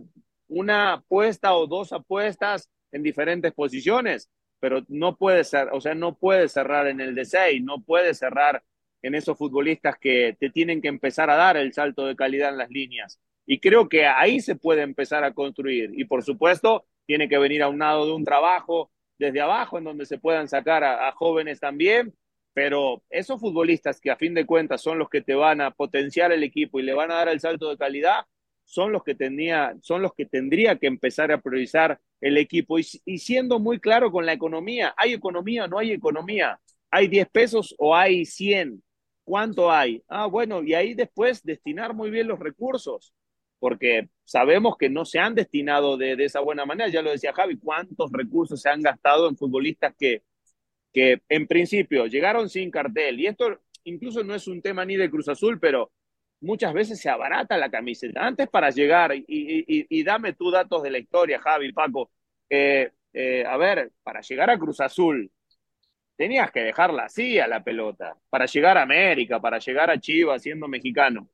una 0.50 0.94
apuesta 0.94 1.54
o 1.54 1.66
dos 1.66 1.92
apuestas 1.92 2.68
en 2.92 3.02
diferentes 3.02 3.52
posiciones, 3.52 4.28
pero 4.58 4.84
no 4.88 5.16
puede 5.16 5.44
ser, 5.44 5.68
o 5.72 5.80
sea, 5.80 5.94
no 5.94 6.16
puede 6.16 6.48
cerrar 6.48 6.86
en 6.88 7.00
el 7.00 7.14
de 7.14 7.24
seis, 7.24 7.62
no 7.62 7.82
puede 7.82 8.14
cerrar 8.14 8.62
en 9.02 9.14
esos 9.14 9.38
futbolistas 9.38 9.96
que 9.98 10.36
te 10.38 10.50
tienen 10.50 10.82
que 10.82 10.88
empezar 10.88 11.30
a 11.30 11.36
dar 11.36 11.56
el 11.56 11.72
salto 11.72 12.04
de 12.04 12.16
calidad 12.16 12.50
en 12.50 12.58
las 12.58 12.70
líneas. 12.70 13.18
Y 13.46 13.60
creo 13.60 13.88
que 13.88 14.06
ahí 14.06 14.40
se 14.40 14.56
puede 14.56 14.82
empezar 14.82 15.24
a 15.24 15.32
construir. 15.32 15.90
Y 15.94 16.04
por 16.04 16.22
supuesto, 16.22 16.84
tiene 17.06 17.28
que 17.28 17.38
venir 17.38 17.62
a 17.62 17.68
un 17.68 17.78
lado 17.78 18.06
de 18.06 18.12
un 18.12 18.24
trabajo 18.24 18.90
desde 19.18 19.40
abajo 19.40 19.78
en 19.78 19.84
donde 19.84 20.06
se 20.06 20.18
puedan 20.18 20.48
sacar 20.48 20.84
a, 20.84 21.10
jóvenes 21.12 21.60
también. 21.60 22.14
Pero 22.52 23.02
esos 23.10 23.40
futbolistas 23.40 24.00
que 24.00 24.10
a 24.10 24.16
fin 24.16 24.34
de 24.34 24.44
cuentas 24.44 24.82
son 24.82 24.98
los 24.98 25.08
que 25.08 25.22
te 25.22 25.34
van 25.34 25.60
a 25.60 25.70
potenciar 25.70 26.32
el 26.32 26.42
equipo 26.42 26.80
y 26.80 26.82
le 26.82 26.94
van 26.94 27.10
a 27.10 27.14
dar 27.14 27.28
el 27.28 27.40
salto 27.40 27.70
de 27.70 27.78
calidad, 27.78 28.26
son 28.70 28.92
los 28.92 29.02
que 29.02 29.16
tenía, 29.16 29.74
son 29.82 30.00
los 30.00 30.14
que 30.14 30.26
tendría 30.26 30.78
que 30.78 30.86
empezar 30.86 31.32
a 31.32 31.40
priorizar 31.40 32.00
el 32.20 32.36
equipo. 32.36 32.78
Y, 32.78 33.18
siendo 33.18 33.58
muy 33.58 33.80
claro 33.80 34.12
con 34.12 34.24
la 34.24 34.32
economía, 34.32 34.94
¿hay 34.96 35.12
economía 35.12 35.64
o 35.64 35.68
no 35.68 35.80
hay 35.80 35.90
economía? 35.90 36.60
¿Hay 36.88 37.08
10 37.08 37.28
pesos 37.30 37.74
o 37.78 37.96
hay 37.96 38.24
100? 38.24 38.80
¿Cuánto 39.24 39.72
hay? 39.72 40.04
Ah, 40.06 40.26
bueno, 40.26 40.62
y 40.62 40.74
ahí 40.74 40.94
después 40.94 41.42
destinar 41.42 41.94
muy 41.94 42.10
bien 42.10 42.28
los 42.28 42.38
recursos, 42.38 43.12
porque 43.58 44.08
sabemos 44.22 44.76
que 44.78 44.88
no 44.88 45.04
se 45.04 45.18
han 45.18 45.34
destinado 45.34 45.96
de, 45.96 46.12
esa 46.24 46.38
buena 46.38 46.64
manera. 46.64 46.88
Ya 46.88 47.02
lo 47.02 47.10
decía 47.10 47.32
Javi, 47.32 47.58
¿cuántos 47.58 48.12
recursos 48.12 48.62
se 48.62 48.68
han 48.68 48.82
gastado 48.82 49.28
en 49.28 49.36
futbolistas 49.36 49.96
que, 49.98 50.22
que 50.92 51.20
en 51.28 51.48
principio 51.48 52.06
llegaron 52.06 52.48
sin 52.48 52.70
cartel? 52.70 53.18
Y 53.18 53.26
esto 53.26 53.58
incluso 53.82 54.22
no 54.22 54.32
es 54.32 54.46
un 54.46 54.62
tema 54.62 54.84
ni 54.84 54.96
de 54.96 55.10
Cruz 55.10 55.28
Azul, 55.28 55.58
pero 55.58 55.90
muchas 56.40 56.72
veces 56.72 57.00
se 57.00 57.10
abarata 57.10 57.56
la 57.56 57.70
camiseta. 57.70 58.26
Antes 58.26 58.48
para 58.48 58.70
llegar, 58.70 59.12
y, 59.14 60.04
dame 60.04 60.32
tú 60.34 60.50
datos 60.50 60.82
de 60.82 60.90
la 60.90 60.98
historia, 60.98 61.40
Javi, 61.40 61.72
Paco, 61.72 62.10
eh, 62.48 62.90
eh, 63.12 63.44
a 63.46 63.56
ver, 63.56 63.92
para 64.02 64.20
llegar 64.20 64.50
a 64.50 64.58
Cruz 64.58 64.80
Azul, 64.80 65.30
tenías 66.16 66.50
que 66.50 66.60
dejarla 66.60 67.04
así 67.04 67.38
a 67.38 67.48
la 67.48 67.62
pelota, 67.64 68.16
para 68.28 68.46
llegar 68.46 68.78
a 68.78 68.82
América, 68.82 69.40
para 69.40 69.58
llegar 69.58 69.90
a 69.90 69.98
Chivas 69.98 70.42
siendo 70.42 70.68
mexicano. 70.68 71.28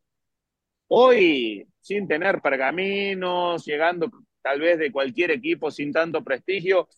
Hoy, 0.88 1.66
sin 1.80 2.06
tener 2.06 2.40
pergaminos, 2.40 3.64
llegando 3.64 4.10
tal 4.42 4.60
vez 4.60 4.78
de 4.78 4.92
cualquier 4.92 5.32
equipo 5.32 5.70
sin 5.70 5.92
tanto 5.92 6.22
prestigio, 6.22 6.88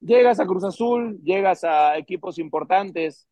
llegas 0.00 0.38
a 0.38 0.46
Cruz 0.46 0.64
Azul, 0.64 1.18
llegas 1.24 1.64
a 1.64 1.96
equipos 1.98 2.38
importantes. 2.38 3.26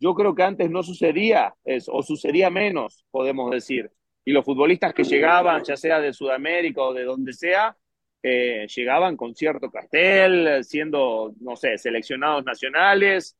Yo 0.00 0.14
creo 0.14 0.34
que 0.34 0.42
antes 0.42 0.70
no 0.70 0.82
sucedía 0.82 1.54
eso, 1.62 1.92
o 1.92 2.02
sucedía 2.02 2.48
menos, 2.48 3.04
podemos 3.10 3.50
decir. 3.50 3.90
Y 4.24 4.32
los 4.32 4.44
futbolistas 4.44 4.94
que 4.94 5.04
llegaban, 5.04 5.62
ya 5.62 5.76
sea 5.76 6.00
de 6.00 6.14
Sudamérica 6.14 6.82
o 6.82 6.94
de 6.94 7.04
donde 7.04 7.34
sea, 7.34 7.76
eh, 8.22 8.66
llegaban 8.74 9.16
con 9.16 9.34
cierto 9.34 9.70
cartel, 9.70 10.64
siendo, 10.64 11.34
no 11.40 11.54
sé, 11.54 11.76
seleccionados 11.78 12.44
nacionales. 12.44 13.36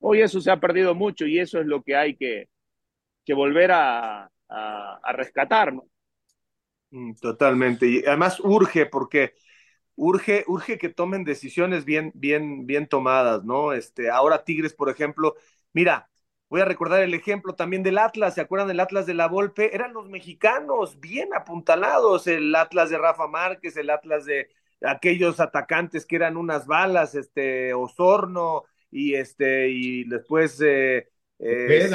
Hoy 0.00 0.20
eso 0.20 0.40
se 0.40 0.50
ha 0.50 0.60
perdido 0.60 0.94
mucho 0.94 1.26
y 1.26 1.40
eso 1.40 1.60
es 1.60 1.66
lo 1.66 1.82
que 1.82 1.96
hay 1.96 2.16
que, 2.16 2.48
que 3.24 3.34
volver 3.34 3.72
a, 3.72 4.30
a, 4.48 5.12
rescatar. 5.12 5.72
Mm, 6.90 7.14
totalmente. 7.20 7.88
Y 7.88 8.04
además 8.06 8.40
urge, 8.40 8.86
porque 8.86 9.34
urge, 9.96 10.44
urge 10.46 10.78
que 10.78 10.88
tomen 10.88 11.24
decisiones 11.24 11.84
bien, 11.84 12.12
bien, 12.14 12.66
bien 12.66 12.86
tomadas, 12.86 13.44
¿no? 13.44 13.72
Este, 13.72 14.10
ahora 14.10 14.44
Tigres, 14.44 14.74
por 14.74 14.90
ejemplo, 14.90 15.34
mira, 15.78 16.10
Voy 16.50 16.62
a 16.62 16.64
recordar 16.64 17.02
el 17.02 17.12
ejemplo 17.12 17.54
también 17.54 17.82
del 17.82 17.98
Atlas, 17.98 18.34
¿se 18.34 18.40
acuerdan 18.40 18.68
del 18.68 18.80
Atlas 18.80 19.04
de 19.04 19.12
la 19.12 19.28
Volpe? 19.28 19.74
Eran 19.74 19.92
los 19.92 20.08
mexicanos 20.08 20.98
bien 20.98 21.34
apuntalados, 21.34 22.26
el 22.26 22.54
Atlas 22.54 22.88
de 22.88 22.96
Rafa 22.96 23.26
Márquez, 23.26 23.76
el 23.76 23.90
Atlas 23.90 24.24
de 24.24 24.48
aquellos 24.82 25.40
atacantes 25.40 26.06
que 26.06 26.16
eran 26.16 26.38
unas 26.38 26.66
balas, 26.66 27.14
este 27.14 27.74
Osorno 27.74 28.64
y 28.90 29.14
este 29.14 29.68
y 29.68 30.04
después 30.04 30.58
eh, 30.62 31.10
eh 31.38 31.90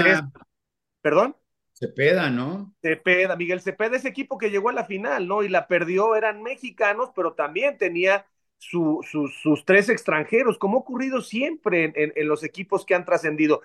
¿Perdón? 1.02 1.36
Cepeda, 1.74 2.30
¿no? 2.30 2.76
Cepeda, 2.80 3.36
Miguel 3.36 3.60
Cepeda, 3.60 3.98
ese 3.98 4.10
equipo 4.10 4.38
que 4.38 4.52
llegó 4.52 4.70
a 4.70 4.74
la 4.74 4.86
final, 4.86 5.28
¿no? 5.28 5.42
Y 5.42 5.50
la 5.50 5.68
perdió, 5.68 6.16
eran 6.16 6.44
mexicanos, 6.44 7.10
pero 7.16 7.34
también 7.34 7.80
tenía 7.80 8.28
sus 8.70 9.66
tres 9.66 9.90
extranjeros, 9.90 10.58
como 10.58 10.78
ha 10.78 10.82
ocurrido 10.82 11.22
siempre 11.22 11.94
en 11.96 12.28
los 12.28 12.44
equipos 12.44 12.86
que 12.86 12.96
han 12.96 13.06
trascendido 13.06 13.62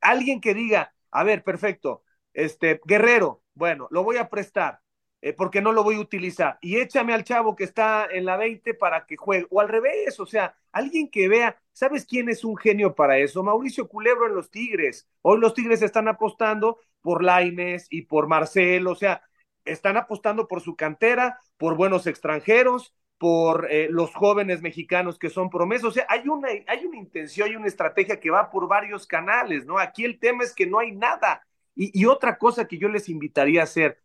alguien 0.00 0.40
que 0.40 0.54
diga, 0.54 0.94
a 1.10 1.24
ver, 1.24 1.42
perfecto, 1.42 2.02
este, 2.32 2.80
Guerrero, 2.84 3.42
bueno, 3.54 3.88
lo 3.90 4.04
voy 4.04 4.16
a 4.16 4.28
prestar, 4.28 4.80
eh, 5.20 5.32
porque 5.32 5.60
no 5.60 5.72
lo 5.72 5.82
voy 5.82 5.96
a 5.96 6.00
utilizar, 6.00 6.58
y 6.60 6.78
échame 6.78 7.14
al 7.14 7.24
chavo 7.24 7.56
que 7.56 7.64
está 7.64 8.06
en 8.10 8.24
la 8.24 8.36
20 8.36 8.74
para 8.74 9.06
que 9.06 9.16
juegue, 9.16 9.46
o 9.50 9.60
al 9.60 9.68
revés, 9.68 10.20
o 10.20 10.26
sea, 10.26 10.56
alguien 10.72 11.10
que 11.10 11.28
vea, 11.28 11.60
¿sabes 11.72 12.06
quién 12.06 12.28
es 12.28 12.44
un 12.44 12.56
genio 12.56 12.94
para 12.94 13.18
eso? 13.18 13.42
Mauricio 13.42 13.88
Culebro 13.88 14.26
en 14.26 14.34
los 14.34 14.50
Tigres. 14.50 15.08
Hoy 15.22 15.40
los 15.40 15.54
Tigres 15.54 15.82
están 15.82 16.08
apostando 16.08 16.78
por 17.00 17.24
Laines 17.24 17.86
y 17.90 18.02
por 18.02 18.28
Marcel, 18.28 18.86
o 18.86 18.94
sea, 18.94 19.22
están 19.64 19.96
apostando 19.96 20.48
por 20.48 20.60
su 20.60 20.76
cantera, 20.76 21.40
por 21.56 21.76
buenos 21.76 22.06
extranjeros, 22.06 22.94
por 23.18 23.68
eh, 23.70 23.88
los 23.90 24.14
jóvenes 24.14 24.62
mexicanos 24.62 25.18
que 25.18 25.30
son 25.30 25.50
promesas. 25.50 25.84
O 25.86 25.90
sea, 25.90 26.06
hay 26.08 26.28
una, 26.28 26.48
hay 26.66 26.86
una 26.86 26.96
intención, 26.98 27.48
hay 27.48 27.56
una 27.56 27.66
estrategia 27.66 28.20
que 28.20 28.30
va 28.30 28.50
por 28.50 28.68
varios 28.68 29.06
canales, 29.06 29.66
¿no? 29.66 29.78
Aquí 29.78 30.04
el 30.04 30.18
tema 30.18 30.44
es 30.44 30.54
que 30.54 30.66
no 30.66 30.78
hay 30.78 30.92
nada. 30.92 31.46
Y, 31.74 31.98
y 31.98 32.06
otra 32.06 32.38
cosa 32.38 32.66
que 32.68 32.78
yo 32.78 32.88
les 32.88 33.08
invitaría 33.08 33.60
a 33.60 33.64
hacer, 33.64 34.00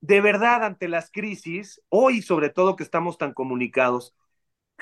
de 0.00 0.20
verdad, 0.20 0.64
ante 0.64 0.88
las 0.88 1.10
crisis, 1.10 1.82
hoy 1.88 2.22
sobre 2.22 2.50
todo 2.50 2.76
que 2.76 2.84
estamos 2.84 3.18
tan 3.18 3.34
comunicados, 3.34 4.14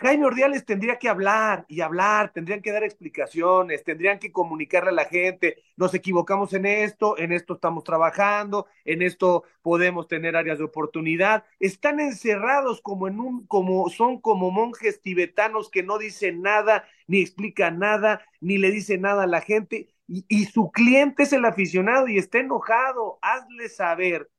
Jaime 0.00 0.26
Ordiales 0.26 0.64
tendría 0.64 0.96
que 0.96 1.08
hablar 1.08 1.64
y 1.68 1.80
hablar, 1.80 2.32
tendrían 2.32 2.62
que 2.62 2.70
dar 2.70 2.84
explicaciones, 2.84 3.82
tendrían 3.82 4.20
que 4.20 4.30
comunicarle 4.30 4.90
a 4.90 4.92
la 4.92 5.06
gente, 5.06 5.56
nos 5.76 5.92
equivocamos 5.92 6.52
en 6.52 6.66
esto, 6.66 7.18
en 7.18 7.32
esto 7.32 7.54
estamos 7.54 7.82
trabajando, 7.82 8.66
en 8.84 9.02
esto 9.02 9.42
podemos 9.60 10.06
tener 10.06 10.36
áreas 10.36 10.58
de 10.58 10.64
oportunidad. 10.64 11.44
Están 11.58 11.98
encerrados 11.98 12.80
como 12.80 13.08
en 13.08 13.18
un, 13.18 13.46
como 13.48 13.88
son 13.88 14.20
como 14.20 14.52
monjes 14.52 15.02
tibetanos 15.02 15.68
que 15.68 15.82
no 15.82 15.98
dicen 15.98 16.42
nada, 16.42 16.84
ni 17.08 17.20
explican 17.20 17.80
nada, 17.80 18.22
ni 18.40 18.56
le 18.58 18.70
dicen 18.70 19.00
nada 19.00 19.24
a 19.24 19.26
la 19.26 19.40
gente, 19.40 19.88
y, 20.06 20.24
y 20.28 20.44
su 20.44 20.70
cliente 20.70 21.24
es 21.24 21.32
el 21.32 21.44
aficionado 21.44 22.06
y 22.06 22.18
está 22.18 22.38
enojado. 22.38 23.18
Hazle 23.20 23.68
saber 23.68 24.30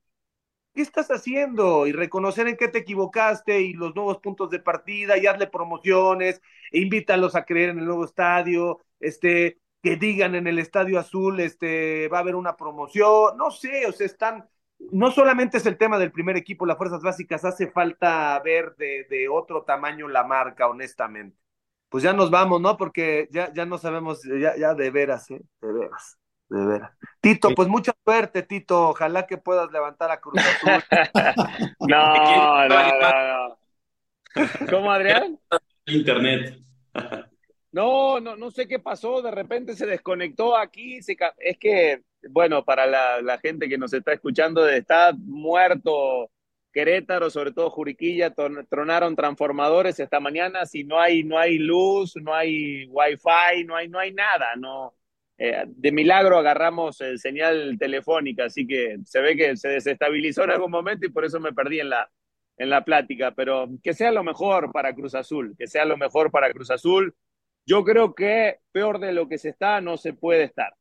¿qué 0.79 0.83
estás 0.83 1.09
haciendo? 1.11 1.87
Y 1.87 1.91
reconocer 1.91 2.47
en 2.47 2.55
qué 2.55 2.69
te 2.69 2.77
equivocaste 2.79 3.59
y 3.59 3.73
los 3.73 3.93
nuevos 3.95 4.19
puntos 4.19 4.49
de 4.49 4.59
partida 4.59 5.17
y 5.17 5.27
hazle 5.27 5.47
promociones, 5.47 6.41
e 6.71 6.79
invítalos 6.79 7.35
a 7.35 7.43
creer 7.43 7.71
en 7.71 7.79
el 7.79 7.85
nuevo 7.85 8.05
estadio, 8.05 8.79
este, 9.01 9.59
que 9.83 9.97
digan 9.97 10.35
en 10.35 10.47
el 10.47 10.57
estadio 10.57 10.97
azul, 10.97 11.41
este, 11.41 12.07
va 12.07 12.19
a 12.19 12.21
haber 12.21 12.35
una 12.35 12.55
promoción, 12.55 13.35
no 13.35 13.51
sé, 13.51 13.87
o 13.87 13.91
sea, 13.91 14.05
están, 14.05 14.47
no 14.93 15.11
solamente 15.11 15.57
es 15.57 15.65
el 15.65 15.77
tema 15.77 15.99
del 15.99 16.13
primer 16.13 16.37
equipo, 16.37 16.65
las 16.65 16.77
fuerzas 16.77 17.01
básicas, 17.01 17.43
hace 17.43 17.69
falta 17.69 18.39
ver 18.39 18.73
de, 18.77 19.27
otro 19.29 19.63
tamaño 19.63 20.07
la 20.07 20.23
marca, 20.23 20.69
honestamente. 20.69 21.37
Pues 21.89 22.05
ya 22.05 22.13
nos 22.13 22.31
vamos, 22.31 22.61
¿no? 22.61 22.77
Porque 22.77 23.27
ya, 23.31 23.51
ya 23.53 23.65
no 23.65 23.77
sabemos, 23.77 24.21
ya, 24.23 24.55
ya 24.55 24.75
de 24.75 24.91
veras, 24.91 25.29
¿eh? 25.29 25.41
De 25.59 25.73
veras 25.73 26.18
de 26.49 26.65
veras. 26.65 26.91
Tito, 27.21 27.49
pues 27.55 27.67
mucha 27.67 27.93
suerte, 28.03 28.43
Tito. 28.43 28.89
Ojalá 28.89 29.27
que 29.27 29.37
puedas 29.37 29.71
levantar 29.71 30.11
a 30.11 30.19
Cruz 30.19 30.41
Azul. 30.41 30.83
no, 31.87 32.67
no, 32.67 32.85
no, 33.47 33.59
¿Cómo, 34.69 34.91
Adrián? 34.91 35.39
Internet. 35.85 36.59
no, 37.71 38.19
no, 38.19 38.35
no 38.35 38.51
sé 38.51 38.67
qué 38.67 38.79
pasó. 38.79 39.21
De 39.21 39.31
repente 39.31 39.75
se 39.75 39.85
desconectó 39.85 40.57
aquí. 40.57 40.99
Es 41.37 41.57
que, 41.59 42.01
bueno, 42.29 42.63
para 42.63 42.85
la, 42.85 43.21
la 43.21 43.37
gente 43.37 43.69
que 43.69 43.77
nos 43.77 43.93
está 43.93 44.13
escuchando, 44.13 44.67
está 44.67 45.13
muerto 45.13 46.31
Querétaro, 46.71 47.29
sobre 47.29 47.51
todo 47.51 47.69
Juriquilla, 47.69 48.33
tronaron 48.69 49.15
transformadores 49.15 49.99
esta 49.99 50.19
mañana. 50.19 50.65
Si 50.65 50.83
no 50.83 50.99
hay, 50.99 51.23
no 51.23 51.37
hay 51.37 51.57
luz, 51.57 52.15
no 52.15 52.33
hay 52.33 52.85
wifi, 52.87 53.65
no 53.65 53.75
hay, 53.75 53.87
no 53.87 53.99
hay 53.99 54.13
nada, 54.13 54.55
no 54.55 54.93
eh, 55.41 55.63
de 55.67 55.91
milagro 55.93 56.37
agarramos 56.37 56.99
el 56.99 57.17
señal 57.17 57.77
telefónica, 57.79 58.45
así 58.45 58.67
que 58.67 58.97
se 59.05 59.21
ve 59.21 59.37
que 59.37 59.55
se 59.55 59.69
desestabilizó 59.69 60.43
en 60.43 60.51
algún 60.51 60.69
momento 60.71 61.05
y 61.05 61.11
por 61.11 61.23
eso 61.23 61.39
me 61.39 61.53
perdí 61.53 61.79
en 61.79 61.89
la, 61.89 62.11
en 62.57 62.69
la 62.69 62.83
plática, 62.83 63.31
pero 63.31 63.69
que 63.81 63.93
sea 63.93 64.11
lo 64.11 64.23
mejor 64.23 64.71
para 64.73 64.93
Cruz 64.93 65.15
Azul, 65.15 65.55
que 65.57 65.67
sea 65.67 65.85
lo 65.85 65.97
mejor 65.97 66.29
para 66.29 66.51
Cruz 66.51 66.71
Azul. 66.71 67.15
Yo 67.65 67.85
creo 67.85 68.13
que 68.15 68.57
peor 68.73 68.99
de 68.99 69.13
lo 69.13 69.29
que 69.29 69.37
se 69.37 69.49
está 69.49 69.79
no 69.81 69.95
se 69.97 70.13
puede 70.13 70.43
estar. 70.43 70.73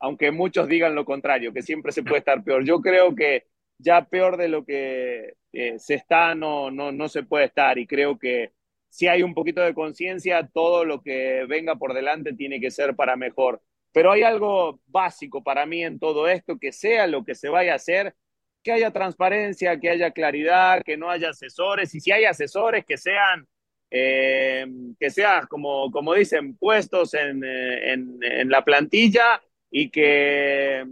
aunque 0.00 0.30
muchos 0.30 0.68
digan 0.68 0.94
lo 0.94 1.04
contrario, 1.04 1.52
que 1.52 1.62
siempre 1.62 1.92
se 1.92 2.02
puede 2.02 2.18
estar 2.20 2.44
peor. 2.44 2.64
Yo 2.64 2.80
creo 2.80 3.14
que 3.14 3.46
ya 3.78 4.04
peor 4.04 4.36
de 4.36 4.48
lo 4.48 4.64
que 4.64 5.34
eh, 5.52 5.78
se 5.78 5.94
está 5.94 6.34
no, 6.34 6.70
no, 6.70 6.92
no 6.92 7.08
se 7.08 7.22
puede 7.24 7.46
estar 7.46 7.78
y 7.78 7.86
creo 7.86 8.18
que 8.18 8.52
si 8.88 9.06
hay 9.06 9.22
un 9.22 9.34
poquito 9.34 9.60
de 9.60 9.74
conciencia, 9.74 10.48
todo 10.52 10.84
lo 10.84 11.02
que 11.02 11.44
venga 11.48 11.76
por 11.76 11.94
delante 11.94 12.32
tiene 12.32 12.60
que 12.60 12.70
ser 12.70 12.96
para 12.96 13.16
mejor. 13.16 13.62
Pero 13.92 14.12
hay 14.12 14.22
algo 14.22 14.80
básico 14.86 15.42
para 15.42 15.66
mí 15.66 15.82
en 15.82 15.98
todo 15.98 16.28
esto, 16.28 16.58
que 16.58 16.72
sea 16.72 17.06
lo 17.06 17.24
que 17.24 17.34
se 17.34 17.48
vaya 17.48 17.72
a 17.72 17.76
hacer, 17.76 18.14
que 18.62 18.72
haya 18.72 18.90
transparencia, 18.90 19.78
que 19.78 19.90
haya 19.90 20.10
claridad, 20.10 20.82
que 20.84 20.96
no 20.96 21.10
haya 21.10 21.30
asesores, 21.30 21.94
y 21.94 22.00
si 22.00 22.12
hay 22.12 22.24
asesores, 22.24 22.84
que 22.84 22.96
sean, 22.96 23.46
eh, 23.90 24.66
que 24.98 25.10
sean 25.10 25.46
como, 25.46 25.90
como 25.90 26.14
dicen, 26.14 26.56
puestos 26.56 27.14
en, 27.14 27.42
eh, 27.44 27.92
en, 27.92 28.18
en, 28.20 28.48
la 28.50 28.64
plantilla 28.64 29.42
y 29.70 29.90
que, 29.90 30.84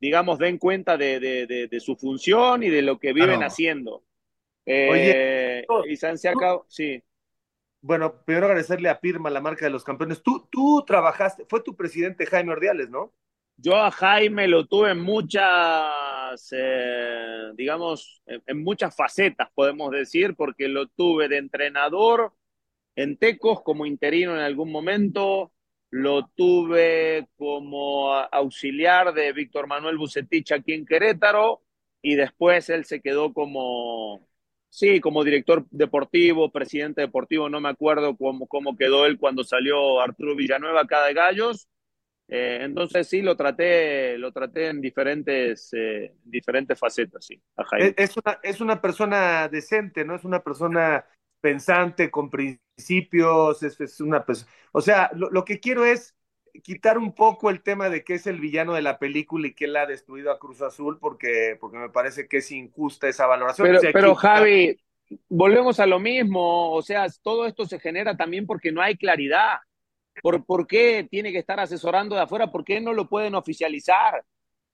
digamos, 0.00 0.38
den 0.38 0.58
cuenta 0.58 0.96
de, 0.96 1.20
de, 1.20 1.68
de, 1.68 1.80
su 1.80 1.96
función 1.96 2.62
y 2.62 2.68
de 2.68 2.82
lo 2.82 2.98
que 2.98 3.12
viven 3.12 3.36
claro. 3.36 3.46
haciendo. 3.46 4.04
Eh, 4.70 5.64
Oye, 5.68 5.92
y 5.92 5.96
se 5.96 6.28
acabó, 6.28 6.66
sí. 6.68 7.02
Bueno, 7.80 8.22
primero 8.24 8.46
agradecerle 8.46 8.90
a 8.90 9.00
Pirma, 9.00 9.30
la 9.30 9.40
marca 9.40 9.64
de 9.64 9.70
los 9.70 9.82
campeones. 9.82 10.22
Tú, 10.22 10.46
tú 10.50 10.84
trabajaste, 10.86 11.46
fue 11.48 11.62
tu 11.62 11.74
presidente 11.74 12.26
Jaime 12.26 12.52
Ordiales, 12.52 12.90
¿no? 12.90 13.14
Yo 13.56 13.76
a 13.76 13.90
Jaime 13.90 14.46
lo 14.46 14.66
tuve 14.66 14.90
en 14.90 15.00
muchas, 15.00 16.52
eh, 16.52 17.50
digamos, 17.54 18.22
en, 18.26 18.42
en, 18.46 18.62
muchas 18.62 18.94
facetas, 18.94 19.48
podemos 19.54 19.90
decir, 19.90 20.36
porque 20.36 20.68
lo 20.68 20.86
tuve 20.88 21.28
de 21.28 21.38
entrenador 21.38 22.34
en 22.94 23.16
Tecos 23.16 23.62
como 23.62 23.86
interino 23.86 24.34
en 24.34 24.42
algún 24.42 24.70
momento, 24.70 25.52
lo 25.90 26.28
tuve 26.34 27.26
como 27.36 28.12
auxiliar 28.12 29.14
de 29.14 29.32
Víctor 29.32 29.66
Manuel 29.66 29.96
Bucetich 29.96 30.52
aquí 30.52 30.74
en 30.74 30.84
Querétaro 30.84 31.62
y 32.02 32.16
después 32.16 32.68
él 32.68 32.84
se 32.84 33.00
quedó 33.00 33.32
como, 33.32 34.27
sí, 34.68 35.00
como 35.00 35.24
director 35.24 35.66
deportivo, 35.70 36.50
presidente 36.50 37.00
deportivo, 37.00 37.48
no 37.48 37.60
me 37.60 37.68
acuerdo 37.68 38.16
cómo, 38.16 38.46
cómo 38.46 38.76
quedó 38.76 39.06
él 39.06 39.18
cuando 39.18 39.44
salió 39.44 40.00
Arturo 40.00 40.36
Villanueva 40.36 40.82
acá 40.82 41.04
de 41.06 41.14
Gallos. 41.14 41.68
Eh, 42.30 42.58
entonces 42.60 43.08
sí, 43.08 43.22
lo 43.22 43.36
traté, 43.36 44.18
lo 44.18 44.32
traté 44.32 44.68
en 44.68 44.82
diferentes, 44.82 45.70
eh, 45.72 46.14
diferentes 46.24 46.78
facetas, 46.78 47.24
sí. 47.24 47.40
Es, 47.96 48.16
una, 48.18 48.38
es 48.42 48.60
una 48.60 48.80
persona 48.82 49.48
decente, 49.48 50.04
¿no? 50.04 50.14
Es 50.14 50.24
una 50.24 50.42
persona 50.42 51.06
pensante, 51.40 52.10
con 52.10 52.28
principios, 52.28 53.62
es, 53.62 53.80
es 53.80 54.00
una 54.00 54.26
persona... 54.26 54.50
O 54.72 54.82
sea, 54.82 55.10
lo, 55.14 55.30
lo, 55.30 55.44
que 55.44 55.58
quiero 55.58 55.86
es 55.86 56.17
quitar 56.62 56.98
un 56.98 57.12
poco 57.12 57.50
el 57.50 57.62
tema 57.62 57.88
de 57.88 58.04
que 58.04 58.14
es 58.14 58.26
el 58.26 58.40
villano 58.40 58.74
de 58.74 58.82
la 58.82 58.98
película 58.98 59.48
y 59.48 59.54
que 59.54 59.66
él 59.66 59.76
ha 59.76 59.86
destruido 59.86 60.30
a 60.30 60.38
Cruz 60.38 60.62
Azul, 60.62 60.98
porque, 60.98 61.56
porque 61.60 61.78
me 61.78 61.90
parece 61.90 62.28
que 62.28 62.38
es 62.38 62.50
injusta 62.52 63.08
esa 63.08 63.26
valoración. 63.26 63.66
Pero, 63.66 63.78
o 63.78 63.80
sea, 63.80 63.92
pero 63.92 64.14
Javi, 64.14 64.78
volvemos 65.28 65.80
a 65.80 65.86
lo 65.86 65.98
mismo, 65.98 66.72
o 66.72 66.82
sea, 66.82 67.06
todo 67.22 67.46
esto 67.46 67.66
se 67.66 67.78
genera 67.78 68.16
también 68.16 68.46
porque 68.46 68.72
no 68.72 68.82
hay 68.82 68.96
claridad. 68.96 69.58
¿Por, 70.22 70.44
¿Por 70.44 70.66
qué 70.66 71.06
tiene 71.08 71.32
que 71.32 71.38
estar 71.38 71.60
asesorando 71.60 72.16
de 72.16 72.22
afuera? 72.22 72.50
¿Por 72.50 72.64
qué 72.64 72.80
no 72.80 72.92
lo 72.92 73.08
pueden 73.08 73.34
oficializar? 73.34 74.24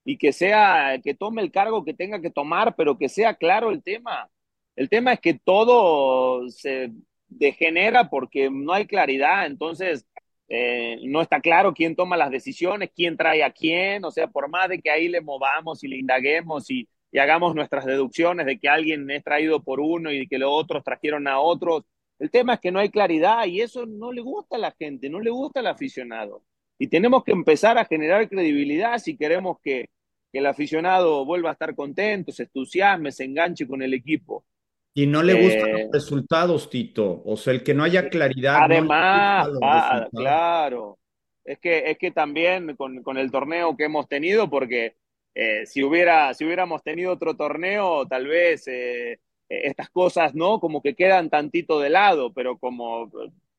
Y 0.05 0.19
que 0.19 0.33
sea, 0.33 0.99
que 1.03 1.15
tome 1.15 1.43
el 1.43 1.51
cargo 1.51 1.85
que 1.85 1.95
tenga 1.95 2.21
que 2.21 2.31
tomar, 2.31 2.75
pero 2.77 2.99
que 2.99 3.09
sea 3.09 3.35
claro 3.35 3.71
el 3.71 3.83
tema. 3.83 4.31
El 4.77 4.89
tema 4.89 5.13
es 5.13 5.21
que 5.21 5.35
todo 5.35 6.49
se 6.51 6.93
degenera 7.29 8.11
porque 8.11 8.51
no 8.51 8.73
hay 8.73 8.87
claridad, 8.87 9.47
entonces 9.47 10.07
eh, 10.49 10.99
no 11.05 11.23
está 11.23 11.41
claro 11.41 11.73
quién 11.73 11.97
toma 11.97 12.17
las 12.17 12.31
decisiones, 12.31 12.91
quién 12.95 13.17
trae 13.17 13.43
a 13.43 13.51
quién, 13.51 14.05
o 14.05 14.11
sea, 14.11 14.27
por 14.29 14.49
más 14.49 14.69
de 14.69 14.81
que 14.81 14.91
ahí 14.91 15.09
le 15.09 15.21
movamos 15.21 15.83
y 15.85 15.89
le 15.89 15.97
indaguemos 15.97 16.71
y, 16.71 16.89
hagamos 17.17 17.55
nuestras 17.55 17.85
deducciones 17.85 18.45
de 18.45 18.59
que 18.59 18.69
alguien 18.69 19.09
es 19.09 19.23
traído 19.23 19.63
por 19.63 19.79
uno 19.79 20.11
y 20.11 20.27
que 20.27 20.37
los 20.37 20.51
otros 20.53 20.83
trajeron 20.83 21.29
a 21.29 21.39
otros, 21.39 21.85
el 22.19 22.29
tema 22.29 22.55
es 22.55 22.61
que 22.61 22.73
no 22.73 22.81
hay 22.81 22.89
claridad 22.89 23.47
y 23.47 23.61
eso 23.61 23.87
no 23.87 24.11
le 24.11 24.21
gusta 24.21 24.57
a 24.57 24.59
la 24.59 24.73
gente, 24.73 25.09
no 25.09 25.21
le 25.21 25.31
gusta 25.31 25.61
al 25.61 25.69
aficionado. 25.69 26.43
Y 26.77 26.89
tenemos 26.89 27.23
que 27.23 27.31
empezar 27.31 27.79
a 27.79 27.85
generar 27.85 28.29
credibilidad 28.29 28.99
si 28.99 29.17
queremos 29.17 29.59
que, 29.63 29.91
que 30.33 30.41
el 30.41 30.47
aficionado 30.47 31.25
vuelva 31.25 31.51
a 31.51 31.53
estar 31.53 31.73
contento, 31.77 32.33
se 32.33 32.43
entusiasme, 32.43 33.13
se 33.13 33.23
enganche 33.23 33.65
con 33.65 33.81
el 33.81 33.95
equipo. 33.95 34.45
Y 34.97 35.09
no 35.09 35.25
le 35.25 35.35
gustan 35.35 35.69
eh, 35.69 35.83
los 35.83 35.93
resultados, 35.93 36.71
Tito. 36.71 37.23
O 37.25 37.37
sea, 37.37 37.53
el 37.53 37.65
que 37.65 37.75
no 37.75 37.83
haya 37.83 38.09
claridad. 38.09 38.63
Además, 38.63 39.49
no 39.51 39.59
ah, 39.61 40.09
claro. 40.13 40.99
Es 41.45 41.59
que, 41.59 41.91
es 41.91 41.99
que 41.99 42.13
también 42.13 42.77
con, 42.77 43.03
con, 43.03 43.19
el 43.19 43.31
torneo 43.33 43.77
que 43.77 43.85
hemos 43.85 44.09
tenido, 44.09 44.49
porque 44.49 44.95
eh, 45.35 45.67
si, 45.67 45.83
hubiera, 45.83 46.33
si 46.33 46.45
hubiéramos 46.45 46.85
tenido 46.85 47.13
otro 47.13 47.37
torneo, 47.37 48.07
tal 48.07 48.29
vez 48.29 48.69
eh, 48.69 49.19
estas 49.49 49.91
cosas, 49.91 50.33
¿no? 50.35 50.61
Como 50.61 50.81
que 50.81 50.95
quedan 50.95 51.29
tantito 51.29 51.81
de 51.81 51.91
lado, 51.91 52.33
pero 52.33 52.57
como 52.57 53.11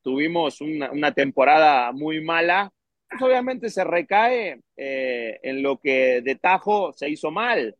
tuvimos 0.01 0.61
una, 0.61 0.89
una 0.89 1.11
temporada 1.13 1.91
muy 1.91 2.23
mala, 2.23 2.71
pues 3.09 3.21
obviamente 3.21 3.69
se 3.69 3.83
recae 3.83 4.61
en 4.77 5.61
lo 5.61 5.77
que 5.79 6.21
de 6.21 6.35
tajo 6.35 6.93
se 6.93 7.09
hizo 7.09 7.29
mal. 7.29 7.75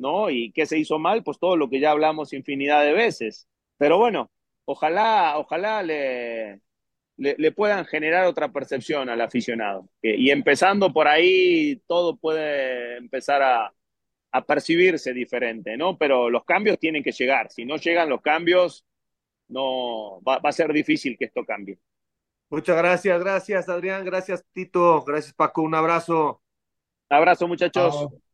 ¿No? 0.00 0.30
¿Y 0.30 0.52
qué 0.52 0.66
se 0.66 0.78
hizo 0.78 0.98
mal? 0.98 1.22
Pues 1.24 1.38
todo 1.38 1.56
lo 1.56 1.70
que 1.70 1.80
ya 1.80 1.92
hablamos 1.92 2.32
infinidad 2.32 2.82
de 2.84 2.92
veces. 2.94 3.48
Pero 3.78 3.98
bueno, 3.98 4.30
ojalá, 4.66 5.38
ojalá 5.38 5.82
le, 5.82 6.60
le, 7.16 7.36
le 7.38 7.52
puedan 7.52 7.84
generar 7.86 8.26
otra 8.26 8.52
percepción 8.52 9.08
al 9.10 9.20
aficionado. 9.20 9.88
Y 10.02 10.30
empezando 10.30 10.92
por 10.92 11.08
ahí, 11.08 11.82
todo 11.86 12.16
puede 12.18 12.98
empezar 12.98 13.42
a, 13.42 13.72
a 14.32 14.44
percibirse 14.46 15.12
diferente, 15.12 15.76
¿no? 15.76 15.98
Pero 15.98 16.30
los 16.30 16.44
cambios 16.44 16.78
tienen 16.78 17.02
que 17.02 17.12
llegar. 17.12 17.50
Si 17.50 17.64
no 17.64 17.76
llegan 17.76 18.08
los 18.08 18.22
cambios, 18.22 18.84
no 19.48 20.20
va, 20.22 20.38
va 20.38 20.50
a 20.50 20.52
ser 20.52 20.72
difícil 20.72 21.16
que 21.18 21.26
esto 21.26 21.44
cambie. 21.44 21.78
Muchas 22.50 22.76
gracias, 22.76 23.20
gracias 23.20 23.68
Adrián, 23.68 24.04
gracias 24.04 24.44
Tito, 24.52 25.02
gracias 25.04 25.34
Paco, 25.34 25.62
un 25.62 25.74
abrazo. 25.74 26.42
Un 27.10 27.16
abrazo 27.18 27.48
muchachos. 27.48 28.08
Chao. 28.08 28.29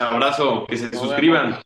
Abrazo, 0.00 0.66
que 0.66 0.78
se 0.78 0.90
suscriban. 0.96 1.60